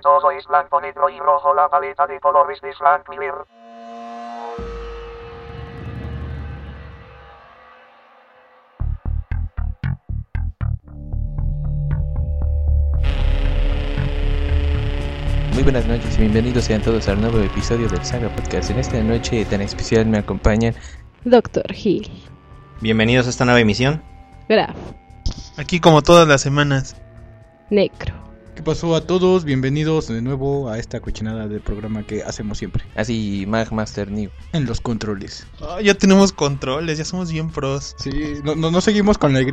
todo 0.00 0.30
es 0.30 0.46
blanco, 0.46 0.80
negro 0.80 1.08
y 1.08 1.18
rojo, 1.18 1.54
la 1.54 1.68
paleta 1.68 2.06
de 2.06 2.20
colores 2.20 2.60
de 2.60 2.72
Frank 2.74 3.08
Miller. 3.08 3.34
Muy 15.52 15.62
buenas 15.62 15.86
noches 15.86 16.18
y 16.18 16.20
bienvenidos 16.20 16.64
sean 16.64 16.82
todos 16.82 17.08
al 17.08 17.18
nuevo 17.18 17.38
episodio 17.38 17.88
del 17.88 18.04
Saga 18.04 18.28
Podcast. 18.28 18.70
En 18.70 18.78
esta 18.78 19.02
noche 19.02 19.44
tan 19.46 19.62
especial 19.62 20.04
me 20.04 20.18
acompañan 20.18 20.74
Doctor 21.24 21.64
Hill. 21.74 22.10
Bienvenidos 22.82 23.26
a 23.26 23.30
esta 23.30 23.46
nueva 23.46 23.60
emisión. 23.60 24.02
Graf. 24.50 24.76
Aquí 25.56 25.80
como 25.80 26.02
todas 26.02 26.28
las 26.28 26.42
semanas. 26.42 26.94
Necro. 27.70 28.15
¿Qué 28.56 28.62
pasó 28.62 28.96
a 28.96 29.02
todos? 29.02 29.44
Bienvenidos 29.44 30.08
de 30.08 30.22
nuevo 30.22 30.70
a 30.70 30.78
esta 30.78 31.00
cochinada 31.00 31.46
del 31.46 31.60
programa 31.60 32.04
que 32.04 32.22
hacemos 32.22 32.56
siempre. 32.58 32.84
así 32.96 33.44
Mag 33.46 33.70
Master 33.72 34.10
New. 34.10 34.30
En 34.52 34.64
los 34.64 34.80
controles. 34.80 35.46
Ah, 35.60 35.78
ya 35.82 35.94
tenemos 35.94 36.32
controles, 36.32 36.96
ya 36.98 37.04
somos 37.04 37.30
bien 37.30 37.50
pros. 37.50 37.94
Sí, 37.98 38.10
no, 38.44 38.54
no, 38.54 38.70
no 38.70 38.80
seguimos 38.80 39.18
con 39.18 39.34
la 39.34 39.42
Y. 39.42 39.46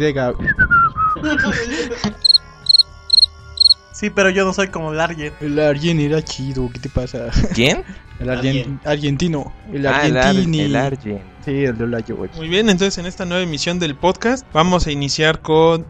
Sí, 3.91 4.09
pero 4.09 4.29
yo 4.29 4.45
no 4.45 4.53
soy 4.53 4.69
como 4.69 4.93
Largen. 4.93 5.33
El 5.41 5.59
Argen 5.59 5.99
era 5.99 6.21
chido, 6.23 6.69
¿qué 6.73 6.79
te 6.79 6.89
pasa? 6.89 7.27
¿Quién? 7.53 7.83
El 8.19 8.29
argen- 8.29 8.79
argentino. 8.85 9.53
El 9.71 9.85
Ah, 9.85 10.05
el, 10.07 10.17
Ar- 10.17 10.27
argentini. 10.27 10.61
el 10.61 10.75
Argent. 10.75 11.21
Sí, 11.45 11.51
el 11.65 11.77
de 11.77 11.83
Olayo, 11.83 12.15
güey. 12.15 12.29
Muy 12.37 12.47
bien, 12.47 12.69
entonces 12.69 12.97
en 12.97 13.05
esta 13.05 13.25
nueva 13.25 13.43
emisión 13.43 13.79
del 13.79 13.95
podcast 13.95 14.45
vamos 14.53 14.87
a 14.87 14.91
iniciar 14.91 15.41
con... 15.41 15.85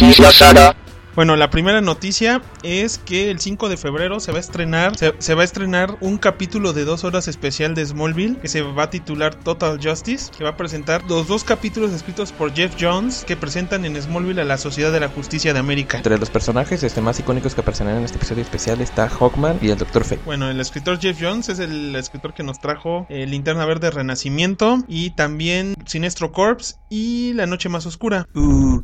Noticias 0.00 0.36
Saga. 0.36 0.76
Bueno, 1.18 1.34
la 1.34 1.50
primera 1.50 1.80
noticia 1.80 2.42
es 2.62 2.98
que 2.98 3.32
el 3.32 3.40
5 3.40 3.68
de 3.68 3.76
febrero 3.76 4.20
se 4.20 4.30
va 4.30 4.36
a 4.36 4.40
estrenar 4.40 4.96
se, 4.96 5.14
se 5.18 5.34
va 5.34 5.42
a 5.42 5.44
estrenar 5.44 5.98
un 6.00 6.16
capítulo 6.16 6.72
de 6.72 6.84
dos 6.84 7.02
horas 7.02 7.26
especial 7.26 7.74
de 7.74 7.84
Smallville 7.84 8.36
que 8.36 8.46
se 8.46 8.62
va 8.62 8.84
a 8.84 8.90
titular 8.90 9.34
Total 9.34 9.80
Justice, 9.82 10.30
que 10.38 10.44
va 10.44 10.50
a 10.50 10.56
presentar 10.56 11.02
los 11.08 11.26
dos 11.26 11.42
capítulos 11.42 11.92
escritos 11.92 12.30
por 12.30 12.54
Jeff 12.54 12.76
Jones 12.78 13.24
que 13.26 13.36
presentan 13.36 13.84
en 13.84 14.00
Smallville 14.00 14.42
a 14.42 14.44
la 14.44 14.58
Sociedad 14.58 14.92
de 14.92 15.00
la 15.00 15.08
Justicia 15.08 15.52
de 15.52 15.58
América. 15.58 15.96
Entre 15.96 16.16
los 16.18 16.30
personajes 16.30 16.84
este, 16.84 17.00
más 17.00 17.18
icónicos 17.18 17.52
que 17.52 17.62
aparecerán 17.62 17.96
en 17.96 18.04
este 18.04 18.18
episodio 18.18 18.44
especial 18.44 18.80
está 18.80 19.08
Hawkman 19.08 19.58
y 19.60 19.70
el 19.70 19.78
Dr. 19.78 20.04
Fate. 20.04 20.20
Bueno, 20.24 20.48
el 20.48 20.60
escritor 20.60 21.00
Jeff 21.00 21.18
Jones 21.20 21.48
es 21.48 21.58
el 21.58 21.96
escritor 21.96 22.32
que 22.32 22.44
nos 22.44 22.60
trajo 22.60 23.08
eh, 23.08 23.26
Linterna 23.26 23.66
Verde 23.66 23.90
Renacimiento 23.90 24.84
y 24.86 25.10
también 25.10 25.74
Sinestro 25.84 26.30
Corps 26.30 26.78
y 26.90 27.32
La 27.32 27.46
Noche 27.46 27.68
Más 27.68 27.86
Oscura. 27.86 28.28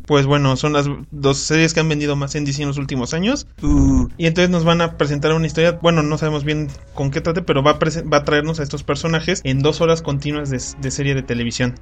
Pues 0.05 0.27
bueno, 0.27 0.57
son 0.57 0.73
las 0.73 0.87
dos 1.13 1.39
series 1.39 1.73
que 1.73 1.79
han 1.79 1.89
vendido 1.89 2.17
más 2.17 2.24
en 2.35 2.45
DC 2.45 2.63
en 2.63 2.69
los 2.69 2.79
últimos 2.79 3.15
años. 3.15 3.47
Y 4.17 4.27
entonces 4.27 4.51
nos 4.51 4.65
van 4.65 4.81
a 4.81 4.97
presentar 4.97 5.33
una 5.33 5.47
historia, 5.47 5.79
bueno, 5.83 6.03
no 6.03 6.19
sabemos 6.19 6.45
bien 6.45 6.69
con 6.95 7.11
qué 7.11 7.21
trate, 7.21 7.43
pero 7.43 7.63
va 7.63 7.73
a, 7.73 7.79
va 8.13 8.17
a 8.19 8.25
traernos 8.25 8.61
a 8.61 8.63
estos 8.63 8.83
personajes 8.83 9.41
en 9.45 9.61
dos 9.61 9.81
horas 9.81 10.03
continuas 10.03 10.51
de, 10.51 10.61
de 10.81 10.91
serie 10.91 11.15
de 11.15 11.23
televisión. 11.23 11.75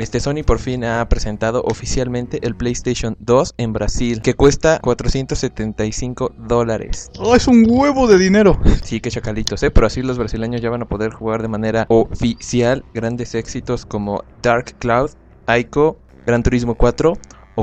Este 0.00 0.18
Sony 0.18 0.42
por 0.46 0.58
fin 0.58 0.82
ha 0.82 1.06
presentado 1.10 1.62
oficialmente 1.62 2.38
el 2.46 2.54
PlayStation 2.54 3.18
2 3.20 3.54
en 3.58 3.74
Brasil, 3.74 4.22
que 4.22 4.32
cuesta 4.32 4.78
475 4.80 6.32
dólares. 6.38 7.10
Oh, 7.18 7.36
es 7.36 7.46
un 7.46 7.66
huevo 7.68 8.06
de 8.06 8.16
dinero. 8.16 8.58
Sí, 8.82 9.00
que 9.00 9.10
chacalitos, 9.10 9.62
¿eh? 9.62 9.70
Pero 9.70 9.86
así 9.86 10.00
los 10.00 10.16
brasileños 10.16 10.62
ya 10.62 10.70
van 10.70 10.80
a 10.80 10.88
poder 10.88 11.12
jugar 11.12 11.42
de 11.42 11.48
manera 11.48 11.84
oficial 11.90 12.82
grandes 12.94 13.34
éxitos 13.34 13.84
como 13.84 14.24
Dark 14.40 14.74
Cloud, 14.78 15.10
Ico, 15.46 15.98
Gran 16.24 16.42
Turismo 16.42 16.76
4 16.76 17.12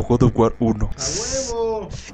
God 0.02 0.24
of 0.24 0.32
War 0.36 0.56
1. 0.60 0.90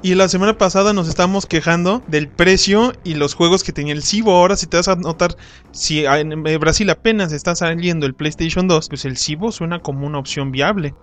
Y 0.02 0.14
la 0.14 0.28
semana 0.28 0.58
pasada 0.58 0.92
nos 0.92 1.08
estábamos 1.08 1.46
quejando 1.46 2.02
del 2.06 2.28
precio 2.28 2.92
y 3.04 3.14
los 3.14 3.34
juegos 3.34 3.64
que 3.64 3.72
tenía 3.72 3.94
el 3.94 4.02
Cibo. 4.02 4.32
Ahora, 4.32 4.56
si 4.56 4.66
te 4.66 4.76
vas 4.76 4.88
a 4.88 4.96
notar, 4.96 5.36
si 5.72 6.04
en 6.04 6.42
Brasil 6.42 6.90
apenas 6.90 7.32
está 7.32 7.54
saliendo 7.54 8.06
el 8.06 8.14
PlayStation 8.14 8.68
2, 8.68 8.88
pues 8.88 9.04
el 9.04 9.16
Cibo 9.16 9.50
suena 9.50 9.80
como 9.80 10.06
una 10.06 10.18
opción 10.18 10.52
viable. 10.52 10.94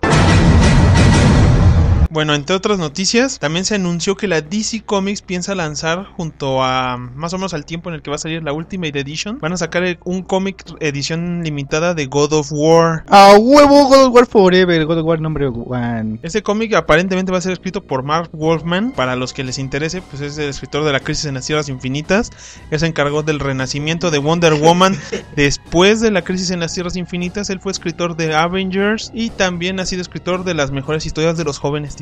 Bueno, 2.12 2.34
entre 2.34 2.54
otras 2.54 2.78
noticias, 2.78 3.38
también 3.38 3.64
se 3.64 3.76
anunció 3.76 4.16
que 4.16 4.28
la 4.28 4.42
DC 4.42 4.82
Comics 4.84 5.22
piensa 5.22 5.54
lanzar 5.54 6.04
junto 6.04 6.62
a 6.62 6.98
más 6.98 7.32
o 7.32 7.38
menos 7.38 7.54
al 7.54 7.64
tiempo 7.64 7.88
en 7.88 7.94
el 7.94 8.02
que 8.02 8.10
va 8.10 8.16
a 8.16 8.18
salir 8.18 8.42
la 8.42 8.52
Ultimate 8.52 9.00
Edition, 9.00 9.38
van 9.40 9.54
a 9.54 9.56
sacar 9.56 9.82
un 10.04 10.22
cómic 10.22 10.62
edición 10.80 11.40
limitada 11.42 11.94
de 11.94 12.04
God 12.04 12.34
of 12.34 12.52
War. 12.52 13.04
A 13.08 13.34
huevo, 13.38 13.86
God 13.86 14.08
of 14.08 14.14
War 14.14 14.26
Forever, 14.26 14.84
God 14.84 14.98
of 14.98 15.06
War 15.06 15.22
number 15.22 15.46
one. 15.46 16.18
Este 16.22 16.42
cómic 16.42 16.74
aparentemente 16.74 17.32
va 17.32 17.38
a 17.38 17.40
ser 17.40 17.52
escrito 17.52 17.82
por 17.82 18.02
Mark 18.02 18.28
Wolfman. 18.34 18.92
Para 18.92 19.16
los 19.16 19.32
que 19.32 19.42
les 19.42 19.58
interese, 19.58 20.02
pues 20.02 20.20
es 20.20 20.36
el 20.36 20.50
escritor 20.50 20.84
de 20.84 20.92
La 20.92 21.00
Crisis 21.00 21.24
en 21.24 21.32
las 21.32 21.46
Tierras 21.46 21.70
Infinitas. 21.70 22.30
Él 22.70 22.78
se 22.78 22.86
encargó 22.88 23.22
del 23.22 23.40
renacimiento 23.40 24.10
de 24.10 24.18
Wonder 24.18 24.52
Woman 24.52 24.98
después 25.34 26.02
de 26.02 26.10
La 26.10 26.20
Crisis 26.20 26.50
en 26.50 26.60
las 26.60 26.74
Tierras 26.74 26.96
Infinitas. 26.96 27.48
Él 27.48 27.60
fue 27.60 27.72
escritor 27.72 28.16
de 28.16 28.34
Avengers 28.34 29.10
y 29.14 29.30
también 29.30 29.80
ha 29.80 29.86
sido 29.86 30.02
escritor 30.02 30.44
de 30.44 30.52
las 30.52 30.72
mejores 30.72 31.06
historias 31.06 31.38
de 31.38 31.44
los 31.44 31.58
jóvenes 31.58 32.01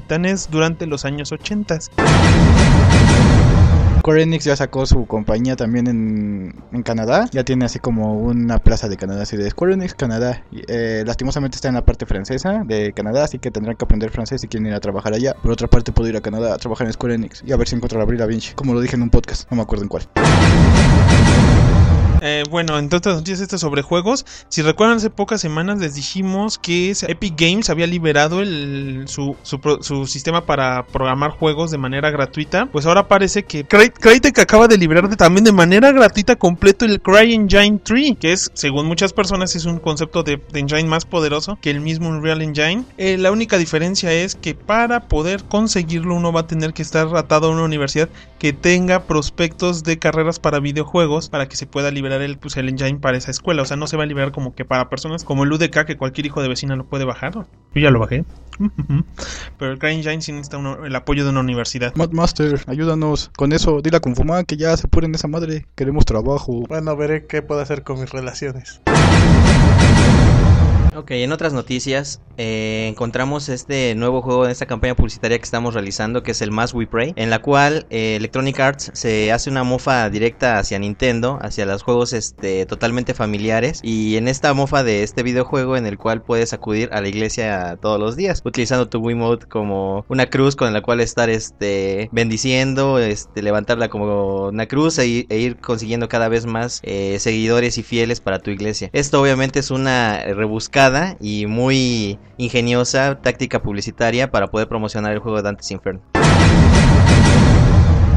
durante 0.50 0.86
los 0.86 1.04
años 1.04 1.32
80. 1.32 1.78
Square 4.00 4.22
Enix 4.22 4.44
ya 4.44 4.56
sacó 4.56 4.86
su 4.86 5.06
compañía 5.06 5.56
también 5.56 5.86
en, 5.86 6.54
en 6.72 6.82
Canadá. 6.82 7.28
Ya 7.32 7.44
tiene 7.44 7.66
así 7.66 7.78
como 7.78 8.14
una 8.14 8.58
plaza 8.58 8.88
de 8.88 8.96
Canadá, 8.96 9.22
así 9.22 9.36
de 9.36 9.50
Square 9.50 9.74
Enix 9.74 9.94
Canadá. 9.94 10.42
Eh, 10.52 11.04
lastimosamente 11.06 11.56
está 11.56 11.68
en 11.68 11.74
la 11.74 11.84
parte 11.84 12.06
francesa 12.06 12.62
de 12.64 12.92
Canadá, 12.92 13.24
así 13.24 13.38
que 13.38 13.50
tendrán 13.50 13.76
que 13.76 13.84
aprender 13.84 14.10
francés 14.10 14.40
si 14.40 14.48
quieren 14.48 14.68
ir 14.68 14.74
a 14.74 14.80
trabajar 14.80 15.12
allá. 15.12 15.34
Por 15.34 15.52
otra 15.52 15.68
parte, 15.68 15.92
puedo 15.92 16.08
ir 16.08 16.16
a 16.16 16.22
Canadá 16.22 16.54
a 16.54 16.58
trabajar 16.58 16.86
en 16.86 16.94
Square 16.94 17.14
Enix 17.14 17.42
y 17.46 17.52
a 17.52 17.56
ver 17.56 17.68
si 17.68 17.76
encuentro 17.76 18.00
a 18.00 18.02
Abril 18.02 18.26
Vinci, 18.26 18.54
como 18.54 18.72
lo 18.72 18.80
dije 18.80 18.96
en 18.96 19.02
un 19.02 19.10
podcast, 19.10 19.50
no 19.50 19.58
me 19.58 19.62
acuerdo 19.62 19.84
en 19.84 19.88
cuál. 19.88 20.04
Eh, 22.20 22.42
bueno, 22.50 22.78
entre 22.78 22.98
otras 22.98 23.16
noticias 23.16 23.40
estas 23.40 23.60
sobre 23.60 23.82
juegos, 23.82 24.26
si 24.48 24.62
recuerdan 24.62 24.98
hace 24.98 25.10
pocas 25.10 25.40
semanas 25.40 25.78
les 25.78 25.94
dijimos 25.94 26.58
que 26.58 26.92
Epic 27.08 27.34
Games 27.40 27.70
había 27.70 27.86
liberado 27.86 28.40
el, 28.42 29.04
su, 29.06 29.36
su, 29.42 30.06
sistema 30.06 30.44
para 30.44 30.86
programar 30.86 31.30
juegos 31.30 31.70
de 31.70 31.78
manera 31.78 32.10
gratuita. 32.10 32.66
Pues 32.66 32.84
ahora 32.86 33.08
parece 33.08 33.44
que 33.44 33.66
Cry- 33.66 33.92
Crytek 33.92 34.38
acaba 34.38 34.68
de 34.68 34.76
liberar 34.76 35.08
de- 35.08 35.16
también 35.16 35.44
de 35.44 35.52
manera 35.52 35.92
gratuita 35.92 36.36
completo 36.36 36.84
el 36.84 37.00
CryEngine 37.00 37.78
3, 37.82 38.16
que 38.20 38.32
es, 38.32 38.50
según 38.54 38.86
muchas 38.86 39.12
personas, 39.12 39.56
es 39.56 39.64
un 39.64 39.78
concepto 39.78 40.22
de, 40.22 40.40
de 40.52 40.60
engine 40.60 40.84
más 40.84 41.04
poderoso 41.06 41.58
que 41.60 41.70
el 41.70 41.80
mismo 41.80 42.08
Unreal 42.10 42.42
Engine. 42.42 42.84
Eh, 42.98 43.16
la 43.18 43.30
única 43.32 43.56
diferencia 43.56 44.12
es 44.12 44.34
que 44.34 44.54
para 44.54 45.08
poder 45.08 45.44
conseguirlo 45.44 46.14
uno 46.14 46.32
va 46.32 46.40
a 46.40 46.46
tener 46.46 46.74
que 46.74 46.82
estar 46.82 47.08
atado 47.16 47.46
a 47.48 47.50
una 47.50 47.62
universidad 47.62 48.08
que 48.38 48.52
tenga 48.52 49.04
prospectos 49.04 49.84
de 49.84 49.98
carreras 49.98 50.38
para 50.38 50.60
videojuegos 50.60 51.28
para 51.28 51.48
que 51.48 51.56
se 51.56 51.66
pueda 51.66 51.90
liberar 51.90 52.09
el, 52.16 52.38
pues, 52.38 52.56
el 52.56 52.68
engine 52.68 52.98
para 52.98 53.16
esa 53.18 53.30
escuela. 53.30 53.62
O 53.62 53.64
sea, 53.64 53.76
no 53.76 53.86
se 53.86 53.96
va 53.96 54.02
a 54.04 54.06
liberar 54.06 54.32
como 54.32 54.54
que 54.54 54.64
para 54.64 54.88
personas 54.88 55.24
como 55.24 55.44
el 55.44 55.52
UDK 55.52 55.84
que 55.84 55.96
cualquier 55.96 56.26
hijo 56.26 56.42
de 56.42 56.48
vecina 56.48 56.76
lo 56.76 56.84
puede 56.86 57.04
bajar. 57.04 57.32
Yo 57.34 57.46
ya 57.80 57.90
lo 57.90 58.00
bajé. 58.00 58.24
Pero 59.58 59.72
el 59.72 59.78
CryEngine 59.78 60.20
sí 60.22 60.32
necesita 60.32 60.58
uno- 60.58 60.84
el 60.84 60.94
apoyo 60.96 61.24
de 61.24 61.30
una 61.30 61.40
universidad. 61.40 61.94
Madmaster, 61.96 62.60
ayúdanos 62.66 63.30
con 63.36 63.52
eso. 63.52 63.80
Dile 63.80 63.98
a 63.98 64.00
Confuma 64.00 64.44
que 64.44 64.56
ya 64.56 64.76
se 64.76 64.86
apuren 64.86 65.14
esa 65.14 65.28
madre. 65.28 65.66
Queremos 65.76 66.04
trabajo. 66.04 66.64
Bueno, 66.68 66.96
veré 66.96 67.26
qué 67.26 67.42
puedo 67.42 67.60
hacer 67.60 67.82
con 67.82 68.00
mis 68.00 68.10
relaciones. 68.10 68.80
Ok, 71.00 71.12
en 71.12 71.32
otras 71.32 71.54
noticias, 71.54 72.20
eh, 72.36 72.86
encontramos 72.90 73.48
este 73.48 73.94
nuevo 73.94 74.20
juego 74.20 74.44
en 74.44 74.50
esta 74.50 74.66
campaña 74.66 74.94
publicitaria 74.94 75.38
que 75.38 75.44
estamos 75.44 75.72
realizando, 75.72 76.22
que 76.22 76.32
es 76.32 76.42
el 76.42 76.50
Mass 76.50 76.74
We 76.74 76.86
Pray, 76.86 77.14
en 77.16 77.30
la 77.30 77.38
cual 77.40 77.86
eh, 77.88 78.16
Electronic 78.16 78.60
Arts 78.60 78.90
se 78.92 79.32
hace 79.32 79.48
una 79.48 79.64
mofa 79.64 80.10
directa 80.10 80.58
hacia 80.58 80.78
Nintendo, 80.78 81.38
hacia 81.40 81.64
los 81.64 81.82
juegos 81.82 82.12
este, 82.12 82.66
totalmente 82.66 83.14
familiares, 83.14 83.80
y 83.82 84.18
en 84.18 84.28
esta 84.28 84.52
mofa 84.52 84.84
de 84.84 85.02
este 85.02 85.22
videojuego 85.22 85.78
en 85.78 85.86
el 85.86 85.96
cual 85.96 86.20
puedes 86.20 86.52
acudir 86.52 86.90
a 86.92 87.00
la 87.00 87.08
iglesia 87.08 87.78
todos 87.80 87.98
los 87.98 88.14
días, 88.14 88.42
utilizando 88.44 88.90
tu 88.90 88.98
Wiimote 88.98 89.46
como 89.46 90.04
una 90.10 90.26
cruz 90.26 90.54
con 90.54 90.70
la 90.74 90.82
cual 90.82 91.00
estar 91.00 91.30
este, 91.30 92.10
bendiciendo, 92.12 92.98
este, 92.98 93.42
levantarla 93.42 93.88
como 93.88 94.48
una 94.48 94.66
cruz 94.66 94.98
e, 94.98 95.06
ir- 95.06 95.26
e 95.30 95.54
consiguiendo 95.54 96.10
cada 96.10 96.28
vez 96.28 96.44
más 96.44 96.80
eh, 96.82 97.16
seguidores 97.20 97.78
y 97.78 97.82
fieles 97.82 98.20
para 98.20 98.40
tu 98.40 98.50
iglesia. 98.50 98.90
Esto 98.92 99.22
obviamente 99.22 99.60
es 99.60 99.70
una 99.70 100.18
rebuscada 100.24 100.89
y 101.20 101.46
muy 101.46 102.18
ingeniosa 102.36 103.20
táctica 103.20 103.62
publicitaria 103.62 104.30
para 104.30 104.48
poder 104.48 104.68
promocionar 104.68 105.12
el 105.12 105.18
juego 105.18 105.38
de 105.38 105.42
Dante's 105.42 105.70
Inferno. 105.70 106.19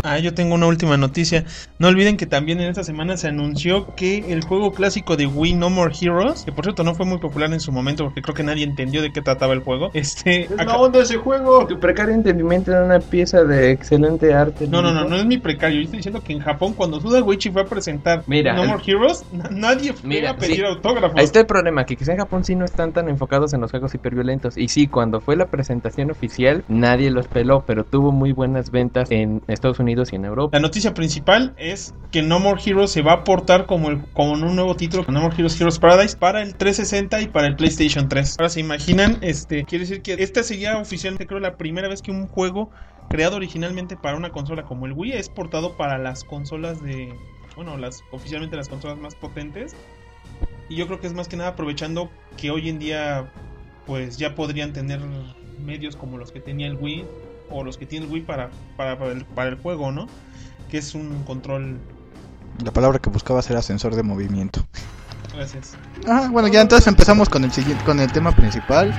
Ah, 0.06 0.20
yo 0.20 0.34
tengo 0.34 0.56
una 0.56 0.68
última 0.68 0.98
noticia. 0.98 1.46
No 1.80 1.88
olviden 1.88 2.18
que 2.18 2.26
también 2.26 2.60
en 2.60 2.68
esta 2.68 2.84
semana 2.84 3.16
se 3.16 3.30
anunció 3.30 3.96
que 3.96 4.34
el 4.34 4.44
juego 4.44 4.74
clásico 4.74 5.16
de 5.16 5.28
Wii 5.28 5.54
No 5.54 5.70
More 5.70 5.94
Heroes, 6.00 6.44
que 6.44 6.52
por 6.52 6.66
cierto 6.66 6.84
no 6.84 6.94
fue 6.94 7.06
muy 7.06 7.20
popular 7.20 7.54
en 7.54 7.62
su 7.62 7.72
momento 7.72 8.04
porque 8.04 8.22
creo 8.22 8.36
que 8.36 8.44
nadie 8.44 8.66
entendió 8.66 9.02
de 9.02 9.14
qué 9.14 9.22
trataba 9.22 9.54
el 9.54 9.62
juego. 9.62 9.92
Este, 9.94 10.50
acá- 10.58 10.76
onda 10.76 11.02
ese 11.02 11.16
juego. 11.16 11.66
Tu 11.68 11.80
precario 11.80 12.14
entendimiento 12.14 12.72
era 12.72 12.84
una 12.84 13.00
pieza 13.00 13.46
de 13.46 13.72
excelente 13.72 14.34
arte. 14.34 14.68
No, 14.68 14.82
no, 14.82 14.94
no, 14.94 15.06
no 15.06 15.16
es 15.16 15.26
mi 15.26 15.38
precario. 15.38 15.78
Yo 15.78 15.84
estoy 15.86 15.98
diciendo 16.00 16.22
que 16.22 16.34
en 16.34 16.40
Japón, 16.40 16.74
cuando 16.74 17.00
Suda 17.00 17.22
Goichi 17.22 17.50
fue 17.52 17.62
a 17.62 17.66
presentar 17.66 18.24
Mira, 18.28 18.56
No 18.56 18.64
el- 18.64 18.68
More 18.68 18.84
Heroes, 18.86 19.24
na- 19.32 19.50
nadie 19.52 19.94
fue 19.94 20.10
Mira, 20.10 20.32
a 20.32 20.36
pedir 20.36 20.58
sí. 20.58 20.64
autógrafos. 20.66 21.18
Ahí 21.18 21.24
está 21.24 21.40
el 21.40 21.46
problema, 21.46 21.86
que 21.86 21.96
quizá 21.96 22.12
en 22.12 22.18
Japón 22.18 22.44
sí 22.44 22.56
no 22.58 22.66
están 22.66 22.92
tan 22.92 23.08
enfocados 23.08 23.54
en 23.54 23.62
los 23.62 23.72
juegos 23.72 23.96
hiperviolentos. 23.96 24.58
Y 24.58 24.68
sí, 24.68 24.88
cuando 24.88 25.22
fue 25.22 25.38
la 25.38 25.46
presentación 25.46 26.12
oficial, 26.12 26.66
nadie 26.68 27.10
los 27.10 27.30
peló, 27.30 27.64
pero 27.66 27.86
tuvo 27.86 28.12
muy 28.12 28.34
buenas 28.34 28.70
ventas 28.70 29.10
en 29.10 29.42
Estados 29.48 29.80
Unidos 29.80 29.93
La 30.52 30.60
noticia 30.60 30.94
principal 30.94 31.54
es 31.58 31.94
que 32.12 32.22
No 32.22 32.40
More 32.40 32.62
Heroes 32.64 32.92
se 32.92 33.02
va 33.02 33.14
a 33.14 33.24
portar 33.24 33.66
como, 33.66 33.90
el, 33.90 34.02
como 34.14 34.34
un 34.34 34.56
nuevo 34.56 34.76
título, 34.76 35.06
No 35.08 35.22
More 35.22 35.36
Heroes 35.36 35.60
Heroes 35.60 35.80
Paradise, 35.80 36.18
para 36.18 36.42
el 36.42 36.56
360 36.56 37.22
y 37.22 37.28
para 37.28 37.48
el 37.48 37.56
PlayStation 37.56 38.10
3. 38.10 38.36
Ahora 38.40 38.50
se 38.50 38.60
imaginan, 38.60 39.18
este, 39.22 39.66
quiere 39.66 39.86
decir 39.86 40.02
que 40.02 40.14
esta 40.14 40.44
sería 40.44 40.78
oficialmente 40.78 41.28
creo 41.28 41.40
la 41.40 41.58
primera 41.58 41.88
vez 41.88 42.02
que 42.02 42.12
un 42.12 42.28
juego 42.28 42.70
creado 43.10 43.36
originalmente 43.36 43.96
para 43.96 44.18
una 44.18 44.32
consola 44.32 44.64
como 44.64 44.86
el 44.86 44.94
Wii 44.94 45.14
es 45.14 45.30
portado 45.30 45.78
para 45.78 45.98
las 45.98 46.24
consolas 46.24 46.82
de, 46.82 47.14
bueno, 47.56 47.78
las 47.78 48.04
oficialmente 48.12 48.56
las 48.56 48.70
consolas 48.70 48.98
más 48.98 49.16
potentes. 49.16 49.76
Y 50.70 50.76
yo 50.76 50.88
creo 50.88 51.00
que 51.00 51.08
es 51.08 51.14
más 51.14 51.28
que 51.28 51.36
nada 51.36 51.52
aprovechando 51.52 52.10
que 52.38 52.50
hoy 52.52 52.70
en 52.70 52.80
día 52.80 53.32
pues 53.86 54.18
ya 54.18 54.34
podrían 54.34 54.74
tener 54.74 55.00
medios 55.64 55.96
como 55.96 56.18
los 56.18 56.32
que 56.32 56.40
tenía 56.40 56.68
el 56.68 56.78
Wii 56.78 57.06
o 57.50 57.64
los 57.64 57.78
que 57.78 57.86
tiene 57.86 58.06
el 58.06 58.12
Wii 58.12 58.22
para, 58.22 58.50
para, 58.78 58.98
para 58.98 59.12
el, 59.12 59.26
para 59.26 59.50
el 59.50 59.56
juego, 59.58 59.92
¿no? 59.92 60.08
Que 60.70 60.78
es 60.78 60.96
un 60.96 61.24
control. 61.24 61.78
La 62.64 62.72
palabra 62.72 63.00
que 63.00 63.10
buscabas 63.10 63.50
era 63.50 63.62
sensor 63.62 63.96
de 63.96 64.04
movimiento. 64.04 64.66
Gracias. 65.36 65.76
Ah, 66.08 66.30
bueno, 66.32 66.48
ya 66.48 66.62
entonces 66.62 66.88
empezamos 66.88 67.30
con 67.30 67.44
el 67.44 67.52
siguiente, 67.52 67.84
con 67.84 68.00
el 68.00 68.12
tema 68.12 68.32
principal. 68.36 68.94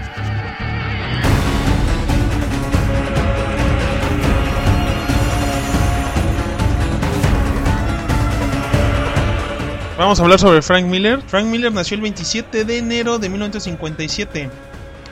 Vamos 9.96 10.18
a 10.18 10.24
hablar 10.24 10.40
sobre 10.40 10.60
Frank 10.60 10.86
Miller. 10.86 11.22
Frank 11.22 11.46
Miller 11.46 11.72
nació 11.72 11.94
el 11.94 12.00
27 12.02 12.64
de 12.64 12.78
enero 12.78 13.18
de 13.20 13.28
1957. 13.28 14.50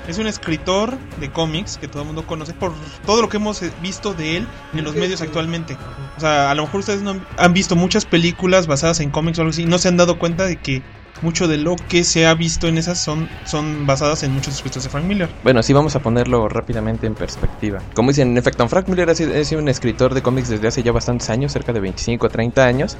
Es 0.08 0.18
un 0.18 0.26
escritor 0.26 0.98
de 1.20 1.30
cómics 1.30 1.78
que 1.78 1.86
todo 1.86 2.02
el 2.02 2.06
mundo 2.06 2.26
conoce 2.26 2.52
por 2.54 2.72
todo 3.06 3.22
lo 3.22 3.28
que 3.28 3.36
hemos 3.36 3.62
eh, 3.62 3.72
visto 3.80 4.14
de 4.14 4.36
él 4.38 4.48
en 4.74 4.82
los 4.84 4.94
medios 4.96 5.20
actualmente. 5.22 5.76
O 6.16 6.20
sea, 6.20 6.50
a 6.50 6.54
lo 6.54 6.62
mejor 6.64 6.80
ustedes 6.80 7.02
no 7.02 7.10
han- 7.10 7.26
han 7.38 7.52
visto 7.52 7.76
muchas 7.76 8.04
películas 8.04 8.66
basadas 8.66 8.98
en 9.00 9.10
cómics 9.10 9.38
o 9.38 9.42
algo 9.42 9.50
así 9.50 9.62
y 9.62 9.66
no 9.66 9.78
se 9.78 9.88
han 9.88 9.96
dado 9.96 10.18
cuenta 10.18 10.44
de 10.44 10.56
que 10.56 10.82
mucho 11.22 11.48
de 11.48 11.58
lo 11.58 11.76
que 11.76 12.04
se 12.04 12.26
ha 12.26 12.34
visto 12.34 12.68
en 12.68 12.78
esas 12.78 12.98
son, 12.98 13.28
son 13.44 13.86
basadas 13.86 14.22
en 14.22 14.32
muchos 14.32 14.54
escritos 14.54 14.82
de 14.82 14.90
Frank 14.90 15.04
Miller. 15.04 15.28
Bueno, 15.42 15.62
sí 15.62 15.72
vamos 15.72 15.96
a 15.96 16.00
ponerlo 16.00 16.48
rápidamente 16.48 17.06
en 17.06 17.14
perspectiva. 17.14 17.80
Como 17.94 18.10
dicen, 18.10 18.32
en 18.32 18.38
efecto, 18.38 18.66
Frank 18.68 18.88
Miller 18.88 19.08
ha 19.08 19.14
un 19.56 19.68
escritor 19.68 20.14
de 20.14 20.22
cómics 20.22 20.48
desde 20.48 20.68
hace 20.68 20.82
ya 20.82 20.92
bastantes 20.92 21.30
años, 21.30 21.52
cerca 21.52 21.72
de 21.72 21.80
25 21.80 22.26
o 22.26 22.28
30 22.28 22.64
años. 22.64 22.96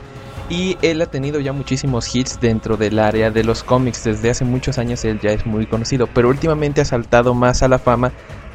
Y 0.50 0.76
él 0.82 1.00
ha 1.00 1.06
tenido 1.06 1.40
ya 1.40 1.52
muchísimos 1.52 2.14
hits 2.14 2.38
dentro 2.40 2.76
del 2.76 2.98
área 2.98 3.30
de 3.30 3.44
los 3.44 3.62
cómics. 3.62 4.04
Desde 4.04 4.30
hace 4.30 4.44
muchos 4.44 4.78
años 4.78 5.04
él 5.04 5.18
ya 5.20 5.30
es 5.30 5.46
muy 5.46 5.66
conocido. 5.66 6.06
Pero 6.08 6.28
últimamente 6.28 6.80
ha 6.80 6.84
saltado 6.84 7.32
más 7.32 7.62
a 7.62 7.68
la 7.68 7.78
fama 7.78 8.12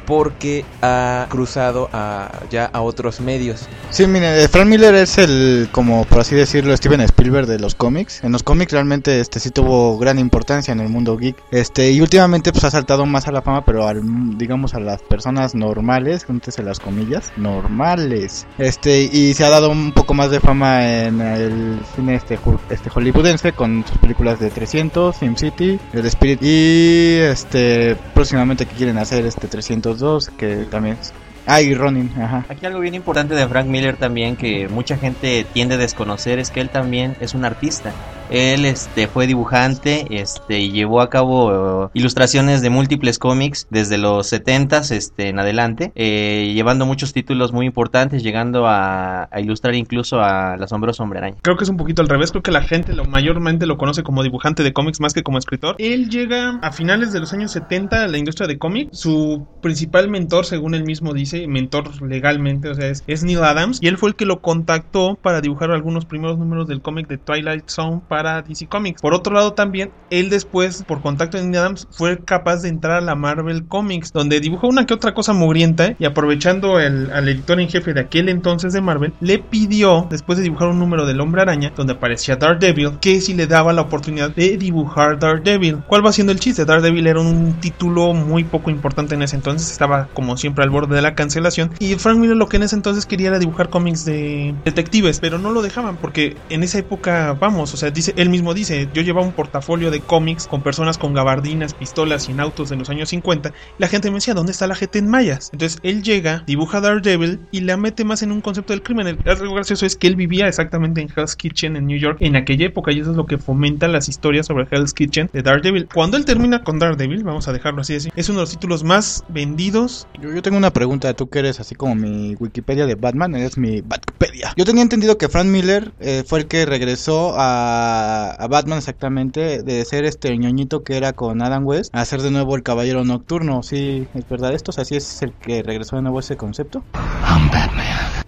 porque 0.08 0.64
ha 0.80 1.26
cruzado 1.28 1.90
a, 1.92 2.30
ya 2.50 2.64
a 2.64 2.80
otros 2.80 3.20
medios. 3.20 3.68
Sí, 3.90 4.06
mire, 4.06 4.42
eh, 4.42 4.48
Frank 4.48 4.66
Miller 4.66 4.94
es 4.94 5.18
el, 5.18 5.68
como 5.70 6.06
por 6.06 6.20
así 6.20 6.34
decirlo, 6.34 6.74
Steven 6.74 7.02
Spielberg 7.02 7.46
de 7.46 7.58
los 7.58 7.74
cómics. 7.74 8.24
En 8.24 8.32
los 8.32 8.42
cómics 8.42 8.72
realmente 8.72 9.20
este 9.20 9.38
sí 9.38 9.50
tuvo 9.50 9.98
gran 9.98 10.18
importancia 10.18 10.72
en 10.72 10.80
el 10.80 10.88
mundo 10.88 11.18
geek. 11.18 11.36
Este, 11.50 11.92
y 11.92 12.00
últimamente 12.00 12.52
pues 12.52 12.64
ha 12.64 12.70
saltado 12.70 13.04
más 13.04 13.28
a 13.28 13.32
la 13.32 13.42
fama, 13.42 13.66
pero 13.66 13.86
al, 13.86 14.00
digamos 14.38 14.72
a 14.74 14.80
las 14.80 15.02
personas 15.02 15.54
normales, 15.54 16.24
en 16.56 16.64
las 16.64 16.80
comillas, 16.80 17.30
normales. 17.36 18.46
Este, 18.56 19.02
y 19.02 19.34
se 19.34 19.44
ha 19.44 19.50
dado 19.50 19.68
un 19.70 19.92
poco 19.92 20.14
más 20.14 20.30
de 20.30 20.40
fama 20.40 20.88
en 20.88 21.20
el 21.20 21.80
cine 21.94 22.14
este, 22.14 22.38
este 22.70 22.88
hollywoodense 22.88 23.52
con 23.52 23.84
sus 23.86 23.98
películas 23.98 24.40
de 24.40 24.48
300, 24.48 25.16
SimCity, 25.16 25.78
El 25.92 26.06
Spirit 26.06 26.42
y 26.42 27.18
este 27.20 27.96
próximamente 28.14 28.64
que 28.64 28.74
quieren 28.74 28.96
hacer 28.96 29.26
este 29.26 29.48
302 29.98 30.30
que 30.36 30.64
también 30.70 30.96
es- 31.00 31.12
Ah, 31.46 31.62
y 31.62 31.74
Ronin, 31.74 32.12
ajá. 32.20 32.44
Aquí 32.50 32.66
algo 32.66 32.78
bien 32.80 32.94
importante 32.94 33.34
de 33.34 33.48
Frank 33.48 33.66
Miller 33.66 33.96
también 33.96 34.36
que 34.36 34.68
mucha 34.68 34.98
gente 34.98 35.46
tiende 35.54 35.76
a 35.76 35.78
desconocer 35.78 36.38
es 36.38 36.50
que 36.50 36.60
él 36.60 36.68
también 36.68 37.16
es 37.20 37.32
un 37.34 37.44
artista. 37.44 37.90
Él 38.30 38.64
este 38.64 39.06
fue 39.06 39.26
dibujante, 39.26 40.06
este 40.10 40.58
y 40.58 40.72
llevó 40.72 41.00
a 41.00 41.10
cabo 41.10 41.84
eh, 41.86 41.90
ilustraciones 41.94 42.62
de 42.62 42.70
múltiples 42.70 43.18
cómics 43.18 43.66
desde 43.70 43.98
los 43.98 44.32
70s 44.32 44.90
este 44.90 45.28
en 45.28 45.38
adelante, 45.38 45.92
eh, 45.94 46.52
llevando 46.54 46.86
muchos 46.86 47.12
títulos 47.12 47.52
muy 47.52 47.66
importantes, 47.66 48.22
llegando 48.22 48.66
a, 48.66 49.28
a 49.30 49.40
ilustrar 49.40 49.74
incluso 49.74 50.20
a 50.20 50.56
La 50.56 50.66
Sombra 50.66 50.88
Hombre 50.98 51.18
Araña. 51.18 51.36
Creo 51.42 51.56
que 51.56 51.64
es 51.64 51.70
un 51.70 51.76
poquito 51.76 52.02
al 52.02 52.08
revés, 52.08 52.30
creo 52.30 52.42
que 52.42 52.50
la 52.50 52.62
gente 52.62 52.94
lo 52.94 53.04
mayormente 53.04 53.66
lo 53.66 53.76
conoce 53.76 54.02
como 54.02 54.22
dibujante 54.22 54.62
de 54.62 54.72
cómics 54.72 55.00
más 55.00 55.12
que 55.12 55.22
como 55.22 55.38
escritor. 55.38 55.76
Él 55.78 56.08
llega 56.08 56.58
a 56.62 56.72
finales 56.72 57.12
de 57.12 57.20
los 57.20 57.32
años 57.32 57.52
70 57.52 58.04
a 58.04 58.08
la 58.08 58.18
industria 58.18 58.46
de 58.46 58.58
cómics. 58.58 58.98
Su 58.98 59.46
principal 59.60 60.08
mentor, 60.08 60.46
según 60.46 60.74
él 60.74 60.84
mismo 60.84 61.12
dice, 61.12 61.46
mentor 61.46 62.02
legalmente, 62.02 62.68
o 62.68 62.74
sea, 62.74 62.88
es, 62.88 63.24
Neil 63.24 63.42
Adams. 63.44 63.78
Y 63.82 63.88
él 63.88 63.98
fue 63.98 64.10
el 64.10 64.16
que 64.16 64.24
lo 64.24 64.40
contactó 64.40 65.18
para 65.20 65.40
dibujar 65.40 65.70
algunos 65.70 66.04
primeros 66.04 66.38
números 66.38 66.66
del 66.68 66.80
cómic 66.80 67.08
de 67.08 67.18
Twilight 67.18 67.68
Zone 67.68 68.00
DC 68.22 68.66
Comics. 68.68 69.00
Por 69.00 69.14
otro 69.14 69.34
lado 69.34 69.52
también, 69.52 69.90
él 70.10 70.30
después, 70.30 70.84
por 70.84 71.00
contacto 71.00 71.36
de 71.36 71.44
Neil 71.44 71.58
Adams, 71.58 71.88
fue 71.90 72.18
capaz 72.18 72.62
de 72.62 72.68
entrar 72.68 72.98
a 72.98 73.00
la 73.00 73.14
Marvel 73.14 73.66
Comics, 73.66 74.12
donde 74.12 74.40
dibujó 74.40 74.68
una 74.68 74.86
que 74.86 74.94
otra 74.94 75.14
cosa 75.14 75.32
mugrienta 75.32 75.94
y 75.98 76.04
aprovechando 76.04 76.80
el, 76.80 77.10
al 77.12 77.28
editor 77.28 77.60
en 77.60 77.68
jefe 77.68 77.94
de 77.94 78.00
aquel 78.00 78.28
entonces 78.28 78.72
de 78.72 78.80
Marvel, 78.80 79.12
le 79.20 79.38
pidió, 79.38 80.06
después 80.10 80.38
de 80.38 80.44
dibujar 80.44 80.68
un 80.68 80.78
número 80.78 81.06
del 81.06 81.20
Hombre 81.20 81.42
Araña, 81.42 81.72
donde 81.76 81.94
aparecía 81.94 82.36
Daredevil, 82.36 82.98
que 83.00 83.20
si 83.20 83.34
le 83.34 83.46
daba 83.46 83.72
la 83.72 83.82
oportunidad 83.82 84.30
de 84.30 84.56
dibujar 84.56 85.18
Daredevil. 85.18 85.78
¿Cuál 85.86 86.04
va 86.04 86.12
siendo 86.12 86.32
el 86.32 86.40
chiste? 86.40 86.64
Daredevil 86.64 87.06
era 87.06 87.20
un 87.20 87.54
título 87.60 88.14
muy 88.14 88.44
poco 88.44 88.70
importante 88.70 89.14
en 89.14 89.22
ese 89.22 89.36
entonces, 89.36 89.70
estaba 89.70 90.08
como 90.14 90.36
siempre 90.36 90.64
al 90.64 90.70
borde 90.70 90.96
de 90.96 91.02
la 91.02 91.14
cancelación, 91.14 91.70
y 91.78 91.94
Frank 91.94 92.18
Miller 92.18 92.36
lo 92.36 92.48
que 92.48 92.56
en 92.56 92.64
ese 92.64 92.76
entonces 92.76 93.06
quería 93.06 93.28
era 93.28 93.38
dibujar 93.38 93.68
cómics 93.68 94.04
de 94.04 94.54
detectives, 94.64 95.20
pero 95.20 95.38
no 95.38 95.50
lo 95.50 95.62
dejaban 95.62 95.96
porque 95.96 96.36
en 96.48 96.62
esa 96.62 96.78
época, 96.78 97.36
vamos, 97.38 97.72
o 97.74 97.76
sea, 97.76 97.90
dice, 97.90 98.07
él 98.16 98.30
mismo 98.30 98.54
dice, 98.54 98.88
yo 98.92 99.02
llevaba 99.02 99.26
un 99.26 99.32
portafolio 99.32 99.90
de 99.90 100.00
cómics 100.00 100.46
con 100.46 100.62
personas 100.62 100.98
con 100.98 101.14
gabardinas, 101.14 101.74
pistolas 101.74 102.28
y 102.28 102.32
en 102.32 102.40
autos 102.40 102.68
de 102.68 102.76
los 102.76 102.90
años 102.90 103.08
50, 103.08 103.52
la 103.78 103.88
gente 103.88 104.10
me 104.10 104.16
decía, 104.16 104.34
¿dónde 104.34 104.52
está 104.52 104.66
la 104.66 104.74
gente 104.74 104.98
en 104.98 105.08
mayas? 105.08 105.50
Entonces 105.52 105.78
él 105.82 106.02
llega, 106.02 106.42
dibuja 106.46 106.80
Daredevil 106.80 107.40
y 107.50 107.60
la 107.60 107.76
mete 107.76 108.04
más 108.04 108.22
en 108.22 108.32
un 108.32 108.40
concepto 108.40 108.72
del 108.72 108.82
crimen. 108.82 109.18
Algo 109.24 109.54
gracioso 109.54 109.86
es 109.86 109.96
que 109.96 110.06
él 110.06 110.16
vivía 110.16 110.48
exactamente 110.48 111.00
en 111.00 111.08
Hell's 111.14 111.36
Kitchen 111.36 111.76
en 111.76 111.86
New 111.86 111.98
York 111.98 112.18
en 112.20 112.36
aquella 112.36 112.66
época 112.66 112.92
y 112.92 113.00
eso 113.00 113.10
es 113.10 113.16
lo 113.16 113.26
que 113.26 113.38
fomenta 113.38 113.88
las 113.88 114.08
historias 114.08 114.46
sobre 114.46 114.66
Hell's 114.70 114.94
Kitchen 114.94 115.30
de 115.32 115.42
Daredevil. 115.42 115.88
Cuando 115.92 116.16
él 116.16 116.24
termina 116.24 116.62
con 116.62 116.78
Daredevil, 116.78 117.24
vamos 117.24 117.48
a 117.48 117.52
dejarlo 117.52 117.82
así, 117.82 117.96
así 117.96 118.10
es 118.16 118.28
uno 118.28 118.38
de 118.38 118.42
los 118.42 118.50
títulos 118.50 118.84
más 118.84 119.24
vendidos. 119.28 120.06
Yo, 120.20 120.32
yo 120.32 120.42
tengo 120.42 120.56
una 120.56 120.72
pregunta, 120.72 121.12
tú 121.14 121.28
que 121.28 121.40
eres 121.40 121.60
así 121.60 121.74
como 121.74 121.94
mi 121.94 122.34
Wikipedia 122.36 122.86
de 122.86 122.94
Batman, 122.94 123.34
eres 123.34 123.58
mi 123.58 123.80
Batpedia. 123.80 124.52
Yo 124.56 124.64
tenía 124.64 124.82
entendido 124.82 125.18
que 125.18 125.28
Frank 125.28 125.46
Miller 125.46 125.92
eh, 126.00 126.24
fue 126.26 126.40
el 126.40 126.46
que 126.46 126.66
regresó 126.66 127.34
a, 127.36 127.97
a 128.32 128.46
Batman 128.48 128.78
exactamente 128.78 129.62
de 129.62 129.84
ser 129.84 130.04
este 130.04 130.36
ñoñito 130.36 130.82
que 130.82 130.96
era 130.96 131.12
con 131.12 131.42
Adam 131.42 131.66
West 131.66 131.94
a 131.94 132.04
ser 132.04 132.22
de 132.22 132.30
nuevo 132.30 132.56
el 132.56 132.62
Caballero 132.62 133.04
Nocturno. 133.04 133.62
¿Sí 133.62 134.06
es 134.14 134.28
verdad 134.28 134.52
esto? 134.54 134.70
O 134.70 134.72
sea, 134.72 134.84
¿sí 134.84 134.96
es 134.96 135.22
el 135.22 135.32
que 135.32 135.62
regresó 135.62 135.96
de 135.96 136.02
nuevo 136.02 136.20
ese 136.20 136.36
concepto? 136.36 136.82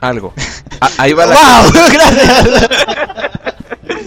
Algo. 0.00 0.33
A- 0.81 0.91
ahí 0.99 1.12
va 1.12 1.27
la 1.27 1.35
¡Gracias! 1.93 2.71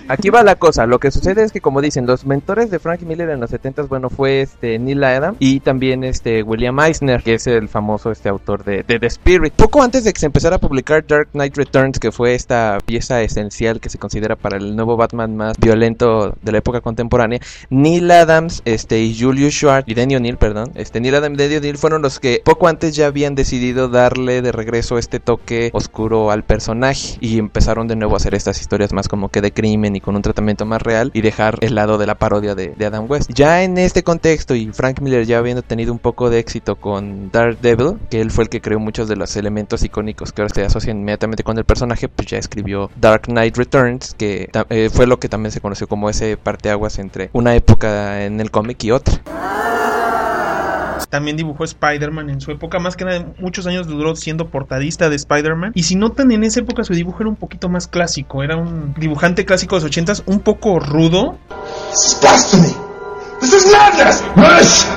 Aquí 0.09 0.29
va 0.29 0.43
la 0.43 0.55
cosa, 0.55 0.85
lo 0.85 0.99
que 0.99 1.11
sucede 1.11 1.43
es 1.43 1.53
que 1.53 1.61
como 1.61 1.81
dicen, 1.81 2.05
los 2.05 2.25
mentores 2.25 2.69
de 2.69 2.79
Frank 2.79 3.01
Miller 3.03 3.29
en 3.29 3.39
los 3.39 3.49
70 3.49 3.83
bueno, 3.83 4.09
fue 4.09 4.41
este 4.41 4.77
Neil 4.77 5.03
Adam 5.03 5.35
y 5.39 5.61
también 5.61 6.03
este 6.03 6.43
William 6.43 6.77
Eisner, 6.79 7.23
que 7.23 7.35
es 7.35 7.47
el 7.47 7.69
famoso 7.69 8.11
este 8.11 8.27
autor 8.27 8.65
de, 8.65 8.83
The 8.83 9.05
Spirit. 9.07 9.53
Poco 9.53 9.81
antes 9.81 10.03
de 10.03 10.11
que 10.11 10.19
se 10.19 10.25
empezara 10.25 10.57
a 10.57 10.59
publicar 10.59 11.05
Dark 11.07 11.29
Knight 11.31 11.55
Returns, 11.55 11.99
que 11.99 12.11
fue 12.11 12.35
esta 12.35 12.79
pieza 12.85 13.21
esencial 13.21 13.79
que 13.79 13.89
se 13.89 13.97
considera 13.97 14.35
para 14.35 14.57
el 14.57 14.75
nuevo 14.75 14.97
Batman 14.97 15.37
más 15.37 15.57
violento 15.57 16.35
de 16.41 16.51
la 16.51 16.57
época 16.57 16.81
contemporánea, 16.81 17.39
Neil 17.69 18.11
Adams, 18.11 18.61
este 18.65 18.99
y 18.99 19.17
Julius 19.17 19.53
Schwartz 19.53 19.87
y 19.87 19.93
Denny 19.93 20.17
O'Neill, 20.17 20.37
perdón, 20.37 20.71
este 20.75 20.99
Neil 20.99 21.15
Adams 21.15 21.35
y 21.35 21.43
Denny 21.43 21.55
O'Neill 21.55 21.77
fueron 21.77 22.01
los 22.01 22.19
que 22.19 22.41
poco 22.43 22.67
antes 22.67 22.95
ya 22.95 23.07
habían 23.07 23.35
decidido 23.35 23.87
darle 23.87 24.41
de 24.41 24.51
regreso 24.51 24.97
este 24.97 25.21
toque 25.21 25.69
oscuro 25.73 26.29
al 26.29 26.43
personaje 26.43 27.17
y 27.21 27.39
empezaron 27.39 27.87
de 27.87 27.95
nuevo 27.95 28.15
a 28.15 28.17
hacer 28.17 28.35
estas 28.35 28.59
historias 28.59 28.91
más 28.91 29.07
como 29.07 29.29
que 29.29 29.41
de 29.41 29.53
crimen 29.53 29.92
y 29.95 30.01
con 30.01 30.15
un 30.15 30.21
tratamiento 30.21 30.65
más 30.65 30.81
real 30.81 31.11
y 31.13 31.21
dejar 31.21 31.57
el 31.61 31.75
lado 31.75 31.97
de 31.97 32.07
la 32.07 32.15
parodia 32.15 32.55
de, 32.55 32.73
Adam 32.85 33.05
West. 33.09 33.31
Ya 33.33 33.63
en 33.63 33.77
este 33.77 34.03
contexto 34.03 34.55
y 34.55 34.71
Frank 34.73 34.99
Miller 34.99 35.25
ya 35.25 35.37
habiendo 35.37 35.61
tenido 35.61 35.93
un 35.93 35.99
poco 35.99 36.29
de 36.29 36.39
éxito 36.39 36.75
con 36.75 37.31
Daredevil, 37.31 37.97
que 38.09 38.19
él 38.19 38.29
fue 38.29 38.43
el 38.43 38.49
que 38.49 38.61
creó 38.61 38.79
muchos 38.79 39.07
de 39.07 39.15
los 39.15 39.35
elementos 39.37 39.83
icónicos 39.83 40.33
que 40.33 40.41
ahora 40.41 40.53
se 40.53 40.65
asocian 40.65 40.99
inmediatamente 40.99 41.43
con 41.43 41.57
el 41.57 41.63
personaje, 41.63 42.09
pues 42.09 42.27
ya 42.27 42.37
escribió 42.37 42.89
Dark 42.99 43.23
Knight 43.23 43.57
Returns, 43.57 44.13
que 44.15 44.49
eh, 44.69 44.89
fue 44.91 45.07
lo 45.07 45.19
que 45.19 45.29
también 45.29 45.51
se 45.51 45.61
conoció 45.61 45.87
como 45.87 46.09
ese 46.09 46.37
parteaguas 46.37 46.99
entre 46.99 47.29
una 47.33 47.55
época 47.55 48.25
en 48.25 48.41
el 48.41 48.51
cómic 48.51 48.83
y 48.83 48.91
otra. 48.91 49.21
También 51.07 51.37
dibujó 51.37 51.63
Spider-Man 51.63 52.29
en 52.29 52.41
su 52.41 52.51
época, 52.51 52.79
más 52.79 52.95
que 52.95 53.05
nada 53.05 53.25
muchos 53.39 53.67
años 53.67 53.87
duró 53.87 54.15
siendo 54.15 54.49
portadista 54.49 55.09
de 55.09 55.15
Spider-Man. 55.15 55.71
Y 55.75 55.83
si 55.83 55.95
notan, 55.95 56.31
en 56.31 56.43
esa 56.43 56.59
época 56.59 56.83
su 56.83 56.93
dibujo 56.93 57.21
era 57.21 57.29
un 57.29 57.35
poquito 57.35 57.69
más 57.69 57.87
clásico, 57.87 58.43
era 58.43 58.55
un 58.55 58.93
dibujante 58.95 59.45
clásico 59.45 59.75
de 59.75 59.81
los 59.81 59.87
ochentas, 59.87 60.23
un 60.25 60.39
poco 60.39 60.79
rudo! 60.79 61.37
This 63.43 63.53
is! 63.55 64.23
This! 64.35 64.93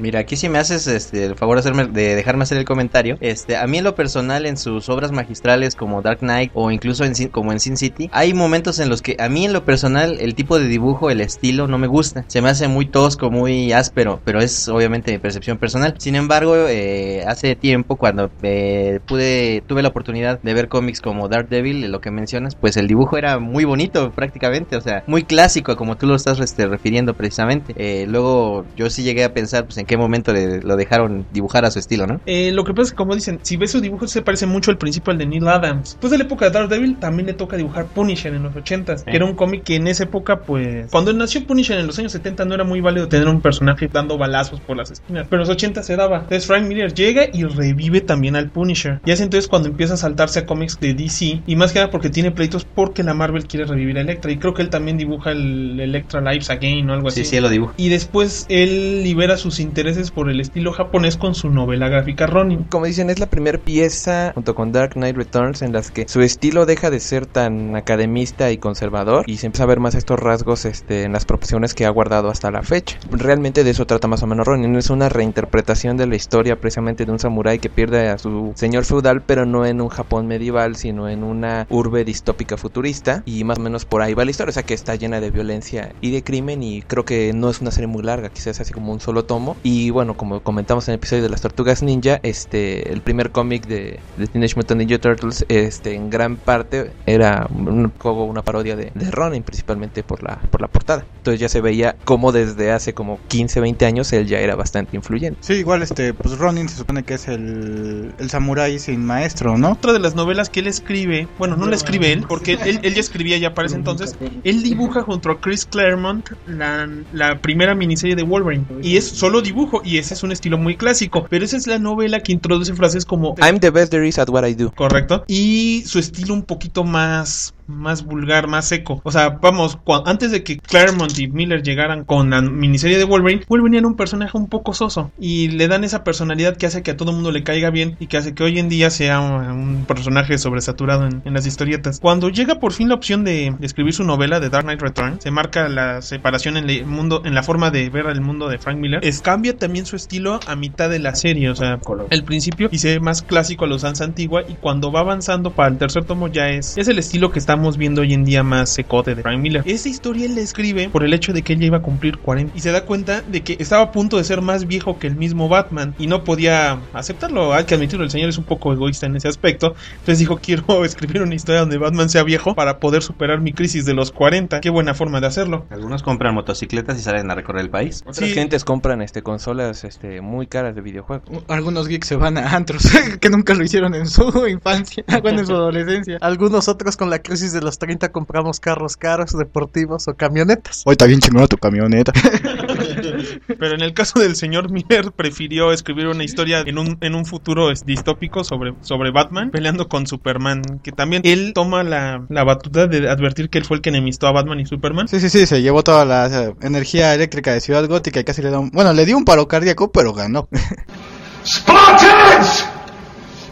Mira, 0.00 0.20
aquí 0.20 0.36
si 0.36 0.48
me 0.48 0.58
haces 0.58 0.88
este, 0.88 1.24
el 1.24 1.36
favor 1.36 1.56
de, 1.56 1.60
hacerme, 1.60 1.86
de 1.86 2.16
dejarme 2.16 2.42
hacer 2.42 2.58
el 2.58 2.64
comentario. 2.64 3.16
Este, 3.20 3.56
a 3.56 3.66
mí 3.68 3.78
en 3.78 3.84
lo 3.84 3.94
personal, 3.94 4.46
en 4.46 4.56
sus 4.56 4.88
obras 4.88 5.12
magistrales 5.12 5.76
como 5.76 6.02
Dark 6.02 6.18
Knight 6.20 6.50
o 6.54 6.72
incluso 6.72 7.04
en, 7.04 7.14
como 7.28 7.52
en 7.52 7.60
Sin 7.60 7.76
City, 7.76 8.10
hay 8.12 8.34
momentos 8.34 8.80
en 8.80 8.88
los 8.88 9.00
que 9.00 9.16
a 9.20 9.28
mí 9.28 9.44
en 9.44 9.52
lo 9.52 9.64
personal 9.64 10.18
el 10.20 10.34
tipo 10.34 10.58
de 10.58 10.66
dibujo, 10.66 11.10
el 11.10 11.20
estilo 11.20 11.68
no 11.68 11.78
me 11.78 11.86
gusta. 11.86 12.24
Se 12.26 12.42
me 12.42 12.48
hace 12.48 12.66
muy 12.66 12.86
tosco, 12.86 13.30
muy 13.30 13.72
áspero, 13.72 14.20
pero 14.24 14.40
es 14.40 14.68
obviamente 14.68 15.12
mi 15.12 15.18
percepción 15.18 15.58
personal. 15.58 15.94
Sin 15.98 16.16
embargo, 16.16 16.56
eh, 16.68 17.24
hace 17.28 17.54
tiempo 17.54 17.94
cuando 17.96 18.30
eh, 18.42 18.98
pude, 19.06 19.62
tuve 19.68 19.82
la 19.82 19.88
oportunidad 19.88 20.40
de 20.42 20.54
ver 20.54 20.68
cómics 20.68 21.00
como 21.00 21.28
Daredevil, 21.28 21.92
lo 21.92 22.00
que 22.00 22.10
mencionas, 22.10 22.56
pues 22.56 22.76
el 22.76 22.88
dibujo 22.88 23.16
era 23.16 23.38
muy 23.38 23.64
bonito 23.64 24.10
prácticamente, 24.10 24.76
o 24.76 24.80
sea, 24.80 25.04
muy 25.06 25.22
clásico 25.22 25.76
como 25.76 25.96
tú 25.96 26.06
lo 26.06 26.16
estás 26.16 26.38
este, 26.56 26.66
refiriendo 26.66 27.12
precisamente. 27.14 27.74
Eh, 27.76 28.06
luego 28.08 28.64
yo 28.76 28.88
sí 28.88 29.02
llegué 29.02 29.24
a 29.24 29.34
pensar 29.34 29.64
pues 29.66 29.76
en 29.76 29.84
qué 29.86 29.96
momento 29.98 30.32
le- 30.32 30.60
lo 30.62 30.76
dejaron 30.76 31.26
dibujar 31.32 31.64
a 31.66 31.70
su 31.70 31.78
estilo, 31.78 32.06
¿no? 32.06 32.20
Eh, 32.26 32.50
lo 32.52 32.64
que 32.64 32.72
pasa 32.72 32.84
es 32.86 32.90
que, 32.92 32.96
como 32.96 33.14
dicen, 33.14 33.38
si 33.42 33.56
ves 33.58 33.70
su 33.72 33.80
dibujo, 33.80 34.06
se 34.08 34.22
parece 34.22 34.46
mucho 34.46 34.70
al 34.70 34.78
principio 34.78 35.12
al 35.12 35.18
de 35.18 35.26
Neil 35.26 35.46
Adams. 35.48 35.90
Después 35.90 36.10
de 36.10 36.18
la 36.18 36.24
época 36.24 36.46
de 36.46 36.52
Daredevil, 36.52 36.96
también 36.98 37.26
le 37.26 37.34
toca 37.34 37.56
dibujar 37.56 37.86
Punisher 37.86 38.32
en 38.34 38.42
los 38.44 38.54
80s, 38.54 39.04
que 39.04 39.16
era 39.16 39.26
un 39.26 39.34
cómic 39.34 39.64
que 39.64 39.76
en 39.76 39.86
esa 39.86 40.04
época, 40.04 40.40
pues. 40.40 40.90
Cuando 40.90 41.12
nació 41.12 41.46
Punisher 41.46 41.78
en 41.78 41.86
los 41.86 41.98
años 41.98 42.12
70, 42.12 42.44
no 42.46 42.54
era 42.54 42.64
muy 42.64 42.80
válido 42.80 43.08
tener 43.08 43.28
un 43.28 43.40
personaje 43.42 43.88
dando 43.92 44.16
balazos 44.16 44.60
por 44.60 44.76
las 44.78 44.90
esquinas. 44.90 45.26
Pero 45.28 45.42
en 45.42 45.48
los 45.48 45.54
80 45.54 45.82
se 45.82 45.96
daba. 45.96 46.16
Entonces, 46.20 46.46
Frank 46.46 46.66
Miller 46.66 46.94
llega 46.94 47.24
y 47.32 47.44
revive 47.44 48.00
también 48.00 48.36
al 48.36 48.50
Punisher. 48.50 49.00
Y 49.04 49.10
es 49.10 49.20
entonces 49.20 49.48
cuando 49.48 49.68
empieza 49.68 49.94
a 49.94 49.96
saltarse 49.98 50.40
a 50.40 50.46
cómics 50.46 50.78
de 50.80 50.94
DC. 50.94 51.42
Y 51.46 51.56
más 51.56 51.72
que 51.72 51.80
nada 51.80 51.90
porque 51.90 52.08
tiene 52.10 52.30
pleitos 52.30 52.64
porque 52.64 53.02
la 53.02 53.12
Marvel 53.14 53.46
quiere 53.46 53.66
revivir 53.66 53.98
a 53.98 54.00
Electra. 54.00 54.32
Y 54.32 54.38
creo 54.38 54.54
que 54.54 54.62
él 54.62 54.70
también 54.70 54.96
dibuja 54.96 55.32
el 55.32 55.78
Electra 55.80 56.20
Lives 56.46 56.50
Again 56.50 56.90
o 56.90 56.94
algo 56.94 57.08
así. 57.08 57.24
Sí, 57.24 57.30
sí, 57.30 57.40
lo 57.40 57.48
dibujo. 57.48 57.74
Y 57.76 57.88
después 57.88 58.46
él 58.48 59.02
libera 59.02 59.36
sus 59.36 59.60
intereses 59.60 60.10
por 60.10 60.30
el 60.30 60.40
estilo 60.40 60.72
japonés 60.72 61.16
con 61.16 61.34
su 61.34 61.50
novela 61.50 61.88
gráfica 61.88 62.26
Ronin. 62.26 62.64
Como 62.64 62.86
dicen, 62.86 63.10
es 63.10 63.18
la 63.18 63.26
primera 63.26 63.58
pieza 63.58 64.32
junto 64.34 64.54
con 64.54 64.72
Dark 64.72 64.94
Knight 64.94 65.16
Returns 65.16 65.62
en 65.62 65.72
las 65.72 65.90
que 65.90 66.08
su 66.08 66.20
estilo 66.22 66.66
deja 66.66 66.90
de 66.90 67.00
ser 67.00 67.26
tan 67.26 67.76
academista 67.76 68.50
y 68.50 68.58
conservador 68.58 69.24
y 69.28 69.38
se 69.38 69.46
empieza 69.46 69.64
a 69.64 69.66
ver 69.66 69.80
más 69.80 69.94
estos 69.94 70.18
rasgos 70.18 70.64
este, 70.64 71.04
en 71.04 71.12
las 71.12 71.24
proporciones 71.24 71.74
que 71.74 71.86
ha 71.86 71.90
guardado 71.90 72.30
hasta 72.30 72.50
la 72.50 72.62
fecha. 72.62 72.98
Realmente 73.10 73.64
de 73.64 73.70
eso 73.70 73.86
trata 73.86 74.08
más 74.08 74.22
o 74.22 74.26
menos 74.26 74.46
Ronin, 74.46 74.76
es 74.76 74.90
una 74.90 75.08
reinterpretación 75.08 75.96
de 75.96 76.06
la 76.06 76.16
historia 76.16 76.56
precisamente 76.56 77.04
de 77.04 77.12
un 77.12 77.18
samurái 77.18 77.58
que 77.58 77.70
pierde 77.70 78.08
a 78.08 78.18
su 78.18 78.52
señor 78.54 78.84
feudal, 78.84 79.22
pero 79.22 79.46
no 79.46 79.66
en 79.66 79.80
un 79.80 79.88
Japón 79.88 80.26
medieval, 80.26 80.76
sino 80.76 81.08
en 81.08 81.22
una 81.22 81.66
urbe 81.70 82.04
distópica 82.04 82.56
futurista 82.56 83.22
y 83.24 83.44
más 83.44 83.58
o 83.58 83.62
menos 83.62 83.84
por 83.84 84.02
ahí 84.02 84.14
va 84.14 84.24
la 84.24 84.30
historia, 84.30 84.50
o 84.50 84.52
sea 84.52 84.62
que 84.62 84.74
está 84.74 84.94
llena 84.94 85.20
de 85.20 85.30
violencia 85.30 85.94
y 86.00 86.10
de 86.10 86.22
crimen 86.22 86.35
y 86.36 86.82
creo 86.82 87.04
que 87.04 87.32
no 87.32 87.48
es 87.48 87.60
una 87.60 87.70
serie 87.70 87.86
muy 87.86 88.02
larga, 88.02 88.28
quizás 88.28 88.60
así 88.60 88.72
como 88.72 88.92
un 88.92 89.00
solo 89.00 89.24
tomo 89.24 89.56
y 89.62 89.90
bueno, 89.90 90.16
como 90.16 90.40
comentamos 90.40 90.86
en 90.88 90.92
el 90.92 90.98
episodio 90.98 91.22
de 91.22 91.30
las 91.30 91.40
tortugas 91.40 91.82
ninja, 91.82 92.20
este 92.22 92.92
el 92.92 93.00
primer 93.00 93.30
cómic 93.30 93.66
de, 93.66 94.00
de 94.18 94.26
Teenage 94.26 94.54
Mutant 94.56 94.78
Ninja 94.78 94.98
Turtles 94.98 95.46
este 95.48 95.94
en 95.94 96.10
gran 96.10 96.36
parte 96.36 96.92
era 97.06 97.48
un 97.50 97.90
juego, 97.98 98.24
una 98.24 98.42
parodia 98.42 98.76
de, 98.76 98.92
de 98.94 99.10
Ronin 99.10 99.42
principalmente 99.42 100.02
por 100.02 100.22
la 100.22 100.36
por 100.36 100.60
la 100.60 100.68
portada. 100.68 101.06
Entonces 101.18 101.40
ya 101.40 101.48
se 101.48 101.60
veía 101.60 101.96
como 102.04 102.32
desde 102.32 102.70
hace 102.70 102.92
como 102.92 103.18
15, 103.28 103.60
20 103.60 103.86
años 103.86 104.12
él 104.12 104.26
ya 104.26 104.38
era 104.38 104.54
bastante 104.56 104.96
influyente. 104.96 105.38
Sí, 105.42 105.54
igual 105.54 105.82
este, 105.82 106.12
pues 106.12 106.36
Ronin 106.38 106.68
se 106.68 106.76
supone 106.76 107.02
que 107.02 107.14
es 107.14 107.28
el, 107.28 108.14
el 108.18 108.30
samurái 108.30 108.78
sin 108.78 109.04
maestro, 109.04 109.56
¿no? 109.56 109.72
Otra 109.72 109.92
de 109.92 110.00
las 110.00 110.14
novelas 110.14 110.50
que 110.50 110.60
él 110.60 110.66
escribe, 110.66 111.28
bueno, 111.38 111.56
no 111.56 111.66
la 111.66 111.76
escribe 111.76 112.12
él, 112.12 112.24
porque 112.28 112.52
él, 112.52 112.80
él 112.82 112.94
ya 112.94 113.00
escribía 113.00 113.38
ya 113.38 113.54
para 113.54 113.66
ese 113.66 113.76
entonces, 113.76 114.16
él 114.44 114.62
dibuja 114.62 115.02
junto 115.02 115.30
a 115.30 115.40
Chris 115.40 115.64
Claremont 115.64 116.15
la, 116.46 116.88
la 117.12 117.40
primera 117.40 117.74
miniserie 117.74 118.16
de 118.16 118.22
Wolverine. 118.22 118.64
Y 118.82 118.96
es 118.96 119.08
solo 119.08 119.42
dibujo, 119.42 119.82
y 119.84 119.98
ese 119.98 120.14
es 120.14 120.22
un 120.22 120.32
estilo 120.32 120.58
muy 120.58 120.76
clásico, 120.76 121.26
pero 121.28 121.44
esa 121.44 121.56
es 121.56 121.66
la 121.66 121.78
novela 121.78 122.20
que 122.20 122.32
introduce 122.32 122.74
frases 122.74 123.04
como... 123.04 123.34
I'm 123.38 123.58
the 123.58 123.70
best 123.70 123.90
there 123.90 124.06
is 124.06 124.18
at 124.18 124.28
what 124.28 124.46
I 124.46 124.54
do. 124.54 124.72
Correcto. 124.72 125.24
Y 125.26 125.82
su 125.86 125.98
estilo 125.98 126.34
un 126.34 126.42
poquito 126.42 126.84
más 126.84 127.54
más 127.66 128.04
vulgar, 128.04 128.48
más 128.48 128.68
seco. 128.68 129.00
O 129.04 129.10
sea, 129.10 129.30
vamos, 129.40 129.78
antes 130.04 130.30
de 130.30 130.42
que 130.42 130.58
Claremont 130.58 131.18
y 131.18 131.28
Miller 131.28 131.62
llegaran 131.62 132.04
con 132.04 132.30
la 132.30 132.42
miniserie 132.42 132.98
de 132.98 133.04
Wolverine, 133.04 133.44
Wolverine 133.48 133.78
era 133.78 133.86
un 133.86 133.96
personaje 133.96 134.36
un 134.36 134.48
poco 134.48 134.74
soso 134.74 135.10
y 135.18 135.48
le 135.48 135.68
dan 135.68 135.84
esa 135.84 136.04
personalidad 136.04 136.56
que 136.56 136.66
hace 136.66 136.82
que 136.82 136.90
a 136.92 136.96
todo 136.96 137.12
mundo 137.12 137.30
le 137.30 137.42
caiga 137.42 137.70
bien 137.70 137.96
y 138.00 138.06
que 138.06 138.16
hace 138.16 138.34
que 138.34 138.42
hoy 138.42 138.58
en 138.58 138.68
día 138.68 138.90
sea 138.90 139.20
un, 139.20 139.84
personaje 139.86 140.38
sobresaturado 140.38 141.06
en, 141.06 141.22
en 141.24 141.34
las 141.34 141.46
historietas. 141.46 142.00
Cuando 142.00 142.28
llega 142.28 142.58
por 142.58 142.72
fin 142.72 142.88
la 142.88 142.94
opción 142.94 143.24
de, 143.24 143.54
de 143.58 143.66
escribir 143.66 143.92
su 143.92 144.04
novela 144.04 144.40
de 144.40 144.48
Dark 144.48 144.64
Knight 144.64 144.80
Returns, 144.80 145.22
se 145.22 145.30
marca 145.30 145.68
la 145.68 146.02
separación 146.02 146.56
en 146.56 146.68
el 146.68 146.86
mundo, 146.86 147.22
en 147.24 147.34
la 147.34 147.42
forma 147.42 147.70
de 147.70 147.88
ver 147.88 148.06
el 148.06 148.20
mundo 148.20 148.48
de 148.48 148.58
Frank 148.58 148.78
Miller. 148.78 149.00
Es, 149.04 149.20
cambia 149.20 149.56
también 149.56 149.86
su 149.86 149.96
estilo 149.96 150.40
a 150.46 150.56
mitad 150.56 150.90
de 150.90 150.98
la 150.98 151.14
serie, 151.14 151.50
o 151.50 151.54
sea, 151.54 151.78
el 152.10 152.24
principio 152.24 152.68
y 152.72 152.78
se 152.78 152.94
ve 152.94 153.00
más 153.00 153.22
clásico 153.22 153.64
a 153.64 153.68
los 153.68 153.76
usanza 153.76 154.04
antigua 154.04 154.42
y 154.48 154.54
cuando 154.54 154.90
va 154.90 155.00
avanzando 155.00 155.52
para 155.52 155.68
el 155.68 155.78
tercer 155.78 156.04
tomo 156.04 156.28
ya 156.28 156.48
es, 156.48 156.76
es 156.76 156.88
el 156.88 156.98
estilo 156.98 157.30
que 157.30 157.38
estamos 157.56 157.78
viendo 157.78 158.02
hoy 158.02 158.12
en 158.12 158.22
día 158.26 158.42
más 158.42 158.68
secote 158.68 159.14
de 159.14 159.22
Frank 159.22 159.40
Miller. 159.40 159.62
Esa 159.64 159.88
historia 159.88 160.26
él 160.26 160.34
la 160.34 160.42
escribe 160.42 160.90
por 160.90 161.02
el 161.04 161.14
hecho 161.14 161.32
de 161.32 161.40
que 161.40 161.54
él 161.54 161.60
ya 161.60 161.66
iba 161.66 161.78
a 161.78 161.82
cumplir 161.82 162.18
40 162.18 162.52
y 162.54 162.60
se 162.60 162.70
da 162.70 162.84
cuenta 162.84 163.22
de 163.22 163.40
que 163.42 163.56
estaba 163.58 163.84
a 163.84 163.92
punto 163.92 164.18
de 164.18 164.24
ser 164.24 164.42
más 164.42 164.66
viejo 164.66 164.98
que 164.98 165.06
el 165.06 165.16
mismo 165.16 165.48
Batman 165.48 165.94
y 165.98 166.06
no 166.06 166.22
podía 166.22 166.78
aceptarlo. 166.92 167.54
Hay 167.54 167.64
que 167.64 167.74
admitirlo, 167.74 168.04
el 168.04 168.10
señor 168.10 168.28
es 168.28 168.36
un 168.36 168.44
poco 168.44 168.74
egoísta 168.74 169.06
en 169.06 169.16
ese 169.16 169.28
aspecto. 169.28 169.74
Entonces 169.92 170.18
dijo, 170.18 170.36
quiero 170.36 170.66
escribir 170.84 171.22
una 171.22 171.34
historia 171.34 171.60
donde 171.62 171.78
Batman 171.78 172.10
sea 172.10 172.24
viejo 172.24 172.54
para 172.54 172.78
poder 172.78 173.02
superar 173.02 173.40
mi 173.40 173.54
crisis 173.54 173.86
de 173.86 173.94
los 173.94 174.12
40. 174.12 174.60
Qué 174.60 174.68
buena 174.68 174.92
forma 174.92 175.22
de 175.22 175.28
hacerlo. 175.28 175.64
Algunos 175.70 176.02
compran 176.02 176.34
motocicletas 176.34 176.98
y 176.98 177.02
salen 177.02 177.30
a 177.30 177.34
recorrer 177.34 177.62
el 177.62 177.70
país. 177.70 178.02
Otras 178.06 178.28
Sí. 178.28 178.34
gentes 178.34 178.64
compran 178.66 179.00
este 179.00 179.22
consolas 179.22 179.84
este 179.84 180.20
muy 180.20 180.46
caras 180.46 180.74
de 180.74 180.82
videojuegos. 180.82 181.42
Algunos 181.48 181.88
geeks 181.88 182.06
se 182.06 182.16
van 182.16 182.36
a 182.36 182.50
antros 182.54 182.82
que 183.20 183.30
nunca 183.30 183.54
lo 183.54 183.64
hicieron 183.64 183.94
en 183.94 184.06
su 184.08 184.46
infancia, 184.46 185.04
bueno, 185.22 185.40
en 185.40 185.46
su 185.46 185.54
adolescencia. 185.54 186.18
Algunos 186.20 186.68
otros 186.68 186.98
con 186.98 187.08
la 187.08 187.20
crisis 187.20 187.45
de 187.52 187.60
los 187.60 187.78
30 187.78 188.10
compramos 188.12 188.60
carros 188.60 188.96
caros, 188.96 189.36
deportivos 189.36 190.08
o 190.08 190.14
camionetas. 190.14 190.82
Hoy 190.84 190.92
está 190.92 191.06
bien 191.06 191.20
chingona 191.20 191.46
tu 191.46 191.56
camioneta. 191.56 192.12
Pero 193.58 193.74
en 193.74 193.82
el 193.82 193.94
caso 193.94 194.18
del 194.18 194.36
señor 194.36 194.70
Miller 194.70 195.12
prefirió 195.12 195.72
escribir 195.72 196.06
una 196.06 196.24
historia 196.24 196.60
en 196.60 196.78
un, 196.78 196.98
en 197.00 197.14
un 197.14 197.24
futuro 197.24 197.70
distópico 197.84 198.44
sobre, 198.44 198.74
sobre 198.80 199.10
Batman 199.10 199.50
peleando 199.50 199.88
con 199.88 200.06
Superman. 200.06 200.62
Que 200.82 200.92
también 200.92 201.22
él 201.24 201.52
toma 201.54 201.82
la, 201.82 202.24
la 202.28 202.44
batuta 202.44 202.86
de 202.86 203.08
advertir 203.08 203.50
que 203.50 203.58
él 203.58 203.64
fue 203.64 203.76
el 203.76 203.82
que 203.82 203.90
enemistó 203.90 204.26
a 204.26 204.32
Batman 204.32 204.60
y 204.60 204.66
Superman. 204.66 205.08
Sí, 205.08 205.20
sí, 205.20 205.30
sí, 205.30 205.46
se 205.46 205.62
llevó 205.62 205.82
toda 205.82 206.04
la 206.04 206.26
eh, 206.26 206.54
energía 206.62 207.14
eléctrica 207.14 207.52
de 207.52 207.60
Ciudad 207.60 207.86
Gótica 207.88 208.20
y 208.20 208.24
casi 208.24 208.42
le 208.42 208.50
da 208.50 208.58
un... 208.58 208.70
Bueno, 208.70 208.92
le 208.92 209.06
dio 209.06 209.16
un 209.16 209.24
paro 209.24 209.48
cardíaco, 209.48 209.90
pero 209.90 210.12
ganó. 210.12 210.48
Spartans! 211.44 212.66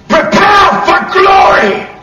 Prepare 0.08 0.84
for 0.84 1.00
glory! 1.12 1.93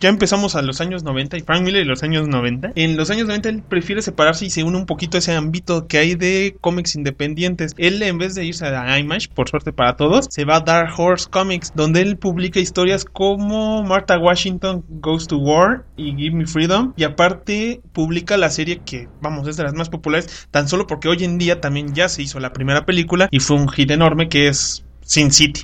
Ya 0.00 0.08
empezamos 0.08 0.54
a 0.54 0.62
los 0.62 0.80
años 0.80 1.02
90 1.02 1.38
y 1.38 1.40
Frank 1.40 1.62
Miller 1.62 1.82
y 1.82 1.88
los 1.88 2.04
años 2.04 2.28
90. 2.28 2.70
En 2.76 2.96
los 2.96 3.10
años 3.10 3.26
90 3.26 3.48
él 3.48 3.62
prefiere 3.68 4.00
separarse 4.00 4.46
y 4.46 4.50
se 4.50 4.62
une 4.62 4.76
un 4.76 4.86
poquito 4.86 5.16
a 5.16 5.18
ese 5.18 5.34
ámbito 5.34 5.88
que 5.88 5.98
hay 5.98 6.14
de 6.14 6.56
cómics 6.60 6.94
independientes. 6.94 7.74
Él 7.78 8.00
en 8.02 8.16
vez 8.16 8.36
de 8.36 8.44
irse 8.44 8.64
a 8.64 8.98
Image, 8.98 9.28
por 9.34 9.48
suerte 9.48 9.72
para 9.72 9.96
todos, 9.96 10.26
se 10.30 10.44
va 10.44 10.56
a 10.56 10.60
Dark 10.60 10.92
Horse 10.96 11.28
Comics, 11.28 11.72
donde 11.74 12.02
él 12.02 12.16
publica 12.16 12.60
historias 12.60 13.04
como 13.04 13.82
Martha 13.82 14.18
Washington 14.18 14.84
Goes 14.88 15.26
to 15.26 15.38
War 15.38 15.84
y 15.96 16.14
Give 16.14 16.36
Me 16.36 16.46
Freedom. 16.46 16.92
Y 16.96 17.02
aparte 17.02 17.80
publica 17.92 18.36
la 18.36 18.50
serie 18.50 18.82
que, 18.84 19.08
vamos, 19.20 19.48
es 19.48 19.56
de 19.56 19.64
las 19.64 19.74
más 19.74 19.88
populares, 19.88 20.46
tan 20.52 20.68
solo 20.68 20.86
porque 20.86 21.08
hoy 21.08 21.24
en 21.24 21.38
día 21.38 21.60
también 21.60 21.92
ya 21.92 22.08
se 22.08 22.22
hizo 22.22 22.38
la 22.38 22.52
primera 22.52 22.86
película 22.86 23.28
y 23.32 23.40
fue 23.40 23.56
un 23.56 23.68
hit 23.68 23.90
enorme 23.90 24.28
que 24.28 24.46
es 24.46 24.84
Sin 25.00 25.32
City. 25.32 25.62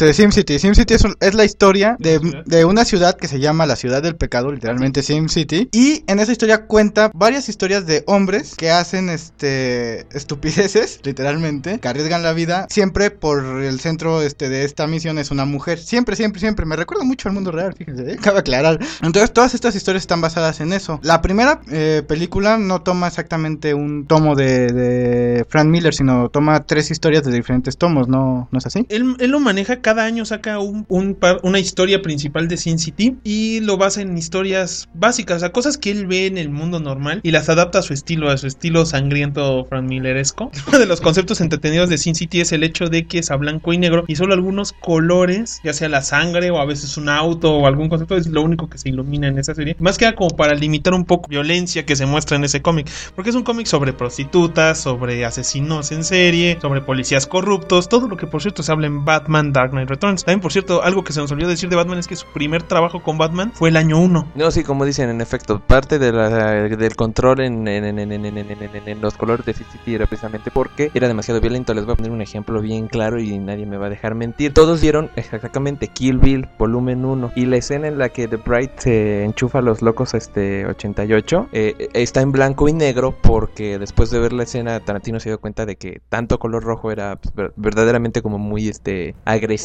Este, 0.00 0.14
SimCity. 0.14 0.58
SimCity 0.58 0.94
es, 0.94 1.04
un- 1.04 1.14
es 1.20 1.34
la 1.34 1.44
historia 1.44 1.96
de, 1.98 2.20
de 2.46 2.64
una 2.64 2.86
ciudad 2.86 3.16
que 3.18 3.28
se 3.28 3.38
llama 3.38 3.66
la 3.66 3.76
ciudad 3.76 4.02
del 4.02 4.16
pecado, 4.16 4.50
literalmente 4.50 5.02
SimCity. 5.02 5.68
Y 5.72 6.04
en 6.06 6.20
esa 6.20 6.32
historia 6.32 6.64
cuenta 6.64 7.10
varias 7.12 7.50
historias 7.50 7.84
de 7.86 8.02
hombres 8.06 8.54
que 8.56 8.70
hacen 8.70 9.10
este 9.10 10.06
estupideces, 10.16 11.00
literalmente, 11.04 11.80
que 11.80 11.88
arriesgan 11.88 12.22
la 12.22 12.32
vida. 12.32 12.66
Siempre 12.70 13.10
por 13.10 13.44
el 13.62 13.78
centro 13.80 14.22
este, 14.22 14.48
de 14.48 14.64
esta 14.64 14.86
misión 14.86 15.18
es 15.18 15.30
una 15.30 15.44
mujer. 15.44 15.78
Siempre, 15.78 16.16
siempre, 16.16 16.40
siempre. 16.40 16.64
Me 16.64 16.76
recuerda 16.76 17.04
mucho 17.04 17.28
al 17.28 17.34
mundo 17.34 17.52
real, 17.52 17.74
fíjense, 17.76 18.12
¿eh? 18.12 18.16
cabe 18.22 18.38
aclarar. 18.38 18.78
Entonces, 19.02 19.30
todas 19.34 19.52
estas 19.52 19.74
historias 19.76 20.04
están 20.04 20.22
basadas 20.22 20.60
en 20.62 20.72
eso. 20.72 20.98
La 21.02 21.20
primera 21.20 21.60
eh, 21.70 22.02
película 22.08 22.56
no 22.56 22.80
toma 22.80 23.08
exactamente 23.08 23.74
un 23.74 24.06
tomo 24.06 24.34
de, 24.34 24.72
de 24.72 25.44
Frank 25.50 25.66
Miller, 25.66 25.92
sino 25.92 26.30
toma 26.30 26.64
tres 26.64 26.90
historias 26.90 27.22
de 27.22 27.32
diferentes 27.32 27.76
tomos, 27.76 28.08
¿no, 28.08 28.48
¿no 28.50 28.58
es 28.58 28.64
así? 28.64 28.86
Él, 28.88 29.16
él 29.18 29.30
lo 29.30 29.40
maneja, 29.40 29.82
cada 29.82 29.89
año 29.98 30.24
saca 30.24 30.58
un, 30.58 31.14
par- 31.14 31.40
una 31.42 31.58
historia 31.58 32.02
principal 32.02 32.48
de 32.48 32.56
Sin 32.56 32.78
City 32.78 33.16
y 33.24 33.60
lo 33.60 33.76
basa 33.76 34.02
en 34.02 34.16
historias 34.16 34.88
básicas, 34.94 35.42
o 35.42 35.52
cosas 35.52 35.78
que 35.78 35.90
él 35.90 36.06
ve 36.06 36.26
en 36.26 36.38
el 36.38 36.50
mundo 36.50 36.80
normal 36.80 37.20
y 37.22 37.30
las 37.32 37.48
adapta 37.48 37.80
a 37.80 37.82
su 37.82 37.92
estilo, 37.92 38.30
a 38.30 38.36
su 38.36 38.46
estilo 38.46 38.86
sangriento 38.86 39.64
Frank 39.68 39.88
Milleresco. 39.88 40.50
Uno 40.68 40.78
de 40.78 40.86
los 40.86 41.00
conceptos 41.00 41.40
entretenidos 41.40 41.88
de 41.88 41.98
Sin 41.98 42.14
City 42.14 42.40
es 42.40 42.52
el 42.52 42.62
hecho 42.62 42.86
de 42.86 43.06
que 43.06 43.18
es 43.18 43.30
a 43.30 43.36
blanco 43.36 43.72
y 43.72 43.78
negro 43.78 44.04
y 44.06 44.16
solo 44.16 44.34
algunos 44.34 44.72
colores, 44.72 45.60
ya 45.64 45.72
sea 45.72 45.88
la 45.88 46.02
sangre 46.02 46.50
o 46.50 46.58
a 46.58 46.66
veces 46.66 46.96
un 46.96 47.08
auto 47.08 47.52
o 47.56 47.66
algún 47.66 47.88
concepto, 47.88 48.16
es 48.16 48.26
lo 48.28 48.42
único 48.42 48.68
que 48.68 48.78
se 48.78 48.88
ilumina 48.90 49.28
en 49.28 49.38
esa 49.38 49.54
serie. 49.54 49.76
Más 49.78 49.98
que 49.98 50.04
nada 50.04 50.16
como 50.16 50.30
para 50.30 50.54
limitar 50.54 50.94
un 50.94 51.04
poco 51.04 51.28
violencia 51.28 51.84
que 51.86 51.96
se 51.96 52.06
muestra 52.06 52.36
en 52.36 52.44
ese 52.44 52.62
cómic, 52.62 52.88
porque 53.14 53.30
es 53.30 53.36
un 53.36 53.42
cómic 53.42 53.66
sobre 53.66 53.92
prostitutas, 53.92 54.78
sobre 54.80 55.24
asesinos 55.24 55.92
en 55.92 56.04
serie, 56.04 56.58
sobre 56.60 56.80
policías 56.82 57.26
corruptos, 57.26 57.88
todo 57.88 58.08
lo 58.08 58.16
que 58.16 58.26
por 58.26 58.42
cierto 58.42 58.62
se 58.62 58.72
habla 58.72 58.86
en 58.86 59.04
Batman 59.04 59.52
Dark 59.52 59.69
Knight 59.70 59.88
Returns. 59.88 60.24
También 60.24 60.40
por 60.40 60.52
cierto, 60.52 60.82
algo 60.82 61.04
que 61.04 61.12
se 61.12 61.20
nos 61.20 61.30
olvidó 61.32 61.48
decir 61.48 61.68
de 61.68 61.76
Batman 61.76 61.98
es 61.98 62.06
que 62.08 62.16
su 62.16 62.26
primer 62.28 62.62
trabajo 62.62 63.02
con 63.02 63.18
Batman 63.18 63.52
fue 63.54 63.68
el 63.70 63.76
año 63.76 63.98
1. 63.98 64.28
No, 64.34 64.50
sí, 64.50 64.64
como 64.64 64.84
dicen, 64.84 65.08
en 65.10 65.20
efecto, 65.20 65.60
parte 65.60 65.98
del 65.98 66.96
control 66.96 67.40
en, 67.40 67.66
en, 67.68 67.98
en, 67.98 68.10
en, 68.12 69.00
los 69.00 69.16
colores 69.16 69.44
de 69.46 69.54
City 69.54 69.94
era 69.94 70.06
precisamente 70.06 70.50
porque 70.50 70.90
era 70.94 71.08
demasiado 71.08 71.40
violento. 71.40 71.74
Les 71.74 71.84
voy 71.84 71.94
a 71.94 71.96
poner 71.96 72.12
un 72.12 72.22
ejemplo 72.22 72.60
bien 72.60 72.88
claro 72.88 73.20
y 73.20 73.38
nadie 73.38 73.66
me 73.66 73.76
va 73.76 73.86
a 73.86 73.90
dejar 73.90 74.14
mentir. 74.14 74.52
Todos 74.54 74.80
vieron 74.80 75.10
exactamente 75.16 75.88
Kill 75.88 76.18
Bill, 76.18 76.48
volumen 76.58 77.04
1, 77.04 77.32
y 77.36 77.46
la 77.46 77.56
escena 77.56 77.88
en 77.88 77.98
la 77.98 78.08
que 78.10 78.28
The 78.28 78.36
Bright 78.36 78.78
se 78.78 79.24
enchufa 79.24 79.58
a 79.58 79.62
los 79.62 79.82
locos 79.82 80.14
este 80.14 80.66
88 80.66 81.48
eh, 81.52 81.88
está 81.94 82.20
en 82.20 82.32
blanco 82.32 82.68
y 82.68 82.72
negro 82.72 83.14
porque 83.22 83.78
después 83.78 84.10
de 84.10 84.18
ver 84.18 84.32
la 84.32 84.42
escena 84.44 84.80
Tarantino 84.80 85.20
se 85.20 85.28
dio 85.30 85.40
cuenta 85.40 85.66
de 85.66 85.76
que 85.76 86.00
tanto 86.08 86.38
color 86.38 86.62
rojo 86.64 86.90
era 86.90 87.16
pues, 87.16 87.34
ver- 87.34 87.52
verdaderamente 87.56 88.22
como 88.22 88.38
muy 88.38 88.68
este 88.68 89.14
agresivo. 89.24 89.59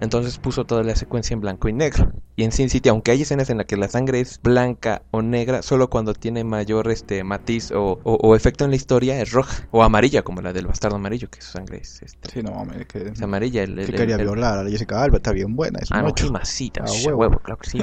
Entonces 0.00 0.38
puso 0.38 0.64
toda 0.64 0.82
la 0.82 0.94
secuencia 0.96 1.34
en 1.34 1.40
blanco 1.40 1.68
y 1.68 1.72
negro. 1.72 2.12
Y 2.36 2.44
en 2.44 2.52
Sin 2.52 2.70
City, 2.70 2.88
aunque 2.88 3.10
hay 3.10 3.22
escenas 3.22 3.50
en 3.50 3.58
las 3.58 3.66
que 3.66 3.76
la 3.76 3.88
sangre 3.88 4.20
es 4.20 4.40
blanca 4.42 5.02
o 5.10 5.20
negra, 5.20 5.62
solo 5.62 5.90
cuando 5.90 6.14
tiene 6.14 6.42
mayor 6.42 6.90
este 6.90 7.22
matiz 7.22 7.70
o, 7.70 8.00
o- 8.02 8.14
o 8.14 8.34
efecto 8.34 8.64
en 8.64 8.70
la 8.70 8.76
historia 8.76 9.20
es 9.20 9.30
roja 9.32 9.68
o 9.70 9.82
amarilla, 9.82 10.22
como 10.22 10.40
la 10.40 10.52
del 10.52 10.66
bastardo 10.66 10.96
amarillo, 10.96 11.28
que 11.28 11.42
su 11.42 11.50
sangre 11.52 11.78
es, 11.78 12.00
este, 12.02 12.30
Sí, 12.30 12.42
no 12.42 12.52
mames, 12.52 12.86
que, 12.86 13.08
es 13.08 13.20
amarilla. 13.20 13.62
El, 13.62 13.78
el- 13.78 13.86
que 13.86 13.92
el- 13.92 13.98
quería 13.98 14.14
el- 14.16 14.22
violar 14.22 14.58
a 14.58 14.62
la 14.64 14.70
Jessica 14.70 15.02
Alba, 15.02 15.18
está 15.18 15.32
bien 15.32 15.54
buena, 15.54 15.80
es 15.82 15.88
Ah, 15.92 16.00
no, 16.00 16.08
ocho. 16.08 16.26
qué 16.26 16.32
masita, 16.32 16.82
Ah, 16.86 16.90
huevo. 17.04 17.18
huevo, 17.18 17.38
claro 17.40 17.58
que 17.60 17.68
sí. 17.68 17.78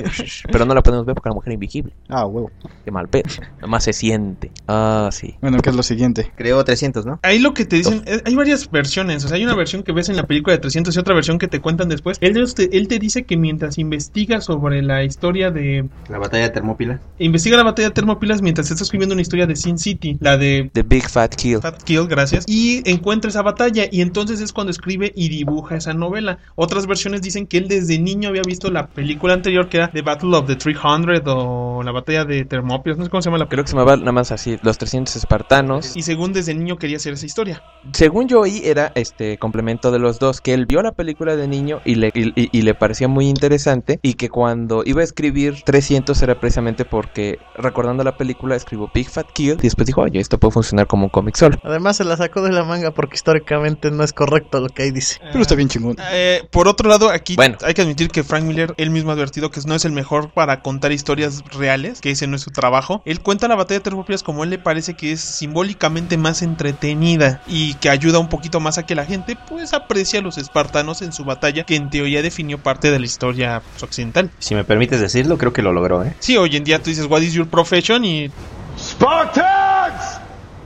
Pero 0.52 0.66
no 0.66 0.74
la 0.74 0.82
podemos 0.82 1.06
ver 1.06 1.14
porque 1.14 1.30
la 1.30 1.36
mujer 1.36 1.52
es 1.52 1.56
invisible. 1.56 1.94
Ah, 2.10 2.26
huevo. 2.26 2.52
Qué 2.84 2.92
mal 2.92 3.08
pedo. 3.10 3.24
Nomás 3.62 3.84
se 3.84 3.94
siente. 3.94 4.52
Ah, 4.68 5.10
sí. 5.12 5.36
Bueno, 5.42 5.60
¿qué 5.60 5.70
es 5.70 5.76
lo 5.76 5.84
siguiente? 5.84 6.32
Creo 6.36 6.64
300, 6.64 7.06
¿no? 7.06 7.20
Ahí 7.22 7.38
lo 7.40 7.54
que 7.54 7.66
te 7.66 7.76
dicen, 7.76 8.02
eh, 8.08 8.22
hay 8.26 8.34
varias 8.36 8.70
versiones, 8.72 9.24
o 9.26 9.28
sea, 9.28 9.36
hay 9.38 9.44
una 9.44 9.56
versión 9.56 9.84
que 9.84 9.92
ves 9.92 10.10
en 10.10 10.16
la 10.16 10.24
película 10.26 10.56
de 10.56 10.60
300 10.62 10.96
y 10.96 11.00
otra 11.00 11.14
versión 11.14 11.38
que 11.38 11.48
te 11.48 11.57
cuentan 11.60 11.90
después. 11.90 12.18
Él 12.22 12.34
te, 12.54 12.78
él 12.78 12.88
te 12.88 13.00
dice 13.00 13.24
que 13.24 13.38
mientras 13.38 13.78
investiga 13.78 14.42
sobre 14.42 14.82
la 14.82 15.04
historia 15.04 15.52
de... 15.52 15.88
La 16.10 16.18
batalla 16.18 16.44
de 16.44 16.50
Termópila. 16.50 17.00
Investiga 17.20 17.58
la 17.58 17.64
batalla 17.64 17.90
de 17.90 17.94
Termópilas 17.94 18.42
mientras 18.42 18.70
está 18.72 18.84
escribiendo 18.84 19.14
una 19.14 19.22
historia 19.22 19.48
de 19.48 19.56
Sin 19.56 19.78
City, 19.78 20.18
la 20.20 20.38
de 20.38 20.70
The 20.74 20.84
Big 20.84 21.10
Fat 21.10 21.36
Kill. 21.36 21.60
Fat 21.60 21.82
Kill, 21.84 22.08
gracias. 22.08 22.46
Y 22.48 22.82
encuentra 22.90 23.30
esa 23.30 23.42
batalla 23.42 23.86
y 23.92 24.02
entonces 24.02 24.42
es 24.42 24.54
cuando 24.54 24.72
escribe 24.72 25.12
y 25.16 25.30
dibuja 25.30 25.78
esa 25.78 25.94
novela. 25.94 26.40
Otras 26.56 26.88
versiones 26.88 27.22
dicen 27.22 27.48
que 27.48 27.58
él 27.58 27.68
desde 27.68 28.00
niño 28.00 28.30
había 28.30 28.44
visto 28.46 28.70
la 28.72 28.88
película 28.88 29.34
anterior 29.34 29.70
que 29.70 29.78
era 29.78 29.92
The 29.92 30.02
Battle 30.02 30.36
of 30.36 30.48
the 30.48 30.56
300 30.56 31.22
o 31.26 31.82
la 31.84 31.92
batalla 31.92 32.26
de 32.26 32.46
Termópilas, 32.46 32.98
no 32.98 33.06
sé 33.06 33.10
cómo 33.10 33.22
se 33.22 33.28
llama 33.28 33.38
la 33.40 33.48
Creo 33.48 33.64
que 33.64 33.70
se 33.70 33.76
llamaba 33.76 33.98
nada 33.98 34.12
más 34.12 34.32
así, 34.32 34.58
los 34.62 34.78
300 34.78 35.16
espartanos. 35.16 35.96
Y 35.96 36.02
según 36.02 36.34
desde 36.34 36.54
niño 36.54 36.78
quería 36.78 36.98
hacer 36.98 37.14
esa 37.14 37.26
historia. 37.26 37.64
Según 37.94 38.28
yo 38.28 38.42
oí, 38.42 38.62
era 38.64 38.92
este 38.96 39.38
complemento 39.38 39.92
de 39.92 40.00
los 40.00 40.20
dos, 40.20 40.42
que 40.42 40.54
él 40.54 40.66
vio 40.66 40.82
la 40.82 40.92
película 40.92 41.36
de 41.36 41.47
niño 41.48 41.82
y 41.86 41.96
le, 41.96 42.12
y, 42.14 42.30
y- 42.40 42.50
y 42.52 42.62
le 42.62 42.74
parecía 42.76 43.08
muy 43.08 43.28
interesante 43.28 44.00
y 44.02 44.14
que 44.16 44.30
cuando 44.30 44.84
iba 44.86 45.02
a 45.02 45.04
escribir 45.04 45.62
300 45.64 46.22
era 46.22 46.40
precisamente 46.40 46.86
porque 46.86 47.40
recordando 47.56 48.04
la 48.04 48.18
película 48.18 48.56
escribió 48.56 48.90
Big 48.94 49.10
Fat 49.10 49.32
Kill 49.32 49.54
y 49.60 49.64
después 49.64 49.86
dijo, 49.88 50.02
oye, 50.02 50.20
esto 50.20 50.38
puede 50.40 50.52
funcionar 50.54 50.88
como 50.88 51.06
un 51.06 51.10
cómic 51.10 51.36
solo. 51.36 51.58
Además 51.64 51.98
se 51.98 52.04
la 52.04 52.18
sacó 52.18 52.42
de 52.42 52.52
la 52.52 52.64
manga 52.64 52.92
porque 52.92 53.16
históricamente 53.16 53.92
no 53.92 54.04
es 54.04 54.14
correcto 54.14 54.60
lo 54.60 54.70
que 54.70 54.84
ahí 54.84 54.92
dice. 54.92 55.20
Pero 55.22 55.42
está 55.42 55.56
bien 55.56 55.70
chingón. 55.70 55.96
Eh, 56.12 56.44
por 56.52 56.68
otro 56.68 56.90
lado, 56.90 57.10
aquí 57.10 57.36
Bueno. 57.36 57.58
hay 57.64 57.74
que 57.74 57.82
admitir 57.82 58.10
que 58.10 58.24
Frank 58.24 58.44
Miller, 58.44 58.74
él 58.78 58.90
mismo 58.90 59.12
ha 59.12 59.14
advertido 59.14 59.50
que 59.52 59.62
no 59.66 59.76
es 59.76 59.86
el 59.86 59.92
mejor 59.92 60.32
para 60.34 60.62
contar 60.62 60.92
historias 60.92 61.44
reales, 61.58 62.02
que 62.02 62.12
ese 62.12 62.28
no 62.28 62.36
es 62.36 62.42
su 62.42 62.52
trabajo. 62.52 63.02
Él 63.06 63.22
cuenta 63.22 63.48
la 63.48 63.56
batalla 63.56 63.80
de 63.80 63.84
Termópilas 63.84 64.24
como 64.24 64.44
él 64.44 64.50
le 64.50 64.60
parece 64.60 64.94
que 64.96 65.12
es 65.12 65.22
simbólicamente 65.22 66.18
más 66.18 66.42
entretenida 66.42 67.42
y 67.48 67.74
que 67.76 67.90
ayuda 67.90 68.20
un 68.20 68.30
poquito 68.30 68.60
más 68.60 68.78
a 68.78 68.86
que 68.86 68.96
la 68.96 69.06
gente 69.06 69.38
pues 69.50 69.74
aprecia 69.74 70.20
a 70.20 70.22
los 70.22 70.38
espartanos 70.38 71.02
en 71.02 71.12
su 71.14 71.24
batalla, 71.24 71.37
que 71.66 71.76
en 71.76 71.90
teoría 71.90 72.22
definió 72.22 72.58
parte 72.58 72.92
de 72.92 73.00
la 73.00 73.06
historia 73.06 73.62
pues, 73.72 73.84
occidental. 73.84 74.32
Si 74.40 74.56
me 74.56 74.64
permites 74.64 75.00
decirlo, 75.00 75.38
creo 75.38 75.54
que 75.54 75.62
lo 75.62 75.74
logró, 75.74 76.04
¿eh? 76.04 76.14
Sí, 76.20 76.38
hoy 76.38 76.56
en 76.56 76.64
día 76.64 76.80
tú 76.80 76.90
dices, 76.90 77.06
what 77.06 77.22
is 77.22 77.34
your 77.34 77.48
profession? 77.48 78.04
Y 78.06 78.32
Spartans! 78.78 80.20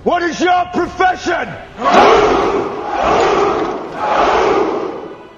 What 0.04 0.24
is 0.24 0.40
your 0.40 0.72
profession? 0.74 1.48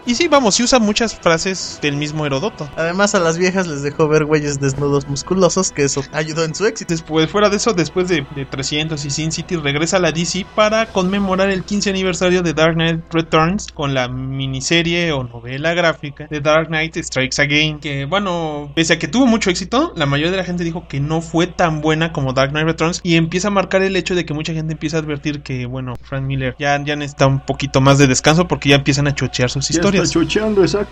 Y 0.06 0.16
sí, 0.16 0.28
vamos, 0.28 0.56
sí 0.56 0.64
usa 0.64 0.80
muchas 0.80 1.16
frases 1.16 1.80
del 1.82 1.96
mismo 1.96 2.26
Herodoto. 2.26 2.70
Además 2.76 3.16
a 3.16 3.20
las 3.20 3.38
viejas 3.38 3.68
les 3.68 3.84
dejó 3.84 4.10
ver 4.10 4.26
güeyes 4.26 4.60
desnudos 4.60 5.08
musculosos, 5.08 5.72
que 5.72 5.84
eso 5.84 6.04
ayudó 6.12 6.44
en 6.44 6.54
su 6.54 6.66
éxito. 6.66 6.94
Después, 6.94 7.30
fuera 7.30 7.50
de 7.50 7.56
eso, 7.56 7.74
después 7.74 8.10
de, 8.10 8.26
de 8.36 8.46
300 8.46 9.04
y 9.06 9.10
Sin 9.10 9.32
City, 9.32 9.56
regresa 9.56 9.98
a 9.98 10.00
la 10.02 10.12
DC 10.12 10.46
para 10.56 10.88
conmemorar 10.88 11.50
el 11.50 11.64
15 11.64 11.90
aniversario 11.90 12.44
de 12.44 12.54
Dark 12.54 12.74
Knight 12.74 13.02
Returns 13.12 13.72
con 13.72 13.94
la 13.94 14.10
miniserie 14.10 15.14
o 15.14 15.24
novela 15.24 15.74
gráfica 15.74 16.28
de 16.30 16.42
Dark 16.42 16.68
Knight 16.68 16.98
Strikes 16.98 17.42
Again. 17.42 17.80
Que, 17.80 18.04
bueno, 18.04 18.74
pese 18.76 18.94
a 18.94 19.00
que 19.00 19.08
tuvo 19.08 19.26
mucho 19.26 19.50
éxito, 19.50 19.94
la 19.96 20.06
mayoría 20.06 20.32
de 20.32 20.38
la 20.38 20.44
gente 20.44 20.66
dijo 20.66 20.86
que 20.90 21.00
no 21.00 21.22
fue 21.22 21.48
tan 21.48 21.80
buena 21.80 22.12
como 22.12 22.34
Dark 22.34 22.52
Knight 22.52 22.68
Returns 22.68 23.00
y 23.04 23.16
empieza 23.16 23.48
a 23.48 23.52
marcar 23.52 23.82
el 23.82 23.96
hecho 23.96 24.16
de 24.16 24.26
que 24.26 24.34
mucha 24.34 24.54
gente 24.54 24.74
empieza 24.74 24.98
a 24.98 25.00
advertir 25.00 25.44
que, 25.44 25.66
bueno, 25.66 25.94
Frank 26.04 26.24
Miller 26.24 26.56
ya, 26.60 26.78
ya 26.84 26.98
necesita 26.98 27.26
un 27.28 27.40
poquito 27.40 27.80
más 27.80 27.98
de 27.98 28.08
descanso 28.08 28.50
porque 28.50 28.68
ya 28.70 28.76
empiezan 28.76 29.08
a 29.08 29.16
chochear 29.16 29.50
sus 29.50 29.70
historias. 29.70 29.93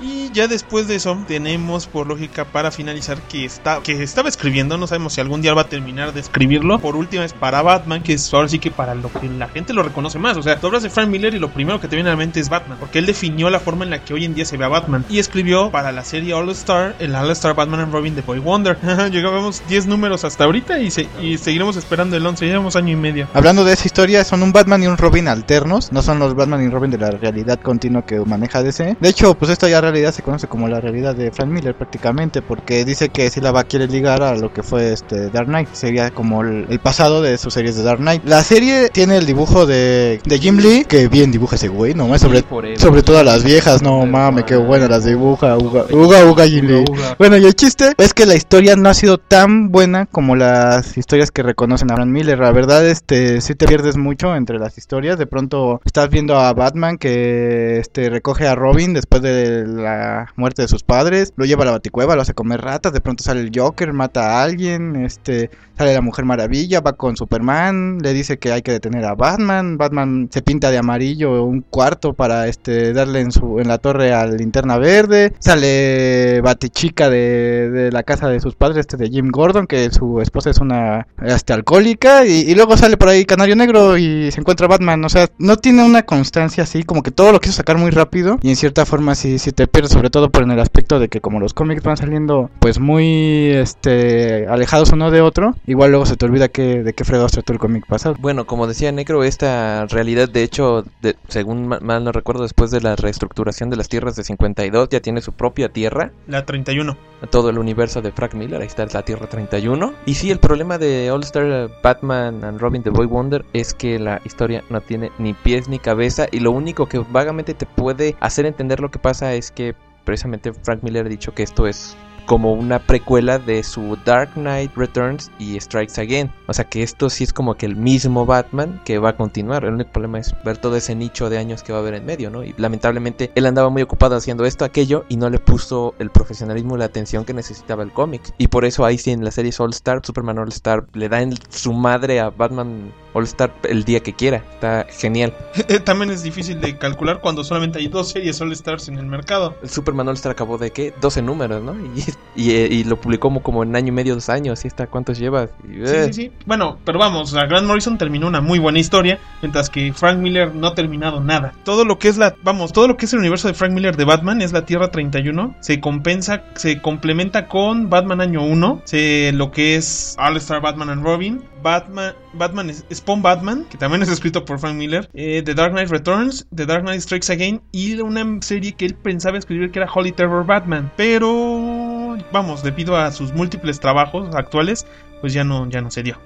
Y 0.01 0.29
ya 0.33 0.47
después 0.47 0.87
de 0.87 0.95
eso, 0.95 1.17
tenemos 1.27 1.87
por 1.87 2.07
lógica 2.07 2.45
para 2.45 2.71
finalizar 2.71 3.17
que 3.23 3.45
está 3.45 3.81
que 3.81 4.01
estaba 4.03 4.29
escribiendo, 4.29 4.77
no 4.77 4.87
sabemos 4.87 5.13
si 5.13 5.21
algún 5.21 5.41
día 5.41 5.53
va 5.53 5.61
a 5.61 5.67
terminar 5.69 6.13
de 6.13 6.19
escribirlo. 6.19 6.79
Por 6.79 6.95
última 6.95 7.25
es 7.25 7.33
para 7.33 7.61
Batman, 7.61 8.03
que 8.03 8.13
es 8.13 8.33
ahora 8.33 8.47
sí 8.47 8.59
que 8.59 8.71
para 8.71 8.95
lo 8.95 9.11
que 9.11 9.27
la 9.29 9.47
gente 9.49 9.73
lo 9.73 9.83
reconoce 9.83 10.19
más. 10.19 10.37
O 10.37 10.43
sea, 10.43 10.57
tú 10.59 10.67
hablas 10.67 10.83
de 10.83 10.89
Frank 10.89 11.09
Miller 11.09 11.33
y 11.33 11.39
lo 11.39 11.49
primero 11.49 11.79
que 11.79 11.87
te 11.87 11.95
viene 11.95 12.09
a 12.09 12.13
la 12.13 12.17
mente 12.17 12.39
es 12.39 12.49
Batman, 12.49 12.77
porque 12.79 12.99
él 12.99 13.05
definió 13.05 13.49
la 13.49 13.59
forma 13.59 13.83
en 13.83 13.89
la 13.91 14.03
que 14.03 14.13
hoy 14.13 14.25
en 14.25 14.33
día 14.33 14.45
se 14.45 14.57
ve 14.57 14.65
a 14.65 14.69
Batman. 14.69 15.05
Y 15.09 15.19
escribió 15.19 15.71
para 15.71 15.91
la 15.91 16.03
serie 16.03 16.33
All 16.33 16.49
Star, 16.51 16.95
el 16.99 17.15
All 17.15 17.29
Star 17.31 17.55
Batman 17.55 17.81
and 17.81 17.93
Robin 17.93 18.15
de 18.15 18.21
Boy 18.21 18.39
Wonder. 18.39 18.77
Llegábamos 19.11 19.61
10 19.67 19.87
números 19.87 20.23
hasta 20.23 20.43
ahorita 20.45 20.79
y, 20.79 20.91
se- 20.91 21.07
y 21.21 21.37
seguiremos 21.37 21.75
esperando 21.75 22.15
el 22.17 22.25
11. 22.25 22.45
Llevamos 22.45 22.75
año 22.75 22.93
y 22.93 22.95
medio. 22.95 23.27
Hablando 23.33 23.63
de 23.65 23.73
esa 23.73 23.87
historia, 23.87 24.23
son 24.23 24.43
un 24.43 24.51
Batman 24.51 24.83
y 24.83 24.87
un 24.87 24.97
Robin 24.97 25.27
alternos, 25.27 25.91
no 25.91 26.01
son 26.01 26.19
los 26.19 26.35
Batman 26.35 26.63
y 26.63 26.69
Robin 26.69 26.91
de 26.91 26.97
la 26.97 27.11
realidad 27.11 27.59
continua 27.61 28.05
que 28.05 28.19
maneja 28.19 28.61
DC. 28.63 28.90
De 28.99 29.09
hecho, 29.09 29.35
pues 29.35 29.51
esta 29.51 29.69
ya 29.69 29.81
realidad 29.81 30.13
se 30.13 30.21
conoce 30.21 30.47
como 30.47 30.67
la 30.67 30.79
realidad 30.79 31.15
de 31.15 31.31
Frank 31.31 31.49
Miller 31.49 31.75
prácticamente, 31.75 32.41
porque 32.41 32.85
dice 32.85 33.09
que 33.09 33.29
si 33.29 33.41
la 33.41 33.51
va 33.51 33.61
a 33.61 33.63
quiere 33.63 33.87
ligar 33.87 34.21
a 34.23 34.35
lo 34.35 34.53
que 34.53 34.63
fue 34.63 34.91
este 34.91 35.29
Dark 35.29 35.47
Knight, 35.47 35.69
sería 35.73 36.11
como 36.11 36.41
el, 36.41 36.67
el 36.69 36.79
pasado 36.79 37.21
de 37.21 37.37
sus 37.37 37.53
series 37.53 37.75
de 37.75 37.83
Dark 37.83 37.99
Knight. 37.99 38.23
La 38.25 38.43
serie 38.43 38.89
tiene 38.89 39.17
el 39.17 39.25
dibujo 39.25 39.65
de, 39.65 40.19
de 40.23 40.39
Jim 40.39 40.57
Lee, 40.57 40.85
que 40.87 41.07
bien 41.07 41.31
dibuja 41.31 41.55
ese 41.55 41.67
güey, 41.67 41.93
nomás 41.93 42.21
sobre, 42.21 42.43
sobre 42.77 43.03
todas 43.03 43.25
las 43.25 43.43
viejas, 43.43 43.81
no 43.81 44.05
mames, 44.05 44.45
qué 44.45 44.55
buena 44.55 44.87
las 44.87 45.05
dibuja, 45.05 45.57
uga, 45.57 45.85
uga, 45.91 46.25
uga 46.25 46.47
Jim 46.47 46.65
Lee. 46.65 46.85
Bueno, 47.17 47.37
y 47.37 47.45
el 47.45 47.55
chiste 47.55 47.93
es 47.97 48.13
que 48.13 48.25
la 48.25 48.35
historia 48.35 48.75
no 48.75 48.89
ha 48.89 48.93
sido 48.93 49.17
tan 49.17 49.71
buena 49.71 50.05
como 50.05 50.35
las 50.35 50.97
historias 50.97 51.31
que 51.31 51.43
reconocen 51.43 51.91
a 51.91 51.95
Frank 51.95 52.09
Miller. 52.09 52.39
La 52.39 52.51
verdad, 52.51 52.85
este, 52.85 53.41
sí 53.41 53.55
te 53.55 53.67
pierdes 53.67 53.97
mucho 53.97 54.35
entre 54.35 54.59
las 54.59 54.77
historias. 54.77 55.17
De 55.17 55.27
pronto 55.27 55.81
estás 55.85 56.09
viendo 56.09 56.37
a 56.37 56.53
Batman 56.53 56.97
que 56.97 57.77
este 57.79 58.09
recoge 58.09 58.47
a 58.47 58.55
Robin 58.55 58.80
Después 58.81 59.21
de 59.21 59.67
la 59.67 60.33
muerte 60.35 60.63
de 60.63 60.67
sus 60.67 60.81
padres, 60.81 61.33
lo 61.35 61.45
lleva 61.45 61.61
a 61.61 61.65
la 61.65 61.71
baticueva, 61.73 62.15
lo 62.15 62.23
hace 62.23 62.33
comer 62.33 62.61
ratas, 62.61 62.91
de 62.91 62.99
pronto 62.99 63.23
sale 63.23 63.41
el 63.41 63.51
Joker, 63.53 63.93
mata 63.93 64.39
a 64.39 64.43
alguien, 64.43 64.95
este, 64.95 65.51
sale 65.77 65.93
la 65.93 66.01
Mujer 66.01 66.25
Maravilla, 66.25 66.81
va 66.81 66.93
con 66.93 67.15
Superman, 67.15 67.99
le 68.01 68.11
dice 68.13 68.39
que 68.39 68.51
hay 68.51 68.63
que 68.63 68.71
detener 68.71 69.05
a 69.05 69.13
Batman, 69.13 69.77
Batman 69.77 70.29
se 70.31 70.41
pinta 70.41 70.71
de 70.71 70.79
amarillo 70.79 71.43
un 71.43 71.61
cuarto 71.61 72.13
para 72.13 72.47
este 72.47 72.91
darle 72.93 73.21
en 73.21 73.31
su 73.31 73.59
en 73.59 73.67
la 73.67 73.77
torre 73.77 74.13
a 74.13 74.25
la 74.25 74.33
linterna 74.33 74.79
verde, 74.79 75.33
sale 75.37 76.41
Batichica 76.41 77.09
de, 77.11 77.69
de 77.69 77.91
la 77.91 78.01
casa 78.01 78.29
de 78.29 78.39
sus 78.39 78.55
padres, 78.55 78.79
este 78.79 78.97
de 78.97 79.09
Jim 79.09 79.29
Gordon, 79.29 79.67
que 79.67 79.91
su 79.91 80.21
esposa 80.21 80.49
es 80.49 80.57
una 80.57 81.07
este, 81.23 81.53
alcohólica, 81.53 82.25
y, 82.25 82.49
y 82.49 82.55
luego 82.55 82.77
sale 82.77 82.97
por 82.97 83.09
ahí 83.09 83.25
Canario 83.25 83.55
Negro 83.55 83.95
y 83.97 84.31
se 84.31 84.39
encuentra 84.39 84.67
Batman, 84.67 85.05
o 85.05 85.09
sea, 85.09 85.27
no 85.37 85.57
tiene 85.57 85.83
una 85.83 86.01
constancia 86.01 86.63
así, 86.63 86.81
como 86.81 87.03
que 87.03 87.11
todo 87.11 87.31
lo 87.31 87.39
quiso 87.39 87.53
sacar 87.53 87.77
muy 87.77 87.91
rápido, 87.91 88.39
y 88.41 88.49
en 88.49 88.55
cierta 88.71 88.85
forma 88.85 89.15
sí, 89.15 89.37
sí 89.37 89.51
te 89.51 89.67
pierdes, 89.67 89.91
sobre 89.91 90.09
todo 90.09 90.29
por 90.29 90.43
en 90.43 90.51
el 90.51 90.59
aspecto 90.61 90.97
de 90.99 91.09
que 91.09 91.19
como 91.19 91.41
los 91.41 91.53
cómics 91.53 91.83
van 91.83 91.97
saliendo 91.97 92.49
pues 92.59 92.79
muy 92.79 93.49
este 93.49 94.47
alejados 94.47 94.91
uno 94.93 95.11
de 95.11 95.19
otro, 95.21 95.55
igual 95.67 95.91
luego 95.91 96.05
se 96.05 96.15
te 96.15 96.25
olvida 96.25 96.47
que, 96.47 96.81
de 96.83 96.93
qué 96.93 97.03
fregados 97.03 97.33
trató 97.33 97.51
el 97.51 97.59
cómic 97.59 97.85
pasado. 97.85 98.15
Bueno, 98.19 98.45
como 98.47 98.67
decía 98.67 98.91
Necro, 98.93 99.25
esta 99.25 99.85
realidad, 99.87 100.29
de 100.29 100.43
hecho, 100.43 100.85
de- 101.01 101.17
según 101.27 101.67
ma- 101.67 101.79
mal 101.81 102.03
no 102.05 102.13
recuerdo, 102.13 102.43
después 102.43 102.71
de 102.71 102.79
la 102.79 102.95
reestructuración 102.95 103.69
de 103.69 103.75
las 103.75 103.89
tierras 103.89 104.15
de 104.15 104.23
52, 104.23 104.87
ya 104.89 105.01
tiene 105.01 105.21
su 105.21 105.33
propia 105.33 105.67
tierra. 105.69 106.11
La 106.27 106.45
31. 106.45 106.95
Todo 107.29 107.49
el 107.51 107.59
universo 107.59 108.01
de 108.01 108.11
Frank 108.11 108.33
Miller, 108.33 108.61
ahí 108.61 108.67
está 108.67 108.85
la 108.91 109.03
Tierra 109.03 109.27
31. 109.27 109.93
Y 110.07 110.15
sí, 110.15 110.31
el 110.31 110.39
problema 110.39 110.79
de 110.79 111.11
All 111.11 111.21
Star 111.21 111.43
eh, 111.45 111.67
Batman 111.83 112.43
and 112.43 112.59
Robin 112.59 112.81
the 112.81 112.89
Boy 112.89 113.05
Wonder 113.05 113.45
es 113.53 113.75
que 113.75 113.99
la 113.99 114.19
historia 114.25 114.63
no 114.71 114.81
tiene 114.81 115.11
ni 115.19 115.33
pies 115.33 115.67
ni 115.69 115.77
cabeza. 115.77 116.25
Y 116.31 116.39
lo 116.39 116.49
único 116.51 116.87
que 116.87 116.97
vagamente 116.97 117.53
te 117.53 117.67
puede 117.67 118.15
hacer 118.21 118.47
entender 118.47 118.60
lo 118.67 118.91
que 118.91 118.99
pasa 118.99 119.33
es 119.33 119.51
que 119.51 119.75
precisamente 120.03 120.53
Frank 120.53 120.83
Miller 120.83 121.05
ha 121.05 121.09
dicho 121.09 121.33
que 121.33 121.43
esto 121.43 121.67
es 121.67 121.95
como 122.25 122.53
una 122.53 122.79
precuela 122.79 123.39
de 123.39 123.63
su 123.63 123.97
Dark 124.05 124.33
Knight 124.35 124.71
Returns 124.75 125.31
y 125.39 125.59
Strikes 125.59 125.99
Again. 125.99 126.31
O 126.47 126.53
sea 126.53 126.65
que 126.65 126.83
esto 126.83 127.09
sí 127.09 127.23
es 127.23 127.33
como 127.33 127.55
que 127.55 127.65
el 127.65 127.75
mismo 127.75 128.25
Batman 128.25 128.81
que 128.85 128.99
va 128.99 129.09
a 129.09 129.17
continuar. 129.17 129.65
El 129.65 129.73
único 129.73 129.91
problema 129.91 130.19
es 130.19 130.33
ver 130.43 130.57
todo 130.57 130.75
ese 130.75 130.95
nicho 130.95 131.29
de 131.29 131.37
años 131.37 131.63
que 131.63 131.73
va 131.73 131.79
a 131.79 131.81
haber 131.81 131.95
en 131.95 132.05
medio, 132.05 132.29
¿no? 132.29 132.43
Y 132.43 132.53
lamentablemente 132.57 133.31
él 133.35 133.45
andaba 133.45 133.69
muy 133.69 133.81
ocupado 133.81 134.15
haciendo 134.15 134.45
esto, 134.45 134.65
aquello 134.65 135.05
y 135.09 135.17
no 135.17 135.29
le 135.29 135.39
puso 135.39 135.95
el 135.99 136.09
profesionalismo 136.09 136.75
y 136.75 136.79
la 136.79 136.85
atención 136.85 137.25
que 137.25 137.33
necesitaba 137.33 137.83
el 137.83 137.91
cómic. 137.91 138.21
Y 138.37 138.47
por 138.47 138.65
eso 138.65 138.85
ahí 138.85 138.97
sí 138.97 139.11
en 139.11 139.23
la 139.23 139.31
serie 139.31 139.51
All 139.57 139.71
Star, 139.71 140.01
Superman 140.03 140.39
All 140.39 140.49
Star 140.49 140.85
le 140.93 141.09
da 141.09 141.19
su 141.49 141.73
madre 141.73 142.19
a 142.19 142.29
Batman 142.29 142.93
All 143.13 143.23
Star 143.23 143.53
el 143.63 143.83
día 143.83 144.01
que 144.01 144.13
quiera. 144.13 144.43
Está 144.53 144.87
genial. 144.89 145.33
También 145.85 146.11
es 146.11 146.23
difícil 146.23 146.59
de 146.61 146.77
calcular 146.77 147.21
cuando 147.21 147.43
solamente 147.43 147.79
hay 147.79 147.87
dos 147.87 148.09
series 148.09 148.39
All 148.41 148.51
Stars 148.53 148.87
en 148.87 148.97
el 148.97 149.05
mercado. 149.05 149.55
El 149.61 149.69
Superman 149.69 150.07
All 150.07 150.15
Star 150.15 150.31
acabó 150.31 150.57
de 150.57 150.71
qué? 150.71 150.93
12 151.01 151.21
números, 151.21 151.63
¿no? 151.63 151.75
Y, 151.75 152.03
y, 152.35 152.51
eh, 152.51 152.67
y 152.71 152.83
lo 152.83 152.99
publicó 152.99 153.21
como, 153.21 153.43
como 153.43 153.63
en 153.63 153.75
año 153.75 153.89
y 153.89 153.91
medio, 153.91 154.15
dos 154.15 154.29
años. 154.29 154.63
¿Y 154.65 154.67
está 154.67 154.87
cuántos 154.87 155.17
llevas? 155.17 155.49
Y, 155.63 155.81
Sí, 155.85 155.95
eh, 155.95 156.03
sí, 156.05 156.13
sí. 156.13 156.31
Bueno, 156.45 156.77
pero 156.83 156.99
vamos, 156.99 157.33
la 157.33 157.45
Grant 157.45 157.67
Morrison 157.67 157.97
terminó 157.97 158.27
una 158.27 158.41
muy 158.41 158.59
buena 158.59 158.79
historia, 158.79 159.19
mientras 159.41 159.69
que 159.69 159.93
Frank 159.93 160.17
Miller 160.17 160.53
no 160.53 160.67
ha 160.67 160.75
terminado 160.75 161.21
nada. 161.21 161.53
Todo 161.63 161.85
lo 161.85 161.97
que 161.99 162.07
es 162.07 162.17
la, 162.17 162.35
vamos, 162.43 162.73
todo 162.73 162.87
lo 162.87 162.97
que 162.97 163.05
es 163.05 163.13
el 163.13 163.19
universo 163.19 163.47
de 163.47 163.53
Frank 163.53 163.71
Miller 163.71 163.95
de 163.95 164.05
Batman 164.05 164.41
es 164.41 164.51
la 164.51 164.65
Tierra 164.65 164.89
31, 164.91 165.55
se 165.59 165.79
compensa, 165.79 166.43
se 166.55 166.81
complementa 166.81 167.47
con 167.47 167.89
Batman 167.89 168.21
año 168.21 168.43
1, 168.43 168.81
se, 168.85 169.31
lo 169.33 169.51
que 169.51 169.75
es 169.75 170.15
All 170.19 170.37
Star 170.37 170.61
Batman 170.61 170.89
and 170.89 171.03
Robin, 171.03 171.43
Batman, 171.61 172.13
Batman 172.33 172.73
Spawn 172.91 173.21
Batman, 173.21 173.65
que 173.69 173.77
también 173.77 174.01
es 174.01 174.09
escrito 174.09 174.45
por 174.45 174.59
Frank 174.59 174.75
Miller, 174.75 175.09
eh, 175.13 175.41
The 175.43 175.53
Dark 175.53 175.71
Knight 175.71 175.89
Returns, 175.89 176.47
The 176.55 176.65
Dark 176.65 176.83
Knight 176.83 177.01
Strikes 177.01 177.31
Again 177.31 177.61
y 177.71 177.99
una 177.99 178.25
serie 178.41 178.73
que 178.73 178.85
él 178.85 178.95
pensaba 178.95 179.37
escribir 179.37 179.71
que 179.71 179.79
era 179.79 179.91
Holy 179.91 180.11
Terror 180.11 180.45
Batman, 180.45 180.91
pero 180.95 182.17
vamos, 182.31 182.63
debido 182.63 182.95
a 182.97 183.11
sus 183.11 183.33
múltiples 183.33 183.79
trabajos 183.79 184.33
actuales, 184.35 184.85
pues 185.21 185.33
ya 185.33 185.43
no, 185.43 185.69
ya 185.69 185.81
no 185.81 185.91
se 185.91 186.03
dio. 186.03 186.17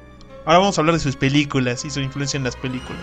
Ahora 0.45 0.59
vamos 0.59 0.77
a 0.77 0.81
hablar 0.81 0.93
de 0.93 0.99
sus 0.99 1.15
películas 1.15 1.85
y 1.85 1.89
su 1.89 1.99
influencia 2.01 2.37
en 2.37 2.43
las 2.43 2.55
películas. 2.55 3.01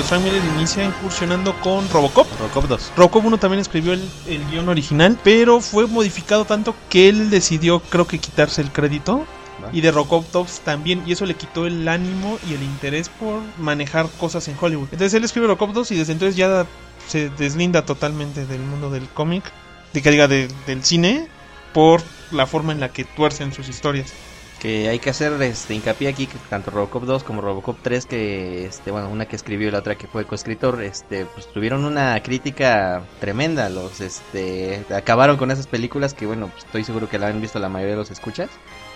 Pues 0.00 0.08
Frank 0.08 0.22
Miller 0.24 0.42
inicia 0.56 0.82
incursionando 0.82 1.54
con 1.60 1.86
Robocop. 1.90 2.26
Robocop 2.38 2.64
2. 2.68 2.92
Robocop 2.96 3.22
1 3.22 3.36
también 3.36 3.60
escribió 3.60 3.92
el, 3.92 4.02
el 4.28 4.42
guion 4.50 4.70
original, 4.70 5.18
pero 5.22 5.60
fue 5.60 5.86
modificado 5.86 6.46
tanto 6.46 6.74
que 6.88 7.10
él 7.10 7.28
decidió, 7.28 7.80
creo 7.80 8.06
que, 8.06 8.18
quitarse 8.18 8.62
el 8.62 8.72
crédito. 8.72 9.26
Y 9.74 9.82
de 9.82 9.90
Robocop 9.90 10.24
2 10.32 10.60
también, 10.64 11.02
y 11.06 11.12
eso 11.12 11.26
le 11.26 11.34
quitó 11.34 11.66
el 11.66 11.86
ánimo 11.86 12.38
y 12.48 12.54
el 12.54 12.62
interés 12.62 13.10
por 13.10 13.42
manejar 13.58 14.08
cosas 14.18 14.48
en 14.48 14.56
Hollywood. 14.58 14.88
Entonces 14.90 15.12
él 15.12 15.22
escribe 15.22 15.48
Robocop 15.48 15.74
2 15.74 15.90
y 15.90 15.96
desde 15.96 16.14
entonces 16.14 16.34
ya 16.34 16.64
se 17.06 17.28
deslinda 17.28 17.84
totalmente 17.84 18.46
del 18.46 18.60
mundo 18.62 18.88
del 18.88 19.06
cómic, 19.06 19.52
de 19.92 20.00
que 20.00 20.10
diga 20.10 20.28
de- 20.28 20.48
del 20.66 20.82
cine, 20.82 21.28
por 21.74 22.00
la 22.30 22.46
forma 22.46 22.72
en 22.72 22.80
la 22.80 22.88
que 22.88 23.04
tuercen 23.04 23.52
sus 23.52 23.68
historias. 23.68 24.14
Que 24.60 24.90
hay 24.90 24.98
que 24.98 25.08
hacer 25.08 25.40
este 25.40 25.74
hincapié 25.74 26.08
aquí 26.08 26.26
que 26.26 26.36
tanto 26.50 26.70
Robocop 26.70 27.04
2 27.04 27.24
como 27.24 27.40
Robocop 27.40 27.78
3 27.80 28.04
que 28.04 28.66
este 28.66 28.90
bueno, 28.90 29.08
una 29.08 29.24
que 29.24 29.34
escribió 29.34 29.68
y 29.68 29.70
la 29.70 29.78
otra 29.78 29.96
que 29.96 30.06
fue 30.06 30.26
coescritor, 30.26 30.82
este 30.82 31.24
pues 31.24 31.50
tuvieron 31.50 31.86
una 31.86 32.22
crítica 32.22 33.02
tremenda, 33.20 33.70
los 33.70 34.02
este 34.02 34.84
acabaron 34.94 35.38
con 35.38 35.50
esas 35.50 35.66
películas 35.66 36.12
que 36.12 36.26
bueno, 36.26 36.48
pues, 36.48 36.64
estoy 36.64 36.84
seguro 36.84 37.08
que 37.08 37.18
la 37.18 37.28
han 37.28 37.40
visto 37.40 37.58
la 37.58 37.70
mayoría 37.70 37.94
de 37.94 38.00
los 38.00 38.10
escuchas 38.10 38.50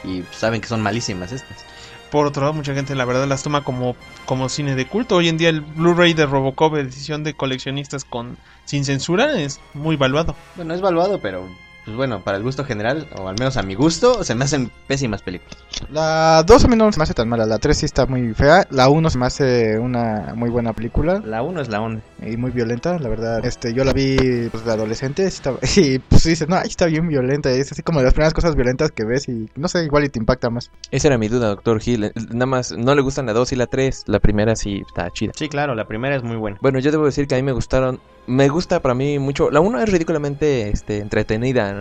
y 0.05 0.21
pues, 0.21 0.37
saben 0.37 0.61
que 0.61 0.69
son 0.69 0.83
malísimas 0.83 1.33
estas. 1.33 1.65
Por 2.11 2.27
otro 2.27 2.43
lado, 2.43 2.53
mucha 2.53 2.75
gente 2.75 2.95
la 2.95 3.07
verdad 3.07 3.27
las 3.27 3.43
toma 3.43 3.65
como, 3.65 3.97
como 4.27 4.49
cine 4.49 4.77
de 4.77 4.87
culto. 4.87 5.17
Hoy 5.17 5.29
en 5.29 5.37
día 5.37 5.49
el 5.49 5.63
Blu-ray 5.63 6.15
de 6.15 6.27
Robocop, 6.27 6.77
edición 6.77 7.25
de 7.25 7.35
coleccionistas 7.35 8.05
con 8.05 8.37
sin 8.67 8.85
censura, 8.85 9.41
es 9.41 9.61
muy 9.73 9.97
valuado. 9.97 10.37
Bueno, 10.55 10.75
es 10.75 10.81
valuado, 10.81 11.19
pero 11.21 11.49
pues 11.85 11.97
bueno, 11.97 12.23
para 12.25 12.37
el 12.39 12.43
gusto 12.43 12.65
general, 12.65 13.07
o 13.19 13.29
al 13.29 13.37
menos 13.39 13.57
a 13.57 13.63
mi 13.63 13.75
gusto, 13.75 14.25
se 14.25 14.35
me 14.35 14.45
hacen 14.45 14.71
pésimas 14.87 15.23
películas. 15.23 15.57
La 15.91 16.43
2 16.47 16.65
a 16.65 16.69
mí 16.69 16.77
no 16.77 16.91
se 16.93 16.99
me 16.99 17.03
hace 17.05 17.15
tan 17.15 17.29
mala, 17.29 17.47
la 17.47 17.59
3 17.59 17.77
sí 17.77 17.85
está 17.87 18.07
muy 18.07 18.33
fea, 18.35 18.67
la 18.71 18.89
1 18.89 19.11
se 19.11 19.19
me 19.19 19.27
hace 19.27 19.79
una 19.79 20.33
muy 20.35 20.49
buena 20.51 20.73
película 20.73 21.21
La 21.25 21.43
1 21.43 21.61
es 21.61 21.69
la 21.69 21.81
1. 21.81 22.01
y 22.27 22.37
muy 22.37 22.51
violenta, 22.53 22.99
la 22.99 23.09
verdad. 23.09 23.45
Este, 23.45 23.75
yo 23.75 23.85
la 23.85 23.93
vi 23.93 24.17
pues, 24.51 24.65
de 24.65 24.73
adolescente 24.73 25.25
estaba- 25.25 25.59
y 25.77 25.99
pues 25.99 26.25
dices, 26.25 26.49
no, 26.49 26.57
ahí 26.57 26.69
está 26.69 26.87
bien 26.87 27.07
violenta, 27.09 27.51
es 27.51 27.71
así 27.73 27.83
como 27.83 27.99
de 27.99 28.05
las 28.07 28.15
primeras 28.15 28.35
cosas 28.35 28.55
violentas 28.55 28.91
que 28.91 29.05
ves 29.05 29.29
y 29.29 29.49
no 29.57 29.69
sé, 29.69 29.85
igual 29.85 30.05
y 30.05 30.09
te 30.09 30.19
impacta 30.19 30.49
más. 30.51 30.71
Esa 30.91 31.09
era 31.09 31.19
mi 31.19 31.29
duda, 31.29 31.49
doctor 31.49 31.81
Hill. 31.85 32.13
Nada 32.31 32.47
más, 32.47 32.73
no 32.73 32.95
le 32.95 33.03
gustan 33.03 33.27
la 33.27 33.33
2 33.33 33.53
y 33.53 33.57
la 33.57 33.67
3. 33.67 34.05
La 34.07 34.21
primera 34.21 34.57
sí 34.57 34.83
está 34.87 35.11
chida. 35.11 35.33
Sí, 35.37 35.49
claro, 35.49 35.75
la 35.75 35.87
primera 35.87 36.17
es 36.17 36.23
muy 36.23 36.37
buena. 36.37 36.59
Bueno, 36.61 36.79
yo 36.79 36.91
debo 36.91 37.05
decir 37.05 37.27
que 37.27 37.35
a 37.35 37.39
mí 37.39 37.43
me 37.43 37.53
gustaron. 37.53 38.01
Me 38.27 38.49
gusta 38.49 38.81
para 38.81 38.95
mí 38.95 39.19
mucho. 39.19 39.51
La 39.51 39.61
1 39.61 39.81
es 39.81 39.91
ridículamente 39.93 40.71
este, 40.71 40.99
entretenida. 40.99 41.74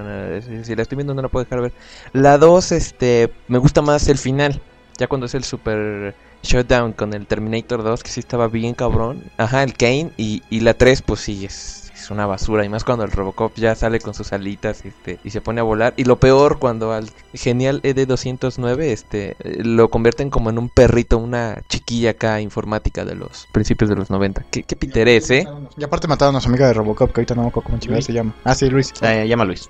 Si 0.64 0.76
la 0.76 0.82
estoy 0.82 0.96
viendo, 0.96 1.14
no 1.14 1.22
la 1.22 1.28
puedo 1.28 1.44
dejar 1.44 1.62
ver. 1.62 1.74
La 2.14 2.38
2, 2.38 2.72
este, 2.72 3.32
me 3.48 3.58
gusta 3.58 3.82
más 3.82 4.08
el 4.08 4.18
final. 4.18 4.62
Ya 4.98 5.08
cuando 5.08 5.26
es 5.26 5.34
el 5.34 5.44
super 5.44 6.16
shutdown 6.44 6.94
con 6.94 7.14
el 7.14 7.26
Terminator 7.26 7.84
2, 7.84 8.04
que 8.04 8.10
sí 8.10 8.20
estaba 8.20 8.48
bien 8.48 8.74
cabrón. 8.74 9.24
Ajá, 9.38 9.64
el 9.64 9.74
Kane. 9.74 10.12
Y, 10.18 10.44
y 10.50 10.60
la 10.60 10.76
3, 10.76 11.02
pues 11.02 11.22
sí, 11.22 11.46
es, 11.46 11.83
es 12.04 12.12
una 12.12 12.26
basura. 12.26 12.66
Y 12.66 12.70
más 12.70 12.84
cuando 12.84 13.06
el 13.06 13.12
Robocop 13.12 13.56
ya 13.56 13.76
sale 13.76 14.00
con 14.00 14.14
sus 14.14 14.34
alitas 14.34 14.86
este, 14.86 15.20
y 15.24 15.30
se 15.30 15.42
pone 15.42 15.62
a 15.62 15.64
volar. 15.64 15.94
Y 15.98 16.04
lo 16.04 16.18
peor, 16.18 16.60
cuando 16.60 16.92
al 16.92 17.10
genial 17.34 17.82
ED209 17.82 18.80
este, 18.82 19.36
lo 19.44 19.90
convierten 19.90 20.30
como 20.30 20.50
en 20.50 20.58
un 20.58 20.70
perrito, 20.70 21.18
una 21.18 21.62
chiquilla 21.70 22.12
acá 22.12 22.42
informática 22.42 23.06
de 23.06 23.16
los 23.16 23.48
principios 23.52 23.90
de 23.90 23.96
los 23.96 24.10
90. 24.10 24.46
¿Qué, 24.52 24.64
qué 24.64 24.76
piterés, 24.76 25.30
eh? 25.32 25.48
Y 25.78 25.84
aparte 25.84 26.08
mataron 26.08 26.36
a 26.36 26.42
su 26.42 26.50
amiga 26.50 26.68
de 26.68 26.74
Robocop, 26.74 27.12
que 27.12 27.22
ahorita 27.22 27.36
no 27.36 27.44
me 27.44 27.48
acuerdo 27.48 27.68
cómo 27.68 27.80
chingada 27.80 28.02
se 28.02 28.14
llama. 28.14 28.36
Ah, 28.44 28.56
sí, 28.56 28.70
Luis. 28.70 28.94
Eh, 29.02 29.26
llama 29.28 29.46
Luis. 29.46 29.70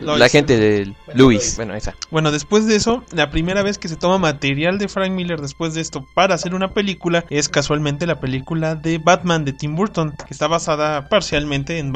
La 0.00 0.28
gente 0.28 0.56
de 0.56 0.92
Luis. 1.14 1.56
Bueno, 1.56 1.74
esa. 1.74 1.94
Bueno, 2.10 2.32
después 2.32 2.66
de 2.66 2.76
eso, 2.76 3.04
la 3.12 3.30
primera 3.30 3.62
vez 3.62 3.78
que 3.78 3.88
se 3.88 3.96
toma 3.96 4.18
material 4.18 4.78
de 4.78 4.88
Frank 4.88 5.12
Miller 5.12 5.40
después 5.40 5.74
de 5.74 5.80
esto 5.80 6.04
para 6.14 6.34
hacer 6.34 6.54
una 6.54 6.74
película 6.74 7.24
es 7.30 7.48
casualmente 7.48 8.06
la 8.06 8.20
película 8.20 8.74
de 8.74 8.98
Batman 8.98 9.44
de 9.44 9.52
Tim 9.52 9.76
Burton, 9.76 10.14
que 10.26 10.32
está 10.32 10.48
basada 10.48 11.08
parcialmente 11.08 11.51
en, 11.54 11.92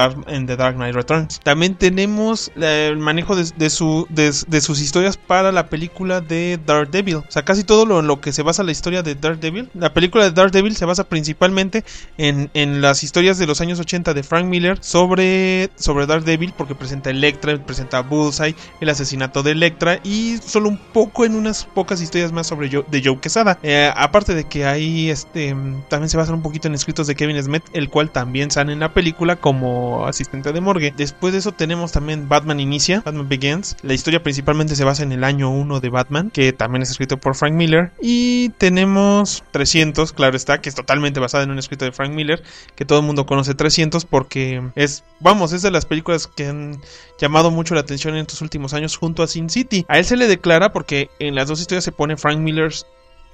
The 0.46 0.56
Dark 0.56 0.76
Knight 0.76 0.94
Returns. 0.94 1.40
También 1.40 1.74
tenemos 1.74 2.50
eh, 2.56 2.88
el 2.90 2.98
manejo 2.98 3.36
de, 3.36 3.70
su, 3.70 4.06
de, 4.10 4.60
sus 4.60 4.80
historias 4.80 5.16
para 5.16 5.52
la 5.52 5.68
película 5.68 6.20
de 6.20 6.58
Daredevil. 6.64 7.16
O 7.16 7.24
sea, 7.28 7.44
casi 7.44 7.64
todo 7.64 7.84
lo 7.86 8.02
lo 8.02 8.20
que 8.20 8.32
se 8.32 8.42
basa 8.42 8.62
la 8.62 8.72
historia 8.72 9.02
de 9.02 9.14
Daredevil. 9.14 9.70
La 9.74 9.92
película 9.92 10.24
de 10.24 10.30
Daredevil 10.30 10.76
se 10.76 10.84
basa 10.84 11.04
principalmente 11.04 11.84
en, 12.18 12.50
en 12.54 12.80
las 12.80 13.02
historias 13.02 13.38
de 13.38 13.46
los 13.46 13.60
años 13.60 13.80
80 13.80 14.14
de 14.14 14.22
Frank 14.22 14.46
Miller 14.46 14.78
sobre, 14.80 15.70
sobre 15.76 16.06
Daredevil, 16.06 16.52
porque 16.56 16.74
presenta 16.74 17.10
Electra, 17.10 17.56
presenta 17.64 18.00
Bullseye, 18.00 18.54
el 18.80 18.88
asesinato 18.88 19.42
de 19.42 19.52
Electra 19.52 20.00
y 20.04 20.38
solo 20.38 20.68
un 20.68 20.78
poco 20.78 21.24
en 21.24 21.34
unas 21.34 21.64
pocas 21.64 22.00
historias 22.00 22.32
más 22.32 22.46
sobre 22.46 22.70
Joe, 22.70 22.84
de 22.90 23.02
Quesada. 23.20 23.58
Eh, 23.62 23.90
aparte 23.94 24.34
de 24.34 24.44
que 24.44 24.66
ahí 24.66 25.10
este, 25.10 25.54
también 25.88 26.08
se 26.08 26.16
basa 26.16 26.32
un 26.32 26.42
poquito 26.42 26.68
en 26.68 26.74
escritos 26.74 27.06
de 27.06 27.14
Kevin 27.14 27.42
Smith, 27.42 27.64
el 27.72 27.88
cual 27.88 28.10
también 28.10 28.50
sale 28.50 28.72
en 28.72 28.80
la 28.80 28.92
película 28.92 29.36
como 29.46 30.08
asistente 30.08 30.52
de 30.52 30.60
morgue. 30.60 30.92
Después 30.96 31.32
de 31.32 31.38
eso 31.38 31.52
tenemos 31.52 31.92
también 31.92 32.28
Batman 32.28 32.58
Inicia, 32.58 33.02
Batman 33.04 33.28
Begins. 33.28 33.76
La 33.82 33.94
historia 33.94 34.20
principalmente 34.20 34.74
se 34.74 34.82
basa 34.82 35.04
en 35.04 35.12
el 35.12 35.22
año 35.22 35.50
1 35.50 35.78
de 35.78 35.88
Batman, 35.88 36.30
que 36.30 36.52
también 36.52 36.82
es 36.82 36.90
escrito 36.90 37.18
por 37.18 37.36
Frank 37.36 37.52
Miller. 37.52 37.92
Y 38.02 38.48
tenemos 38.58 39.44
300, 39.52 40.12
claro 40.14 40.36
está, 40.36 40.60
que 40.60 40.68
es 40.68 40.74
totalmente 40.74 41.20
basada 41.20 41.44
en 41.44 41.52
un 41.52 41.60
escrito 41.60 41.84
de 41.84 41.92
Frank 41.92 42.10
Miller, 42.10 42.42
que 42.74 42.84
todo 42.84 42.98
el 42.98 43.06
mundo 43.06 43.24
conoce 43.24 43.54
300 43.54 44.04
porque 44.04 44.68
es, 44.74 45.04
vamos, 45.20 45.52
es 45.52 45.62
de 45.62 45.70
las 45.70 45.86
películas 45.86 46.26
que 46.26 46.48
han 46.48 46.80
llamado 47.16 47.52
mucho 47.52 47.76
la 47.76 47.82
atención 47.82 48.14
en 48.14 48.22
estos 48.22 48.42
últimos 48.42 48.74
años 48.74 48.96
junto 48.96 49.22
a 49.22 49.28
Sin 49.28 49.48
City. 49.48 49.86
A 49.86 50.00
él 50.00 50.04
se 50.04 50.16
le 50.16 50.26
declara 50.26 50.72
porque 50.72 51.08
en 51.20 51.36
las 51.36 51.46
dos 51.46 51.60
historias 51.60 51.84
se 51.84 51.92
pone 51.92 52.16
Frank 52.16 52.40
Miller's 52.40 52.84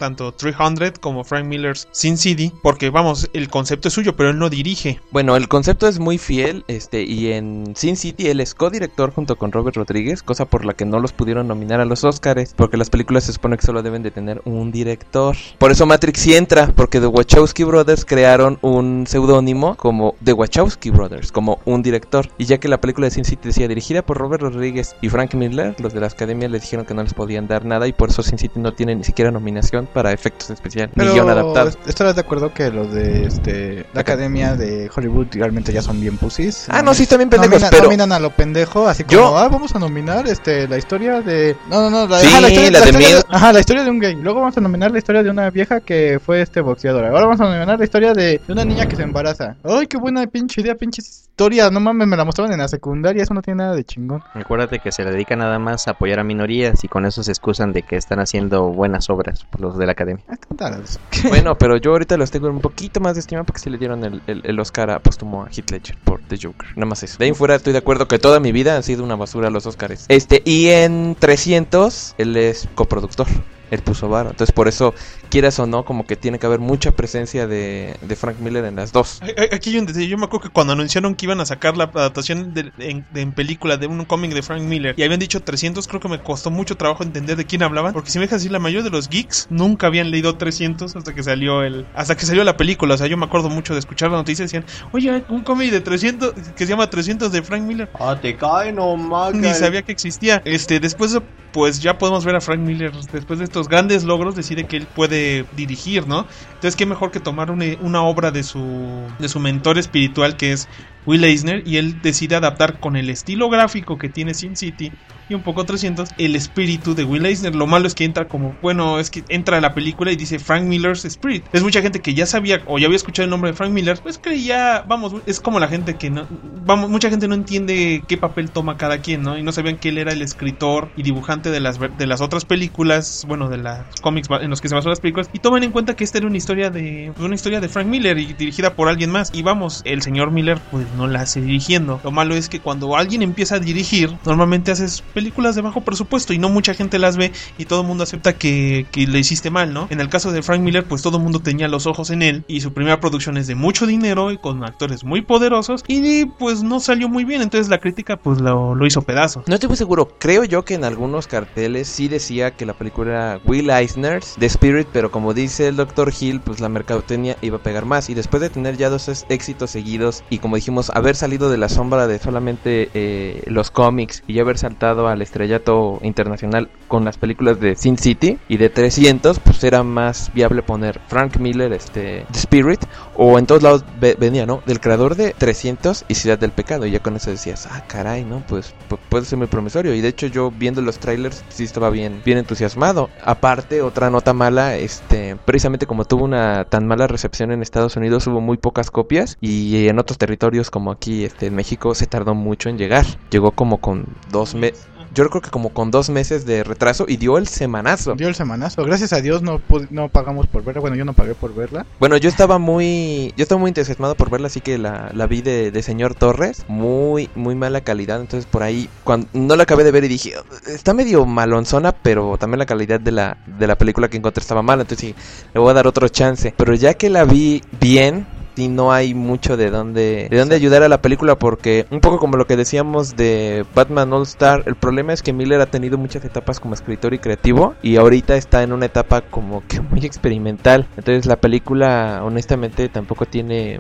tanto 0.03 0.33
300 0.33 0.99
como 0.99 1.23
Frank 1.23 1.45
Miller's 1.45 1.87
Sin 1.93 2.19
City, 2.19 2.53
porque 2.61 2.91
vamos, 2.91 3.31
el 3.35 3.49
concepto 3.49 3.87
es 3.87 3.95
suyo, 3.95 4.17
pero 4.17 4.31
él 4.31 4.39
no 4.41 4.51
dirige. 4.51 5.01
Bueno, 5.13 5.37
el 5.37 5.47
concepto 5.47 5.87
es 5.87 6.01
muy 6.01 6.19
fiel, 6.19 6.65
este, 6.67 7.05
y 7.05 7.31
en 7.31 7.75
Sin 7.77 7.97
City 7.97 8.27
él 8.27 8.41
es 8.41 8.53
co-director 8.53 9.13
junto 9.13 9.37
con 9.37 9.53
Robert 9.53 9.77
Rodríguez, 9.77 10.25
cosa 10.25 10.47
por 10.47 10.65
la 10.65 10.75
que 10.75 10.85
no 10.85 10.99
los 10.99 11.13
pudieron 11.13 11.47
nominar 11.47 11.79
a 11.79 11.85
los 11.85 12.03
Oscars, 12.03 12.53
porque 12.57 12.77
las 12.77 12.91
películas 12.91 13.23
se 13.23 13.33
supone 13.33 13.57
que 13.57 13.65
solo 13.65 13.81
deben 13.81 14.03
de 14.03 14.11
tener 14.11 14.43
un 14.45 14.73
director. 14.73 15.37
Por 15.59 15.71
eso 15.71 15.87
Matrix 15.87 16.19
sí 16.19 16.35
entra, 16.35 16.73
porque 16.75 16.99
The 16.99 17.07
Wachowski 17.07 17.63
Brothers 17.63 18.05
crearon 18.05 18.59
un 18.61 19.05
seudónimo 19.07 19.77
como 19.77 20.17
The 20.25 20.33
Wachowski 20.33 20.91
Brothers, 20.91 21.31
como 21.31 21.61
un 21.65 21.81
director. 21.81 22.29
Y 22.39 22.47
ya 22.47 22.59
que 22.59 22.67
la 22.67 22.81
película 22.81 23.07
de 23.07 23.13
Sin 23.13 23.25
City 23.25 23.43
decía 23.45 23.69
dirigida 23.69 24.03
por 24.03 24.19
Robert 24.19 24.43
Rodríguez 24.43 24.97
y 25.01 25.11
Frank 25.11 25.35
Miller, 25.35 25.77
los 25.79 25.95
de 25.95 26.01
la 26.01 26.09
academia 26.09 26.49
le 26.49 26.59
dijeron 26.59 26.87
que 26.87 26.95
no 26.95 27.05
les 27.05 27.15
podían 27.15 27.47
dar 27.47 27.65
nada 27.65 27.87
y 27.87 27.93
por 27.93 28.11
eso 28.11 28.25
Sin 28.25 28.39
City 28.39 28.59
no 28.59 28.75
tiene 28.75 28.97
ni 28.97 29.05
siquiera 29.05 29.31
nominación 29.31 29.89
para 29.93 30.13
efectos 30.13 30.51
especiales, 30.51 30.97
ni 30.97 31.05
guion 31.07 31.29
adaptado. 31.29 31.71
¿Estarás 31.87 32.15
de 32.15 32.21
acuerdo 32.23 32.53
que 32.53 32.71
los 32.71 32.93
de 32.93 33.27
este, 33.27 33.87
la 33.95 34.01
academia 34.01 34.55
de 34.57 34.91
Hollywood 34.95 35.27
realmente 35.33 35.73
ya 35.73 35.83
son 35.83 36.01
bien 36.01 36.17
pusis? 36.17 36.67
Ah, 36.69 36.83
no, 36.83 36.95
sí, 36.95 37.07
bien 37.17 37.29
pendejos, 37.29 37.49
Nominan, 37.51 37.71
pero- 37.71 37.85
nominan 37.85 38.13
a 38.13 38.19
lo 38.19 38.31
pendejo, 38.31 38.89
así 38.89 39.05
como, 39.05 39.13
Yo- 39.19 39.39
ah, 39.39 39.49
vamos 39.49 39.75
a 39.75 39.79
nominar 39.79 40.27
este, 40.27 40.67
la 40.69 40.79
historia 40.79 41.21
de... 41.21 41.57
No, 41.69 41.83
no, 41.83 41.91
no, 41.91 42.07
la, 42.09 42.19
Sí, 42.21 42.27
ajá, 42.27 42.41
la 42.41 42.49
historia, 42.49 42.71
la 42.71 42.81
de 42.81 42.87
historia 42.91 43.09
Mil- 43.17 43.25
Ajá, 43.29 43.53
la 43.53 43.61
historia 43.61 43.85
de 43.85 43.91
un 43.91 43.99
gay. 43.99 44.15
Luego 44.17 44.41
vamos 44.41 44.57
a 44.57 44.61
nominar 44.61 44.91
la 44.91 44.99
historia 44.99 45.23
de 45.23 45.31
una 45.31 45.51
vieja 45.51 45.81
que 45.81 46.19
fue 46.25 46.41
este 46.43 46.61
boxeadora. 46.61 47.09
Ahora 47.09 47.23
vamos 47.27 47.41
a 47.41 47.45
nominar 47.45 47.79
la 47.79 47.85
historia 47.85 48.13
de, 48.15 48.41
de 48.47 48.53
una 48.53 48.65
niña 48.65 48.87
que 48.87 48.97
se 48.97 49.03
embaraza. 49.03 49.57
Ay, 49.65 49.87
qué 49.87 49.97
buena 49.99 50.27
pinche 50.27 50.61
idea, 50.61 50.75
pinche 50.75 51.03
historia. 51.03 51.71
No 51.71 51.81
mames, 51.81 52.07
me 52.09 52.17
la 52.17 52.25
mostraban 52.25 52.53
en 52.53 52.59
la 52.61 52.69
secundaria, 52.69 53.23
eso 53.23 53.35
no 53.35 53.43
tiene 53.43 53.59
nada 53.65 53.75
de 53.75 53.85
chingón. 53.85 54.23
Acuérdate 54.35 54.79
que 54.79 54.93
se 54.93 55.05
le 55.05 55.11
dedica 55.13 55.35
nada 55.37 55.59
más 55.59 55.89
a 55.89 55.93
apoyar 55.93 56.21
a 56.21 56.25
minorías 56.25 56.83
y 56.85 56.89
con 56.89 57.05
eso 57.07 57.23
se 57.23 57.31
excusan 57.33 57.73
de 57.73 57.83
que 57.83 57.97
están 57.97 58.21
haciendo 58.21 58.69
buenas 58.69 59.11
obras 59.11 59.45
por 59.45 59.61
los 59.61 59.77
de 59.83 59.87
la 59.87 59.93
academia. 59.93 60.25
Ah. 60.29 60.37
Bueno, 61.29 61.57
pero 61.57 61.77
yo 61.77 61.93
ahorita 61.93 62.17
los 62.17 62.31
tengo 62.31 62.49
un 62.49 62.61
poquito 62.61 63.01
más 63.01 63.15
de 63.15 63.21
estima 63.21 63.45
porque 63.45 63.61
sí 63.61 63.71
le 63.71 63.79
dieron 63.79 64.05
el, 64.05 64.23
el, 64.27 64.43
el 64.45 64.61
Oscar 64.61 64.91
a 64.91 64.99
póstumo 65.01 65.45
a 65.45 65.49
Heath 65.49 65.71
Ledger 65.71 65.97
por 66.05 66.21
The 66.23 66.39
Joker. 66.43 66.69
Nada 66.77 66.87
más 66.87 67.03
eso. 67.03 67.19
De 67.19 67.25
ahí 67.25 67.29
en 67.31 67.35
fuera 67.35 67.55
estoy 67.55 67.73
de 67.73 67.79
acuerdo 67.79 68.09
que 68.09 68.19
toda 68.19 68.41
mi 68.41 68.53
vida 68.53 68.77
han 68.77 68.83
sido 68.83 69.05
una 69.05 69.17
basura 69.17 69.51
los 69.51 69.67
Oscars. 69.67 70.07
Este, 70.09 70.43
y 70.45 70.69
en 70.69 71.17
300 71.19 72.15
él 72.19 72.37
es 72.37 72.69
coproductor. 72.75 73.27
Él 73.71 73.81
puso 73.81 74.09
varo. 74.09 74.31
Entonces 74.31 74.53
por 74.53 74.69
eso, 74.69 74.95
quieras 75.33 75.59
o 75.59 75.67
no, 75.67 75.85
como 75.87 76.05
que 76.05 76.15
tiene 76.15 76.39
que 76.39 76.45
haber 76.45 76.61
mucha 76.61 76.91
presencia 76.93 77.47
de, 77.47 77.97
de 78.03 78.17
Frank 78.17 78.37
Miller 78.39 78.67
en 78.67 78.77
las 78.77 78.93
dos. 78.93 79.19
Aquí 79.51 79.71
hay 79.71 79.79
un 79.79 79.87
detalle. 79.87 80.07
Yo 80.07 80.19
me 80.19 80.27
acuerdo 80.27 80.49
que 80.49 80.53
cuando 80.53 80.75
anunciaron 80.75 81.15
que 81.15 81.25
iban 81.25 81.41
a 81.41 81.47
sacar 81.47 81.75
la 81.79 81.85
adaptación 81.85 82.53
de- 82.53 82.71
en, 82.79 83.07
de- 83.15 83.23
en 83.23 83.33
película 83.33 83.79
de 83.79 83.87
un 83.87 84.05
cómic 84.05 84.35
de 84.35 84.43
Frank 84.43 84.61
Miller 84.63 84.95
y 84.99 85.03
habían 85.03 85.19
dicho 85.21 85.41
300, 85.41 85.89
creo 85.89 86.01
que 86.01 86.09
me 86.11 86.19
costó 86.23 86.51
mucho 86.51 86.77
trabajo 86.77 87.03
entender 87.03 87.37
de 87.37 87.47
quién 87.47 87.63
hablaban. 87.63 87.95
Porque 87.95 88.11
si 88.11 88.19
me 88.19 88.27
dejas 88.27 88.41
decir, 88.41 88.53
la 88.53 88.59
mayoría 88.59 88.85
de 88.85 88.91
los 88.91 89.09
geeks 89.09 89.47
nunca 89.49 89.87
habían 89.87 90.11
leído 90.11 90.37
300 90.37 90.95
hasta 90.95 91.15
que 91.15 91.23
salió 91.23 91.63
el 91.63 91.87
hasta 91.95 92.15
que 92.15 92.27
salió 92.27 92.45
la 92.45 92.59
película. 92.59 92.95
O 92.95 92.99
sea, 92.99 93.07
yo 93.07 93.17
me 93.17 93.25
acuerdo 93.25 93.49
mucho 93.49 93.73
de 93.73 93.79
escuchar 93.81 94.11
la 94.11 94.19
noticia 94.19 94.43
y 94.43 94.47
decían, 94.47 94.67
oye, 94.93 95.25
un 95.31 95.41
cómic 95.45 95.71
de 95.71 95.81
300 95.81 96.35
que 96.55 96.67
se 96.67 96.71
llama 96.71 96.91
300 96.91 97.33
de 97.33 97.43
Frank 97.43 97.63
Miller. 97.63 97.89
Ah, 97.99 98.19
te 98.21 98.37
cae 98.37 98.71
nomás. 98.71 99.33
Ni 99.35 99.49
sabía 99.55 99.81
que 99.83 99.93
existía. 99.93 100.43
Este, 100.45 100.79
después, 100.79 101.17
pues 101.53 101.81
ya 101.81 101.97
podemos 101.99 102.25
ver 102.25 102.37
a 102.37 102.41
Frank 102.41 102.61
Miller, 102.61 102.93
después 103.13 103.39
de 103.39 103.45
estos 103.45 103.69
grandes 103.69 104.05
logros, 104.05 104.35
decide 104.35 104.65
que 104.67 104.77
él 104.77 104.87
puede 104.95 105.22
dirigir, 105.53 106.07
¿no? 106.07 106.27
Entonces, 106.55 106.77
qué 106.77 106.87
mejor 106.87 107.11
que 107.11 107.21
tomar 107.21 107.51
una, 107.51 107.65
una 107.81 108.03
obra 108.03 108.31
de 108.31 108.43
su, 108.43 109.15
de 109.19 109.29
su 109.29 109.41
mentor 109.41 109.79
espiritual, 109.79 110.37
que 110.37 110.53
es 110.53 110.69
Will 111.07 111.25
Eisner, 111.25 111.67
y 111.67 111.77
él 111.77 112.01
decide 112.03 112.37
adaptar 112.37 112.81
con 112.81 112.97
el 112.97 113.11
estilo 113.11 113.49
gráfico 113.49 113.99
que 113.99 114.09
tiene 114.09 114.35
Sin 114.35 114.57
City 114.57 114.93
y 115.29 115.35
un 115.35 115.43
poco 115.43 115.65
300, 115.65 116.11
el 116.19 116.37
espíritu 116.37 116.95
de 116.95 117.05
Will 117.05 117.25
Eisner. 117.27 117.55
Lo 117.55 117.67
malo 117.67 117.87
es 117.87 117.95
que 117.95 118.05
entra 118.05 118.27
como, 118.27 118.57
bueno, 118.61 118.99
es 118.99 119.11
que 119.11 119.25
entra 119.29 119.59
a 119.59 119.61
la 119.61 119.75
película 119.75 120.13
y 120.13 120.17
dice 120.17 120.39
Frank 120.39 120.65
Miller's 120.65 121.05
Spirit. 121.05 121.45
Es 121.53 121.63
mucha 121.63 121.83
gente 121.83 122.01
que 122.01 122.15
ya 122.15 122.27
sabía 122.27 122.63
o 122.67 122.79
ya 122.79 122.87
había 122.87 122.97
escuchado 122.97 123.25
el 123.25 123.31
nombre 123.31 123.51
de 123.51 123.57
Frank 123.57 123.71
Miller, 123.71 123.99
pues 124.03 124.19
creía, 124.19 124.85
vamos, 124.87 125.15
es 125.27 125.41
como 125.41 125.61
la 125.61 125.69
gente 125.69 125.95
que 125.97 126.11
no, 126.11 126.27
vamos, 126.65 126.91
mucha 126.91 127.11
gente 127.11 127.29
no 127.29 127.35
entiende 127.35 128.03
qué 128.07 128.17
papel 128.17 128.51
toma 128.51 128.77
cada 128.77 128.99
quien, 128.99 129.23
¿no? 129.23 129.39
Y 129.39 129.43
no 129.43 129.53
sabían 129.53 129.77
que 129.77 129.91
él 129.91 129.99
era 129.99 130.13
el 130.13 130.23
escritor 130.23 130.91
y 130.97 131.03
dibujante 131.03 131.51
de 131.51 131.61
las, 131.61 131.79
de 131.79 132.07
las 132.07 132.21
otras 132.21 132.45
películas, 132.45 133.25
bueno, 133.27 133.49
de 133.49 133.59
las 133.59 134.01
cómics 134.01 134.29
en 134.41 134.51
los 134.51 134.61
que 134.61 134.69
se 134.69 134.75
basan 134.75 134.91
las 134.91 135.01
películas, 135.01 135.31
y 135.33 135.39
toman 135.39 135.63
en 135.63 135.73
cuenta 135.73 135.97
que 135.97 136.05
esta 136.05 136.19
era 136.19 136.27
una 136.27 136.37
historia 136.37 136.71
de, 136.71 137.13
una 137.19 137.35
historia 137.35 137.61
de 137.61 137.69
Frank 137.69 137.87
Miller 137.87 138.19
y 138.19 138.35
dirigida 138.35 138.75
por 138.75 138.89
alguien 138.89 139.11
más. 139.11 139.31
Y 139.33 139.43
vamos, 139.43 139.83
el 139.85 140.03
señor 140.03 140.31
Miller, 140.31 140.59
pues 140.71 140.87
no 140.97 141.07
la 141.07 141.23
hace 141.23 141.41
dirigiendo. 141.41 142.01
Lo 142.05 142.11
malo 142.11 142.35
es 142.35 142.49
que 142.49 142.61
cuando 142.61 142.97
alguien 142.97 143.23
empieza 143.23 143.57
a 143.57 143.59
dirigir, 143.59 144.17
normalmente 144.25 144.71
haces 144.71 145.03
películas 145.15 145.55
de 145.55 145.63
bajo 145.63 145.83
presupuesto 145.83 146.33
y 146.33 146.39
no 146.39 146.49
mucha 146.49 146.75
gente 146.75 146.99
las 146.99 147.17
ve 147.17 147.33
y 147.59 147.65
todo 147.65 147.83
el 147.83 147.87
mundo 147.87 148.05
acepta 148.05 148.35
que, 148.35 148.87
que 148.91 149.07
le 149.07 149.19
hiciste 149.19 149.51
mal, 149.51 149.73
¿no? 149.73 149.87
En 149.91 150.01
el 150.01 150.09
caso 150.09 150.33
de 150.33 150.43
Frank 150.43 150.61
Miller, 150.61 150.85
pues 150.85 151.03
todo 151.03 151.19
el 151.19 151.23
mundo 151.23 151.41
tenía 151.41 151.69
los 151.69 151.87
ojos 151.87 152.11
en 152.11 152.23
él 152.23 152.45
y 152.49 152.61
su 152.61 152.73
primera 152.73 153.01
producción 153.01 153.37
es 153.37 153.47
de 153.47 153.55
mucho 153.55 153.87
dinero 153.87 154.31
y 154.31 154.39
con 154.39 154.65
actores 154.65 155.05
muy 155.05 155.23
poderosos 155.23 155.85
y 155.87 156.27
pues 156.27 156.63
no 156.63 156.81
salió 156.81 157.09
muy 157.09 157.25
bien, 157.25 157.43
entonces 157.43 157.69
la 157.69 157.79
crítica 157.79 158.17
pues 158.17 158.41
lo, 158.41 158.75
lo 158.75 158.87
hizo 158.87 159.03
pedazo. 159.03 159.43
No 159.47 159.55
estoy 159.55 159.69
muy 159.69 159.77
seguro, 159.77 160.17
creo 160.19 160.45
yo 160.45 160.65
que 160.65 160.75
en 160.75 160.85
algunos 160.85 161.27
carteles 161.27 161.89
sí 161.89 162.09
decía 162.09 162.53
que 162.53 162.67
la 162.67 162.75
película 162.75 163.11
era 163.11 163.41
Will 163.45 163.71
Eisner's 163.71 164.37
The 164.39 164.47
Spirit, 164.47 164.89
pero 164.93 165.11
como 165.11 165.35
dice 165.35 165.69
el 165.69 165.77
Dr. 165.77 166.13
Hill, 166.19 166.41
pues 166.41 166.61
la 166.61 166.69
mercadotecnia 166.69 167.37
iba 167.43 167.57
a 167.59 167.63
pegar 167.63 167.85
más. 167.85 168.11
Y 168.11 168.15
después 168.15 168.41
de 168.41 168.51
tener 168.51 168.77
ya 168.77 168.91
dos 168.91 169.09
éxitos 169.29 169.71
seguidos 169.71 170.25
y 170.31 170.39
como 170.39 170.57
dijimos, 170.57 170.82
haber 170.91 171.17
salido 171.17 171.51
de 171.51 171.59
la 171.59 171.69
sombra 171.69 172.07
de 172.07 172.19
solamente 172.19 172.91
eh, 172.95 173.43
los 173.47 173.71
cómics 173.71 174.23
y 174.27 174.39
haber 174.41 174.59
saltado 174.59 175.09
al 175.09 175.23
estrellato 175.23 175.99
internacional 176.03 176.69
con 176.89 177.05
las 177.05 177.17
películas 177.17 177.59
de 177.61 177.75
Sin 177.77 177.97
City 177.99 178.39
y 178.49 178.57
de 178.59 178.69
300, 178.69 179.39
pues 179.41 179.63
era 179.65 179.83
más 179.83 180.31
viable 180.35 180.63
poner 180.63 181.01
Frank 181.09 181.37
Miller, 181.39 181.73
este, 181.73 182.27
The 182.33 182.39
Spirit, 182.39 182.81
o 183.17 183.39
en 183.39 183.47
todos 183.47 183.63
lados 183.63 183.85
ve- 184.01 184.17
venía, 184.19 184.45
¿no? 184.47 184.63
Del 184.67 184.81
creador 184.81 185.15
de 185.17 185.35
300 185.37 186.05
y 186.09 186.15
Ciudad 186.15 186.39
del 186.39 186.51
Pecado. 186.53 186.87
Y 186.87 186.91
ya 186.91 187.01
con 187.01 187.17
eso 187.17 187.31
decías, 187.31 187.67
ah, 187.71 187.85
caray, 187.87 188.25
¿no? 188.25 188.43
Pues 188.49 188.75
pu- 188.91 188.99
puede 189.09 189.25
ser 189.25 189.39
muy 189.39 189.47
promisorio. 189.47 189.95
Y 189.95 190.01
de 190.01 190.09
hecho 190.09 190.27
yo 190.27 190.51
viendo 190.51 190.83
los 190.83 190.99
trailers 190.99 191.45
sí 191.49 191.65
estaba 191.65 191.91
bien, 191.91 192.21
bien 192.25 192.39
entusiasmado. 192.39 193.09
Aparte, 193.25 193.81
otra 193.83 194.11
nota 194.11 194.33
mala, 194.35 194.77
este, 194.77 195.37
precisamente 195.45 195.87
como 195.87 196.05
tuvo 196.05 196.25
una 196.25 196.65
tan 196.67 196.87
mala 196.87 197.07
recepción 197.07 197.53
en 197.53 197.63
Estados 197.63 197.97
Unidos, 197.97 198.27
hubo 198.27 198.41
muy 198.41 198.57
pocas 198.59 198.91
copias. 198.91 199.39
Y 199.41 199.89
en 199.89 199.99
otros 199.99 200.19
territorios 200.19 200.71
como 200.73 200.91
aquí, 200.91 201.25
este, 201.25 201.49
en 201.49 201.55
México, 201.55 201.95
se 201.95 202.07
tardó 202.07 202.35
mucho 202.35 202.71
en 202.71 202.79
llegar. 202.79 203.05
Llegó 203.31 203.51
como 203.51 203.77
con 203.77 204.07
dos 204.31 204.55
meses. 204.55 204.89
Yo 205.15 205.29
creo 205.29 205.43
que 205.43 205.51
como 205.51 205.69
con 205.69 205.91
dos 205.91 206.09
meses 206.09 206.47
de 206.47 206.65
retraso 206.65 207.05
y 207.07 207.19
dio 207.19 207.37
el 207.37 207.47
semanazo. 207.47 208.15
Dio 208.15 208.29
el 208.29 208.35
semanazo. 208.35 208.83
Gracias 208.83 209.13
a 209.13 209.21
Dios 209.21 209.43
no, 209.43 209.61
no 209.91 210.09
pagamos 210.09 210.47
por 210.47 210.65
verla. 210.65 210.81
Bueno, 210.81 210.97
yo 210.97 211.05
no 211.05 211.13
pagué 211.13 211.35
por 211.35 211.55
verla. 211.55 211.85
Bueno, 212.01 212.17
yo 212.17 212.31
estaba 212.31 212.59
muy, 212.59 213.35
yo 213.37 213.43
estaba 213.43 213.61
muy 213.61 213.69
entusiasmado 213.69 214.15
por 214.15 214.31
verla, 214.31 214.47
así 214.47 214.63
que 214.63 214.79
la, 214.79 215.11
la 215.13 215.27
vi 215.27 215.43
de, 215.43 215.71
de 215.71 215.83
señor 215.83 216.15
Torres, 216.15 216.65
muy, 216.67 217.29
muy 217.35 217.55
mala 217.55 217.83
calidad, 217.83 218.23
entonces 218.23 218.49
por 218.51 218.63
ahí, 218.63 218.89
cuando 219.05 219.29
no 219.35 219.55
la 219.55 219.65
acabé 219.65 219.85
de 219.85 219.91
ver 219.91 220.05
y 220.05 220.09
dije, 220.09 220.33
está 220.67 220.95
medio 220.95 221.27
malonzona, 221.27 221.93
pero 221.93 222.39
también 222.39 222.61
la 222.61 222.67
calidad 222.67 222.99
de 222.99 223.13
la, 223.13 223.37
de 223.47 223.67
la 223.67 223.77
película 223.77 224.09
que 224.09 224.17
encontré 224.17 224.41
estaba 224.41 224.63
mala, 224.63 224.83
entonces 224.83 225.09
dije, 225.09 225.21
le 225.53 225.61
voy 225.61 225.71
a 225.73 225.75
dar 225.75 225.87
otro 225.87 226.09
chance, 226.09 226.55
pero 226.57 226.73
ya 226.73 226.95
que 226.95 227.11
la 227.11 227.25
vi 227.25 227.63
bien, 227.79 228.27
sí 228.55 228.69
no 228.69 228.93
hay 228.93 229.15
mucho 229.15 229.57
de 229.57 229.71
dónde, 229.71 230.29
de 230.31 230.39
dónde 230.39 230.57
ayudar 230.57 230.83
a 230.83 230.89
la 230.89 231.01
película 231.01 231.39
porque 231.39 231.87
un 231.91 232.01
poco 232.01 232.19
como 232.19 232.37
lo 232.37 232.47
que 232.47 232.57
decíamos 232.57 233.17
de 233.17 233.65
Batman 233.75 234.13
All 234.13 234.23
Star, 234.23 234.63
el 234.67 234.77
problema 234.77 235.13
es 235.13 235.23
que 235.23 235.33
Miller 235.33 235.61
ha 235.61 235.67
tenido 235.67 235.99
muchas 235.99 236.25
etapas 236.25 236.61
como 236.61 236.75
escritor 236.75 237.15
y 237.15 237.19
creativo 237.19 237.75
y 237.83 237.97
ahorita 237.97 238.37
está 238.37 238.63
en 238.63 238.73
una 238.73 238.87
etapa 238.87 239.23
como 239.23 239.63
que 239.67 239.81
muy 239.91 240.05
experimental. 240.05 240.87
Entonces 240.97 241.27
la 241.27 241.37
película 241.37 242.21
honestamente 242.23 242.89
tampoco 242.89 243.27
tiene 243.27 243.79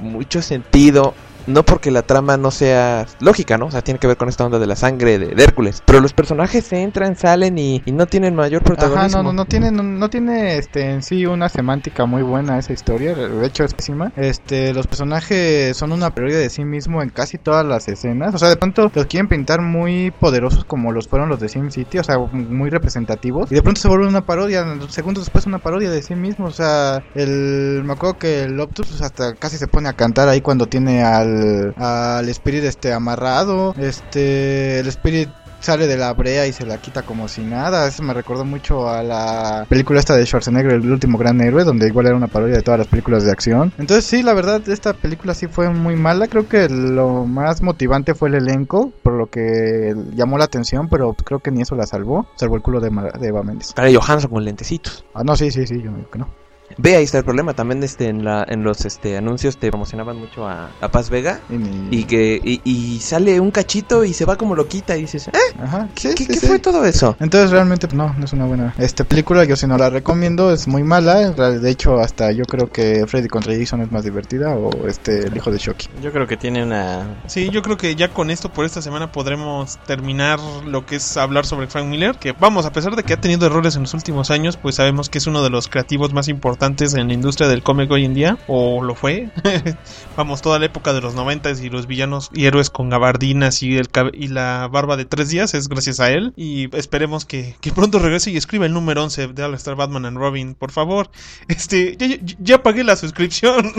mucho 0.00 0.42
sentido. 0.42 1.14
No 1.48 1.62
porque 1.64 1.90
la 1.90 2.02
trama 2.02 2.36
no 2.36 2.50
sea 2.50 3.06
lógica, 3.20 3.58
¿no? 3.58 3.66
O 3.66 3.70
sea, 3.70 3.82
tiene 3.82 3.98
que 3.98 4.06
ver 4.06 4.16
con 4.16 4.28
esta 4.28 4.44
onda 4.44 4.58
de 4.58 4.66
la 4.66 4.76
sangre 4.76 5.18
de, 5.18 5.34
de 5.34 5.42
Hércules. 5.42 5.82
Pero 5.84 6.00
los 6.00 6.12
personajes 6.12 6.72
entran, 6.72 7.16
salen 7.16 7.58
y, 7.58 7.82
y 7.84 7.92
no 7.92 8.06
tienen 8.06 8.34
mayor 8.34 8.62
protagonismo. 8.62 9.06
Ajá, 9.06 9.08
no, 9.08 9.22
no, 9.22 9.32
no 9.32 9.44
tiene, 9.46 9.70
no, 9.70 9.82
no 9.82 10.10
tiene 10.10 10.58
este, 10.58 10.90
en 10.90 11.02
sí 11.02 11.26
una 11.26 11.48
semántica 11.48 12.06
muy 12.06 12.22
buena 12.22 12.58
esa 12.58 12.72
historia, 12.72 13.14
de 13.14 13.46
hecho 13.46 13.64
es 13.64 13.74
pésima. 13.74 14.12
Este, 14.16 14.72
los 14.74 14.86
personajes 14.86 15.76
son 15.76 15.92
una 15.92 16.10
parodia 16.10 16.38
de 16.38 16.50
sí 16.50 16.64
mismo 16.64 17.02
en 17.02 17.10
casi 17.10 17.38
todas 17.38 17.64
las 17.64 17.88
escenas, 17.88 18.34
o 18.34 18.38
sea, 18.38 18.48
de 18.48 18.56
pronto 18.56 18.90
los 18.94 19.06
quieren 19.06 19.28
pintar 19.28 19.62
muy 19.62 20.10
poderosos 20.10 20.64
como 20.64 20.92
los 20.92 21.08
fueron 21.08 21.28
los 21.28 21.40
de 21.40 21.48
Sim 21.48 21.70
City, 21.70 21.98
o 21.98 22.04
sea, 22.04 22.18
muy 22.18 22.70
representativos, 22.70 23.50
y 23.50 23.54
de 23.54 23.62
pronto 23.62 23.80
se 23.80 23.88
vuelve 23.88 24.06
una 24.06 24.26
parodia, 24.26 24.64
segundos 24.88 25.24
después 25.24 25.46
una 25.46 25.58
parodia 25.58 25.90
de 25.90 26.02
sí 26.02 26.14
mismo, 26.14 26.46
o 26.46 26.50
sea, 26.50 27.02
el, 27.14 27.82
me 27.84 27.92
acuerdo 27.94 28.18
que 28.18 28.42
el 28.42 28.58
Optus 28.60 28.88
pues, 28.88 29.02
hasta 29.02 29.34
casi 29.34 29.56
se 29.56 29.66
pone 29.66 29.88
a 29.88 29.94
cantar 29.94 30.28
ahí 30.28 30.40
cuando 30.40 30.66
tiene 30.66 31.02
al 31.02 31.37
al, 31.38 31.74
al 31.76 32.28
Spirit 32.28 32.64
este 32.64 32.92
amarrado. 32.92 33.74
Este, 33.78 34.80
el 34.80 34.86
Spirit 34.88 35.28
sale 35.60 35.88
de 35.88 35.96
la 35.96 36.12
brea 36.12 36.46
y 36.46 36.52
se 36.52 36.64
la 36.64 36.78
quita 36.78 37.02
como 37.02 37.26
si 37.26 37.40
nada. 37.42 37.88
Eso 37.88 38.02
me 38.04 38.14
recordó 38.14 38.44
mucho 38.44 38.88
a 38.88 39.02
la 39.02 39.66
película 39.68 39.98
esta 39.98 40.14
de 40.14 40.24
Schwarzenegger, 40.24 40.72
El 40.74 40.90
último 40.92 41.18
gran 41.18 41.40
héroe, 41.40 41.64
donde 41.64 41.88
igual 41.88 42.06
era 42.06 42.14
una 42.16 42.28
parodia 42.28 42.56
de 42.56 42.62
todas 42.62 42.78
las 42.78 42.86
películas 42.86 43.24
de 43.24 43.32
acción. 43.32 43.72
Entonces 43.76 44.04
sí, 44.04 44.22
la 44.22 44.34
verdad, 44.34 44.62
esta 44.68 44.92
película 44.92 45.34
sí 45.34 45.48
fue 45.48 45.68
muy 45.70 45.96
mala. 45.96 46.28
Creo 46.28 46.48
que 46.48 46.68
lo 46.68 47.24
más 47.26 47.60
motivante 47.60 48.14
fue 48.14 48.28
el 48.28 48.36
elenco, 48.36 48.92
por 49.02 49.14
lo 49.14 49.26
que 49.26 49.94
llamó 50.14 50.38
la 50.38 50.44
atención, 50.44 50.88
pero 50.88 51.12
creo 51.14 51.40
que 51.40 51.50
ni 51.50 51.62
eso 51.62 51.74
la 51.74 51.86
salvó, 51.86 52.28
salvo 52.36 52.54
el 52.54 52.62
culo 52.62 52.78
de, 52.80 52.90
Ma- 52.90 53.10
de 53.18 53.26
Eva 53.28 53.42
Méndez. 53.42 53.72
Cara 53.74 53.90
Johansson 53.92 54.30
con 54.30 54.44
lentecitos. 54.44 55.04
Ah, 55.12 55.24
no, 55.24 55.34
sí, 55.36 55.50
sí, 55.50 55.66
sí, 55.66 55.74
yo 55.82 55.90
digo 55.90 56.08
que 56.10 56.18
no. 56.20 56.28
Ve, 56.78 56.96
ahí 56.96 57.04
está 57.04 57.18
el 57.18 57.24
problema. 57.24 57.54
También 57.54 57.82
este, 57.82 58.06
en, 58.08 58.24
la, 58.24 58.44
en 58.48 58.62
los 58.62 58.84
este, 58.84 59.16
anuncios 59.16 59.56
te 59.58 59.68
promocionaban 59.70 60.16
mucho 60.16 60.46
a, 60.46 60.70
a 60.80 60.88
Paz 60.90 61.10
Vega. 61.10 61.40
Y 61.50 61.54
ni- 61.58 61.96
Y 61.98 62.04
que 62.04 62.40
y, 62.42 62.60
y 62.64 63.00
sale 63.00 63.40
un 63.40 63.50
cachito 63.50 64.04
y 64.04 64.14
se 64.14 64.24
va 64.24 64.36
como 64.36 64.54
loquita 64.54 64.96
y 64.96 65.02
dices, 65.02 65.28
¿eh? 65.28 65.32
Ajá, 65.60 65.88
sí, 65.96 66.10
¿Qué, 66.14 66.24
sí, 66.24 66.26
qué 66.28 66.34
sí. 66.40 66.46
fue 66.46 66.58
todo 66.58 66.84
eso? 66.84 67.16
Entonces 67.20 67.50
realmente 67.50 67.88
pues, 67.88 67.96
no, 67.96 68.14
no 68.16 68.24
es 68.24 68.32
una 68.32 68.44
buena 68.46 68.74
esta 68.78 69.02
película, 69.04 69.44
yo 69.44 69.56
sí 69.56 69.66
no 69.66 69.76
la 69.76 69.90
recomiendo, 69.90 70.52
es 70.52 70.68
muy 70.68 70.84
mala, 70.84 71.30
de 71.32 71.70
hecho 71.70 71.98
hasta 71.98 72.30
yo 72.32 72.44
creo 72.44 72.70
que 72.70 73.04
Freddy 73.08 73.28
contra 73.28 73.54
Jason 73.56 73.80
es 73.80 73.90
más 73.90 74.04
divertida 74.04 74.54
o 74.56 74.86
este 74.86 75.26
el 75.26 75.36
hijo 75.36 75.50
de 75.50 75.58
Shocky. 75.58 75.88
Yo 76.02 76.12
creo 76.12 76.26
que 76.26 76.36
tiene 76.36 76.62
una... 76.62 77.16
Sí, 77.26 77.50
yo 77.50 77.62
creo 77.62 77.76
que 77.76 77.96
ya 77.96 78.08
con 78.08 78.30
esto 78.30 78.52
por 78.52 78.64
esta 78.64 78.82
semana 78.82 79.10
podremos 79.10 79.78
terminar 79.86 80.38
lo 80.64 80.86
que 80.86 80.96
es 80.96 81.16
hablar 81.16 81.44
sobre 81.46 81.66
Frank 81.66 81.86
Miller, 81.86 82.16
que 82.18 82.32
vamos, 82.32 82.66
a 82.66 82.72
pesar 82.72 82.94
de 82.94 83.02
que 83.02 83.14
ha 83.14 83.20
tenido 83.20 83.46
errores 83.46 83.74
en 83.76 83.82
los 83.82 83.94
últimos 83.94 84.30
años, 84.30 84.56
pues 84.56 84.76
sabemos 84.76 85.08
que 85.08 85.18
es 85.18 85.26
uno 85.26 85.42
de 85.42 85.50
los 85.50 85.66
creativos 85.68 86.12
más 86.12 86.28
importantes 86.28 86.67
en 86.76 87.08
la 87.08 87.14
industria 87.14 87.48
del 87.48 87.62
cómic 87.62 87.90
hoy 87.90 88.04
en 88.04 88.14
día, 88.14 88.38
o 88.46 88.82
lo 88.82 88.94
fue. 88.94 89.30
vamos, 90.16 90.42
toda 90.42 90.58
la 90.58 90.66
época 90.66 90.92
de 90.92 91.00
los 91.00 91.14
noventas 91.14 91.60
y 91.62 91.70
los 91.70 91.86
villanos 91.86 92.30
y 92.34 92.46
héroes 92.46 92.70
con 92.70 92.90
gabardinas 92.90 93.62
y, 93.62 93.76
el, 93.78 93.88
y 94.12 94.28
la 94.28 94.68
barba 94.70 94.96
de 94.96 95.04
tres 95.04 95.28
días 95.30 95.54
es 95.54 95.68
gracias 95.68 96.00
a 96.00 96.10
él. 96.10 96.32
Y 96.36 96.74
esperemos 96.76 97.24
que, 97.24 97.56
que 97.60 97.72
pronto 97.72 97.98
regrese 97.98 98.30
y 98.30 98.36
escriba 98.36 98.66
el 98.66 98.72
número 98.74 99.02
11 99.02 99.28
de 99.28 99.42
All 99.44 99.54
Star 99.54 99.76
Batman 99.76 100.04
and 100.06 100.16
Robin, 100.18 100.54
por 100.54 100.70
favor. 100.72 101.10
Este, 101.48 101.96
ya, 101.96 102.06
ya- 102.06 102.18
ya 102.38 102.62
pagué 102.62 102.84
la 102.84 102.96
suscripción. 102.96 103.72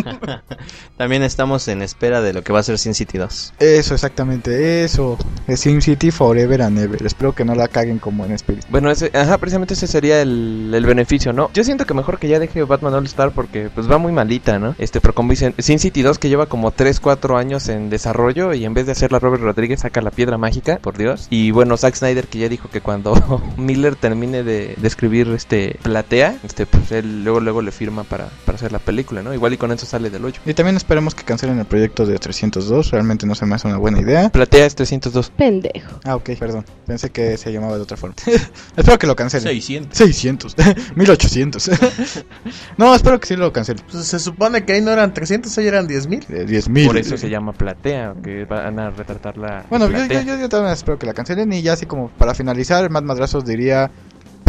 También 0.97 1.23
estamos 1.23 1.67
en 1.67 1.81
espera 1.81 2.21
de 2.21 2.33
lo 2.33 2.43
que 2.43 2.51
va 2.53 2.59
a 2.59 2.63
ser 2.63 2.77
Sin 2.77 2.93
City 2.93 3.17
2. 3.17 3.53
Eso, 3.59 3.93
exactamente, 3.93 4.83
eso, 4.83 5.17
es 5.47 5.59
SimCity 5.61 6.11
Forever 6.11 6.61
and 6.61 6.79
Ever, 6.79 7.05
espero 7.05 7.33
que 7.33 7.45
no 7.45 7.55
la 7.55 7.67
caguen 7.67 7.99
como 7.99 8.25
en 8.25 8.31
Spirit. 8.33 8.63
Bueno, 8.69 8.89
ese, 8.91 9.11
ajá, 9.13 9.37
precisamente 9.37 9.73
ese 9.73 9.87
sería 9.87 10.21
el, 10.21 10.71
el 10.73 10.85
beneficio, 10.85 11.33
¿no? 11.33 11.49
Yo 11.53 11.63
siento 11.63 11.85
que 11.85 11.93
mejor 11.93 12.19
que 12.19 12.27
ya 12.27 12.39
deje 12.39 12.63
Batman 12.63 12.78
All 12.87 13.05
Star 13.05 13.31
porque 13.31 13.69
pues 13.73 13.89
va 13.89 13.97
muy 13.97 14.11
malita, 14.11 14.59
¿no? 14.59 14.75
Este, 14.77 15.01
pero 15.01 15.13
como 15.13 15.31
dicen, 15.31 15.53
Sin 15.59 15.79
City 15.79 16.01
2 16.01 16.19
que 16.19 16.29
lleva 16.29 16.47
como 16.47 16.71
3, 16.71 16.99
4 16.99 17.37
años 17.37 17.69
en 17.69 17.89
desarrollo 17.89 18.53
y 18.53 18.65
en 18.65 18.73
vez 18.73 18.85
de 18.85 18.93
hacerla 18.93 19.19
Robert 19.19 19.43
Rodríguez 19.43 19.81
saca 19.81 20.01
la 20.01 20.11
piedra 20.11 20.37
mágica, 20.37 20.77
por 20.77 20.97
Dios. 20.97 21.27
Y 21.29 21.51
bueno, 21.51 21.77
Zack 21.77 21.95
Snyder 21.95 22.27
que 22.27 22.39
ya 22.39 22.49
dijo 22.49 22.69
que 22.69 22.81
cuando 22.81 23.13
Miller 23.57 23.95
termine 23.95 24.43
de, 24.43 24.75
de 24.77 24.87
escribir 24.87 25.27
este 25.29 25.79
Platea, 25.83 26.37
este, 26.43 26.65
pues 26.65 26.91
él 26.91 27.23
luego 27.23 27.39
luego 27.39 27.61
le 27.61 27.71
firma 27.71 28.03
para, 28.03 28.29
para 28.45 28.55
hacer 28.57 28.71
la 28.71 28.79
película, 28.79 29.21
¿no? 29.21 29.33
Igual 29.33 29.53
y 29.53 29.57
con 29.57 29.71
eso 29.71 29.85
sale 29.85 30.09
del 30.09 30.25
hoyo. 30.25 30.39
Y 30.45 30.53
también 30.53 30.77
esperemos 30.77 31.15
que 31.15 31.23
cancelen 31.23 31.59
el 31.59 31.65
proyecto 31.65 32.05
de 32.05 32.17
302, 32.17 32.91
realmente 32.91 33.25
no 33.25 33.35
se 33.35 33.45
me 33.45 33.55
hace 33.55 33.67
una 33.67 33.77
buena 33.77 33.99
idea. 33.99 34.29
Platea 34.29 34.65
es 34.65 34.75
302. 34.75 35.31
Pendejo. 35.31 35.99
Ah, 36.03 36.15
ok, 36.15 36.31
perdón, 36.39 36.65
pensé 36.85 37.09
que 37.11 37.37
se 37.37 37.51
llamaba 37.51 37.75
de 37.75 37.81
otra 37.81 37.97
forma. 37.97 38.15
espero 38.75 38.97
que 38.99 39.07
lo 39.07 39.15
cancelen. 39.15 39.47
600. 39.47 39.97
600, 39.97 40.55
1800. 40.95 41.71
No, 42.77 42.93
espero 42.95 43.19
que 43.19 43.27
sí 43.27 43.35
lo 43.35 43.51
cancelen. 43.51 43.83
Pues 43.91 44.05
se 44.05 44.19
supone 44.19 44.63
que 44.63 44.73
ahí 44.73 44.81
no 44.81 44.91
eran 44.91 45.13
300, 45.13 45.57
ahí 45.57 45.67
eran 45.67 45.87
10 45.87 46.07
mil. 46.07 46.25
Eh, 46.29 46.45
10 46.45 46.69
mil. 46.69 46.87
Por 46.87 46.97
eso 46.97 47.17
se 47.17 47.29
llama 47.29 47.51
Platea, 47.53 48.13
que 48.23 48.45
van 48.45 48.79
a 48.79 48.89
retratar 48.91 49.37
la 49.37 49.65
Bueno, 49.69 49.85
yo, 49.87 49.93
platea. 49.93 50.21
yo, 50.21 50.35
yo, 50.35 50.41
yo 50.41 50.49
también 50.49 50.73
espero 50.73 50.97
que 50.97 51.05
la 51.05 51.13
cancelen 51.13 51.51
y 51.53 51.61
ya 51.61 51.73
así 51.73 51.85
como 51.85 52.09
para 52.09 52.33
finalizar, 52.33 52.89
Matt 52.89 53.03
Madrazos 53.03 53.45
diría, 53.45 53.91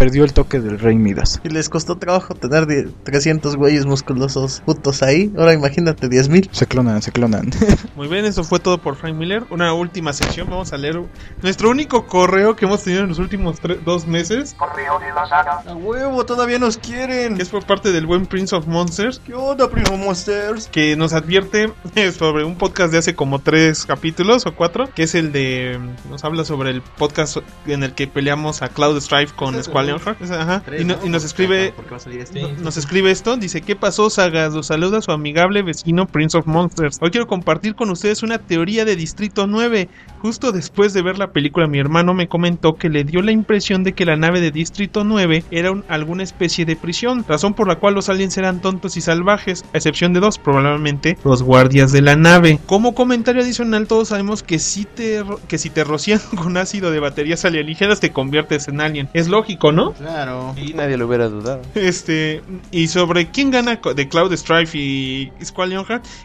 perdió 0.01 0.25
el 0.25 0.33
toque 0.33 0.61
del 0.61 0.79
Rey 0.79 0.97
Midas. 0.97 1.43
Y 1.45 1.51
les 1.51 1.69
costó 1.69 1.99
trabajo 1.99 2.35
tener 2.35 2.67
die- 2.67 2.89
300 3.05 3.57
güeyes 3.57 3.85
musculosos 3.85 4.63
putos 4.65 5.03
ahí. 5.03 5.31
Ahora 5.37 5.53
imagínate 5.53 6.09
10 6.09 6.31
mil. 6.31 6.49
Se 6.53 6.67
clonan, 6.67 7.03
se 7.03 7.13
clonan. 7.13 7.51
Muy 7.97 8.09
bien, 8.09 8.25
eso 8.25 8.43
fue 8.43 8.61
todo 8.61 8.79
por 8.79 8.97
Frank 8.97 9.15
Miller. 9.15 9.45
Una 9.51 9.75
última 9.75 10.15
sección, 10.15 10.49
vamos 10.49 10.73
a 10.73 10.79
leer 10.79 11.03
nuestro 11.43 11.69
único 11.69 12.07
correo 12.07 12.57
que 12.57 12.65
hemos 12.65 12.83
tenido 12.83 13.03
en 13.03 13.11
los 13.11 13.19
últimos 13.19 13.59
dos 13.85 14.07
meses, 14.07 14.55
Correo 14.59 14.99
de 15.01 15.13
la 15.13 15.29
saga. 15.29 15.63
A 15.67 15.75
huevo, 15.75 16.25
todavía 16.25 16.59
nos 16.59 16.79
quieren. 16.79 17.37
que 17.37 17.43
es 17.43 17.51
por 17.51 17.67
parte 17.67 17.93
del 17.93 18.07
buen 18.07 18.25
Prince 18.25 18.57
of 18.57 18.67
Monsters, 18.67 19.21
¿Qué 19.27 19.35
onda, 19.35 19.69
primo 19.69 19.99
Monsters? 19.99 20.69
que 20.69 20.97
nos 20.97 21.13
advierte 21.13 21.71
sobre 22.19 22.45
un 22.45 22.57
podcast 22.57 22.91
de 22.91 22.97
hace 22.99 23.15
como 23.15 23.41
tres 23.41 23.85
capítulos 23.85 24.47
o 24.47 24.55
cuatro, 24.57 24.89
que 24.95 25.03
es 25.03 25.15
el 25.15 25.31
de... 25.31 25.79
Nos 26.09 26.25
habla 26.25 26.45
sobre 26.47 26.71
el 26.71 26.81
podcast 26.81 27.37
en 27.67 27.83
el 27.83 27.93
que 27.95 28.07
peleamos 28.07 28.63
a 28.63 28.71
Cloud 28.71 28.99
Strife 28.99 29.35
con 29.37 29.63
Squall 29.63 29.90
Ajá. 29.97 30.63
Y, 30.79 30.85
no- 30.85 30.97
y 31.05 31.09
nos 31.09 31.25
escribe... 31.25 31.73
¿Por 31.73 31.85
qué 31.85 31.91
va 31.93 31.97
a 31.97 32.01
salir 32.01 32.21
este? 32.21 32.43
Nos 32.63 32.77
escribe 32.77 33.11
esto, 33.11 33.37
dice, 33.37 33.61
¿qué 33.63 33.77
pasó, 33.77 34.11
sagas? 34.11 34.55
Los 34.55 34.67
saluda 34.67 35.01
su 35.01 35.11
amigable 35.13 35.63
vecino 35.63 36.07
Prince 36.07 36.39
of 36.39 36.47
Monsters. 36.47 36.99
Hoy 37.01 37.11
quiero 37.11 37.27
compartir 37.27 37.75
con 37.75 37.91
ustedes 37.91 38.23
una 38.23 38.39
teoría 38.39 38.85
de 38.85 38.97
Distrito 38.97 39.47
9. 39.47 39.89
Justo 40.21 40.53
después 40.53 40.93
de 40.93 41.03
ver 41.03 41.19
la 41.19 41.29
película, 41.33 41.67
mi 41.67 41.79
hermano 41.79 42.13
me 42.15 42.29
comentó 42.29 42.73
que 42.75 42.89
le 42.91 43.05
dio 43.05 43.23
la 43.23 43.33
impresión 43.33 43.83
de 43.83 43.93
que 43.95 44.05
la 44.05 44.17
nave 44.17 44.41
de 44.41 44.51
Distrito 44.51 45.03
9 45.05 45.45
era 45.51 45.71
un- 45.73 45.85
alguna 45.89 46.23
especie 46.23 46.65
de 46.67 46.77
prisión, 46.77 47.25
razón 47.27 47.55
por 47.55 47.67
la 47.69 47.77
cual 47.77 47.95
los 47.95 48.09
aliens 48.09 48.37
eran 48.37 48.61
tontos 48.61 48.97
y 48.97 49.01
salvajes, 49.01 49.65
a 49.73 49.79
excepción 49.79 50.13
de 50.13 50.21
dos, 50.21 50.39
probablemente 50.39 51.17
los 51.25 51.43
guardias 51.43 51.91
de 51.93 52.03
la 52.03 52.17
nave. 52.17 52.59
Como 52.67 52.95
comentario 52.95 53.43
adicional, 53.43 53.87
todos 53.87 54.09
sabemos 54.09 54.43
que 54.43 54.59
si 54.59 54.85
te, 54.85 55.23
que 55.49 55.57
si 55.59 55.71
te 55.71 55.85
rocian 55.85 56.21
con 56.37 56.57
ácido 56.57 56.91
de 56.91 57.01
baterías 57.01 57.45
alienígenas 57.45 58.01
te 58.01 58.11
conviertes 58.11 58.69
en 58.69 58.81
alien. 58.81 59.09
Es 59.15 59.29
lógico, 59.29 59.73
¿no? 59.73 59.80
Claro. 59.99 60.55
Y 60.57 60.75
nadie 60.75 60.97
lo 60.97 61.07
hubiera 61.07 61.29
dudado. 61.29 61.63
Este, 61.75 62.43
y 62.71 62.89
sobre 62.89 63.31
quién 63.31 63.51
gana 63.51 63.81
de 63.95 64.09
Cloud 64.09 64.33
Strife 64.37 64.77
y 64.77 65.33
Squall 65.45 65.71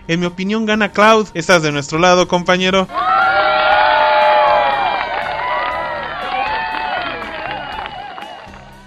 en 0.08 0.20
mi 0.20 0.26
opinión 0.26 0.66
gana 0.66 0.92
Cloud. 0.92 1.28
Estás 1.34 1.64
de 1.64 1.72
nuestro 1.72 2.00
lado, 2.00 2.28
compañero. 2.28 2.88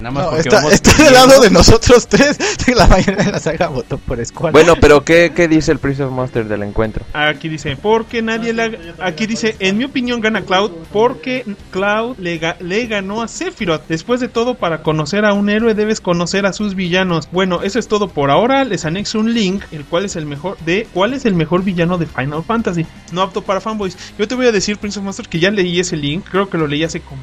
Nada 0.09 0.11
más 0.13 0.25
No, 0.25 0.31
porque 0.31 0.41
está, 0.49 0.57
vamos 0.57 0.73
está 0.73 1.03
del 1.05 1.13
lado 1.13 1.41
de 1.41 1.51
nosotros 1.51 2.07
tres. 2.09 2.39
La 2.75 2.87
mayoría 2.87 3.25
de 3.25 3.33
la 3.33 3.41
saga 3.41 3.69
votó 3.69 3.99
por 3.99 4.25
Squall. 4.25 4.53
Bueno, 4.53 4.75
pero 4.81 5.05
¿qué, 5.05 5.33
qué 5.35 5.49
dice 5.49 5.73
el 5.73 5.79
Prince 5.79 6.03
of 6.03 6.13
Monster 6.13 6.47
del 6.47 6.63
encuentro? 6.63 7.05
Aquí 7.13 7.49
dice, 7.49 7.77
porque 7.77 8.23
nadie 8.23 8.53
la... 8.53 8.71
Aquí 9.01 9.27
dice, 9.27 9.57
en 9.59 9.79
mi 9.79 9.85
opinión 9.85 10.21
gana 10.21 10.43
Cloud 10.43 10.71
porque 10.93 11.45
Cloud 11.71 12.17
le, 12.19 12.41
ga- 12.41 12.59
le 12.61 12.87
ganó 12.87 13.23
a 13.23 13.29
Sephiroth. 13.29 13.83
Después 13.89 14.21
de 14.21 14.29
todo, 14.29 14.55
para 14.55 14.83
conocer 14.83 15.25
a 15.25 15.33
un 15.33 15.49
héroe 15.49 15.75
debes 15.75 16.01
conocer 16.01 16.47
a 16.47 16.53
sus 16.53 16.75
villanos. 16.75 17.29
Bueno, 17.33 17.63
eso 17.63 17.79
es 17.79 17.89
todo 17.89 18.09
por 18.09 18.31
ahora. 18.31 18.65
Les 18.65 18.85
anexo 18.85 19.19
un 19.19 19.33
link, 19.35 19.63
el 19.73 19.85
cual 19.85 20.05
es 20.05 20.17
el 20.17 20.27
mejor 20.27 20.57
de 20.59 20.87
cuál 20.93 21.15
es 21.15 21.25
el 21.25 21.35
mejor 21.35 21.63
villano 21.65 21.99
de 21.99 22.07
Final 22.07 22.45
Fantasy. 22.45 22.87
No 23.13 23.23
apto 23.23 23.43
para 23.43 23.61
fanboys. 23.61 23.97
Yo 24.19 24.29
te 24.29 24.35
voy 24.35 24.47
a 24.47 24.53
decir, 24.53 24.77
Prince 24.79 24.99
of 24.99 25.05
Monster, 25.05 25.29
que 25.29 25.39
ya 25.41 25.51
leí 25.51 25.81
ese 25.81 25.97
link. 25.97 26.25
Creo 26.31 26.49
que 26.49 26.59
lo 26.59 26.67
leí 26.67 26.85
hace 26.85 27.01
como 27.01 27.23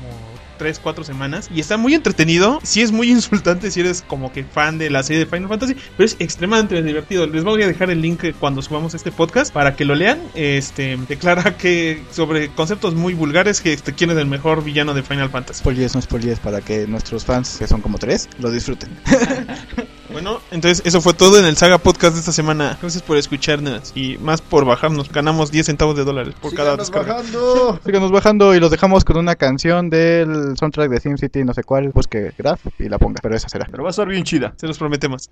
3, 0.57 0.79
4 0.79 1.03
semanas. 1.03 1.49
Y 1.53 1.59
está 1.59 1.77
muy 1.77 1.93
entretenido. 1.93 2.59
Sí 2.63 2.81
es 2.81 2.91
muy 2.91 3.09
insultante 3.11 3.71
si 3.71 3.81
eres 3.81 4.01
como 4.01 4.31
que 4.31 4.43
fan 4.43 4.77
de 4.77 4.89
la 4.89 5.03
serie 5.03 5.25
de 5.25 5.25
Final 5.25 5.49
Fantasy. 5.49 5.75
Pero 5.97 6.05
es 6.05 6.15
extremadamente 6.19 6.81
divertido. 6.81 7.27
Les 7.27 7.43
voy 7.43 7.61
a 7.63 7.67
dejar 7.67 7.89
el 7.89 8.01
link 8.01 8.23
cuando 8.39 8.61
subamos 8.61 8.93
este 8.93 9.11
podcast 9.11 9.53
para 9.53 9.75
que 9.75 9.85
lo 9.85 9.95
lean. 9.95 10.19
Este 10.33 10.97
declara 11.07 11.57
que 11.57 12.03
sobre 12.11 12.49
conceptos 12.49 12.95
muy 12.95 13.13
vulgares 13.13 13.61
que 13.61 13.73
este, 13.73 13.93
quién 13.93 14.09
es 14.11 14.17
el 14.17 14.27
mejor 14.27 14.63
villano 14.63 14.93
de 14.93 15.03
Final 15.03 15.29
Fantasy. 15.29 15.63
No 15.93 16.01
spoilies, 16.01 16.39
para 16.39 16.61
que 16.61 16.87
nuestros 16.87 17.25
fans, 17.25 17.57
que 17.57 17.67
son 17.67 17.81
como 17.81 17.97
tres, 17.97 18.27
lo 18.39 18.51
disfruten. 18.51 18.89
Bueno, 20.15 20.39
entonces 20.49 20.81
eso 20.85 21.01
fue 21.01 21.13
todo 21.13 21.37
en 21.39 21.45
el 21.45 21.57
Saga 21.57 21.77
Podcast 21.77 22.13
de 22.13 22.21
esta 22.21 22.31
semana. 22.31 22.77
Gracias 22.79 23.03
por 23.03 23.17
escucharnos 23.17 23.91
y 23.97 24.17
más 24.19 24.41
por 24.41 24.63
bajarnos. 24.63 25.11
Ganamos 25.11 25.51
10 25.51 25.65
centavos 25.65 25.97
de 25.97 26.05
dólares 26.05 26.33
por 26.41 26.55
cada 26.55 26.77
descarga. 26.77 27.15
bajando. 27.15 27.81
Síganos 27.83 28.13
bajando 28.13 28.55
y 28.55 28.61
los 28.61 28.71
dejamos 28.71 29.03
con 29.03 29.17
una 29.17 29.35
canción 29.35 29.89
del 29.89 30.55
soundtrack 30.57 30.89
de 30.89 31.01
SimCity, 31.01 31.43
no 31.43 31.53
sé 31.53 31.65
cuál. 31.65 31.89
Busque 31.89 32.31
Graph 32.37 32.65
y 32.79 32.87
la 32.87 32.97
ponga, 32.97 33.19
pero 33.21 33.35
esa 33.35 33.49
será. 33.49 33.67
Pero 33.69 33.83
va 33.83 33.89
a 33.89 33.91
estar 33.91 34.07
bien 34.07 34.23
chida. 34.23 34.53
Se 34.55 34.67
los 34.67 34.77
prometemos. 34.77 35.29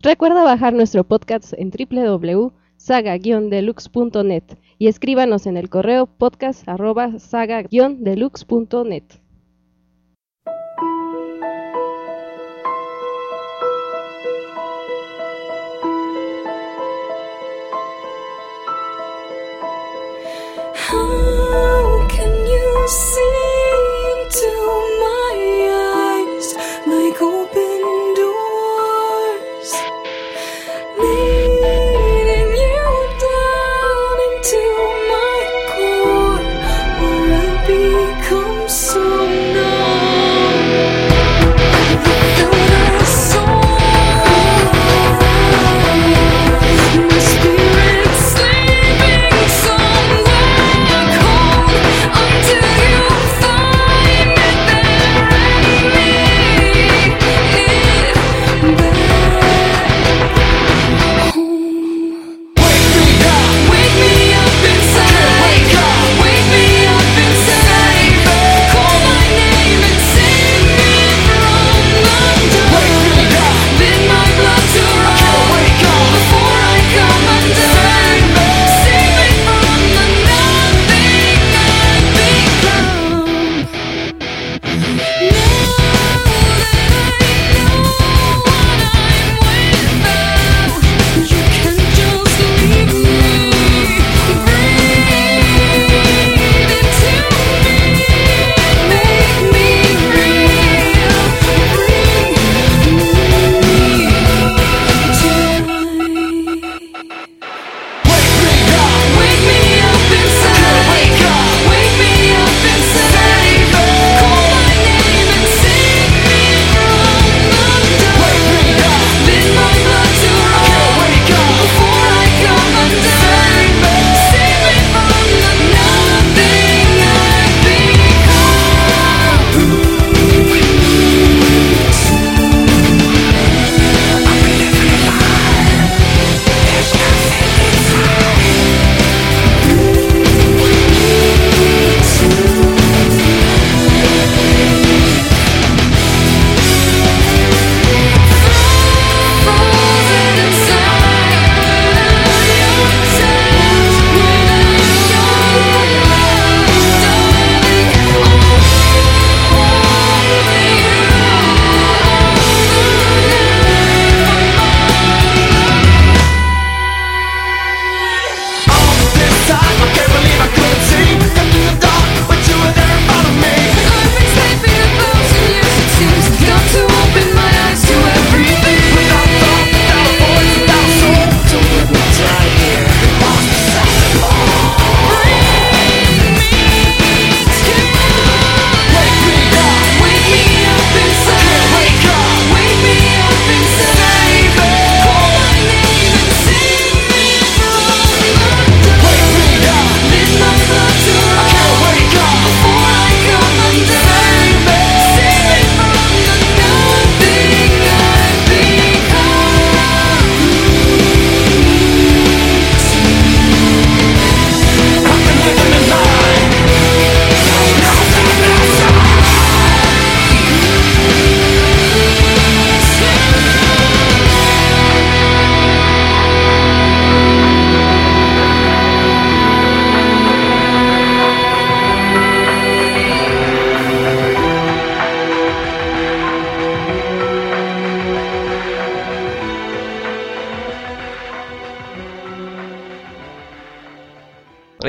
Recuerda 0.00 0.42
bajar 0.42 0.72
nuestro 0.72 1.04
podcast 1.04 1.52
en 1.56 1.70
www.saga-deluxe.net 1.70 4.42
y 4.76 4.88
escríbanos 4.88 5.46
en 5.46 5.56
el 5.56 5.68
correo 5.68 6.06
podcast@saga-deluxe.net. 6.06 9.04
How 9.04 9.23
see 22.86 23.33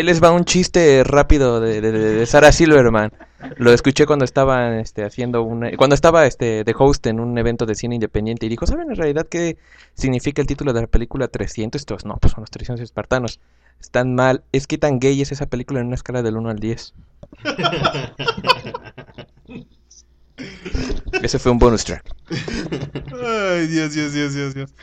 les 0.05 0.23
va 0.23 0.31
un 0.31 0.45
chiste 0.45 1.03
rápido 1.03 1.59
de, 1.59 1.81
de, 1.81 1.91
de- 1.91 2.25
Sarah 2.25 2.51
Silverman. 2.51 3.11
Lo 3.57 3.71
escuché 3.73 4.05
cuando 4.05 4.23
estaba 4.25 4.79
este, 4.79 5.03
haciendo 5.03 5.43
una, 5.43 5.71
cuando 5.77 5.93
estaba 5.93 6.25
este, 6.25 6.63
de 6.63 6.75
host 6.77 7.05
en 7.07 7.19
un 7.19 7.37
evento 7.37 7.65
de 7.65 7.75
cine 7.75 7.95
independiente 7.95 8.45
y 8.45 8.49
dijo, 8.49 8.65
¿saben 8.65 8.89
en 8.89 8.95
realidad 8.95 9.27
qué 9.29 9.57
significa 9.93 10.41
el 10.41 10.47
título 10.47 10.71
de 10.73 10.81
la 10.81 10.87
película 10.87 11.27
300? 11.27 11.81
Y 11.81 11.85
todos, 11.85 12.05
no, 12.05 12.15
pues 12.17 12.31
son 12.33 12.41
los 12.41 12.49
300 12.51 12.81
espartanos. 12.81 13.39
Están 13.81 14.15
mal. 14.15 14.43
Es 14.53 14.67
que 14.67 14.77
tan 14.77 14.99
gay 14.99 15.21
es 15.21 15.31
esa 15.33 15.47
película 15.47 15.81
en 15.81 15.87
una 15.87 15.95
escala 15.95 16.23
del 16.23 16.37
1 16.37 16.49
al 16.49 16.59
10. 16.59 16.93
Ese 21.21 21.39
fue 21.39 21.51
un 21.51 21.59
bonus 21.59 21.85
track. 21.85 22.03
Ay, 22.29 23.67
Dios, 23.67 23.93
Dios, 23.93 24.13
Dios, 24.13 24.33
Dios, 24.33 24.53
Dios. 24.53 24.73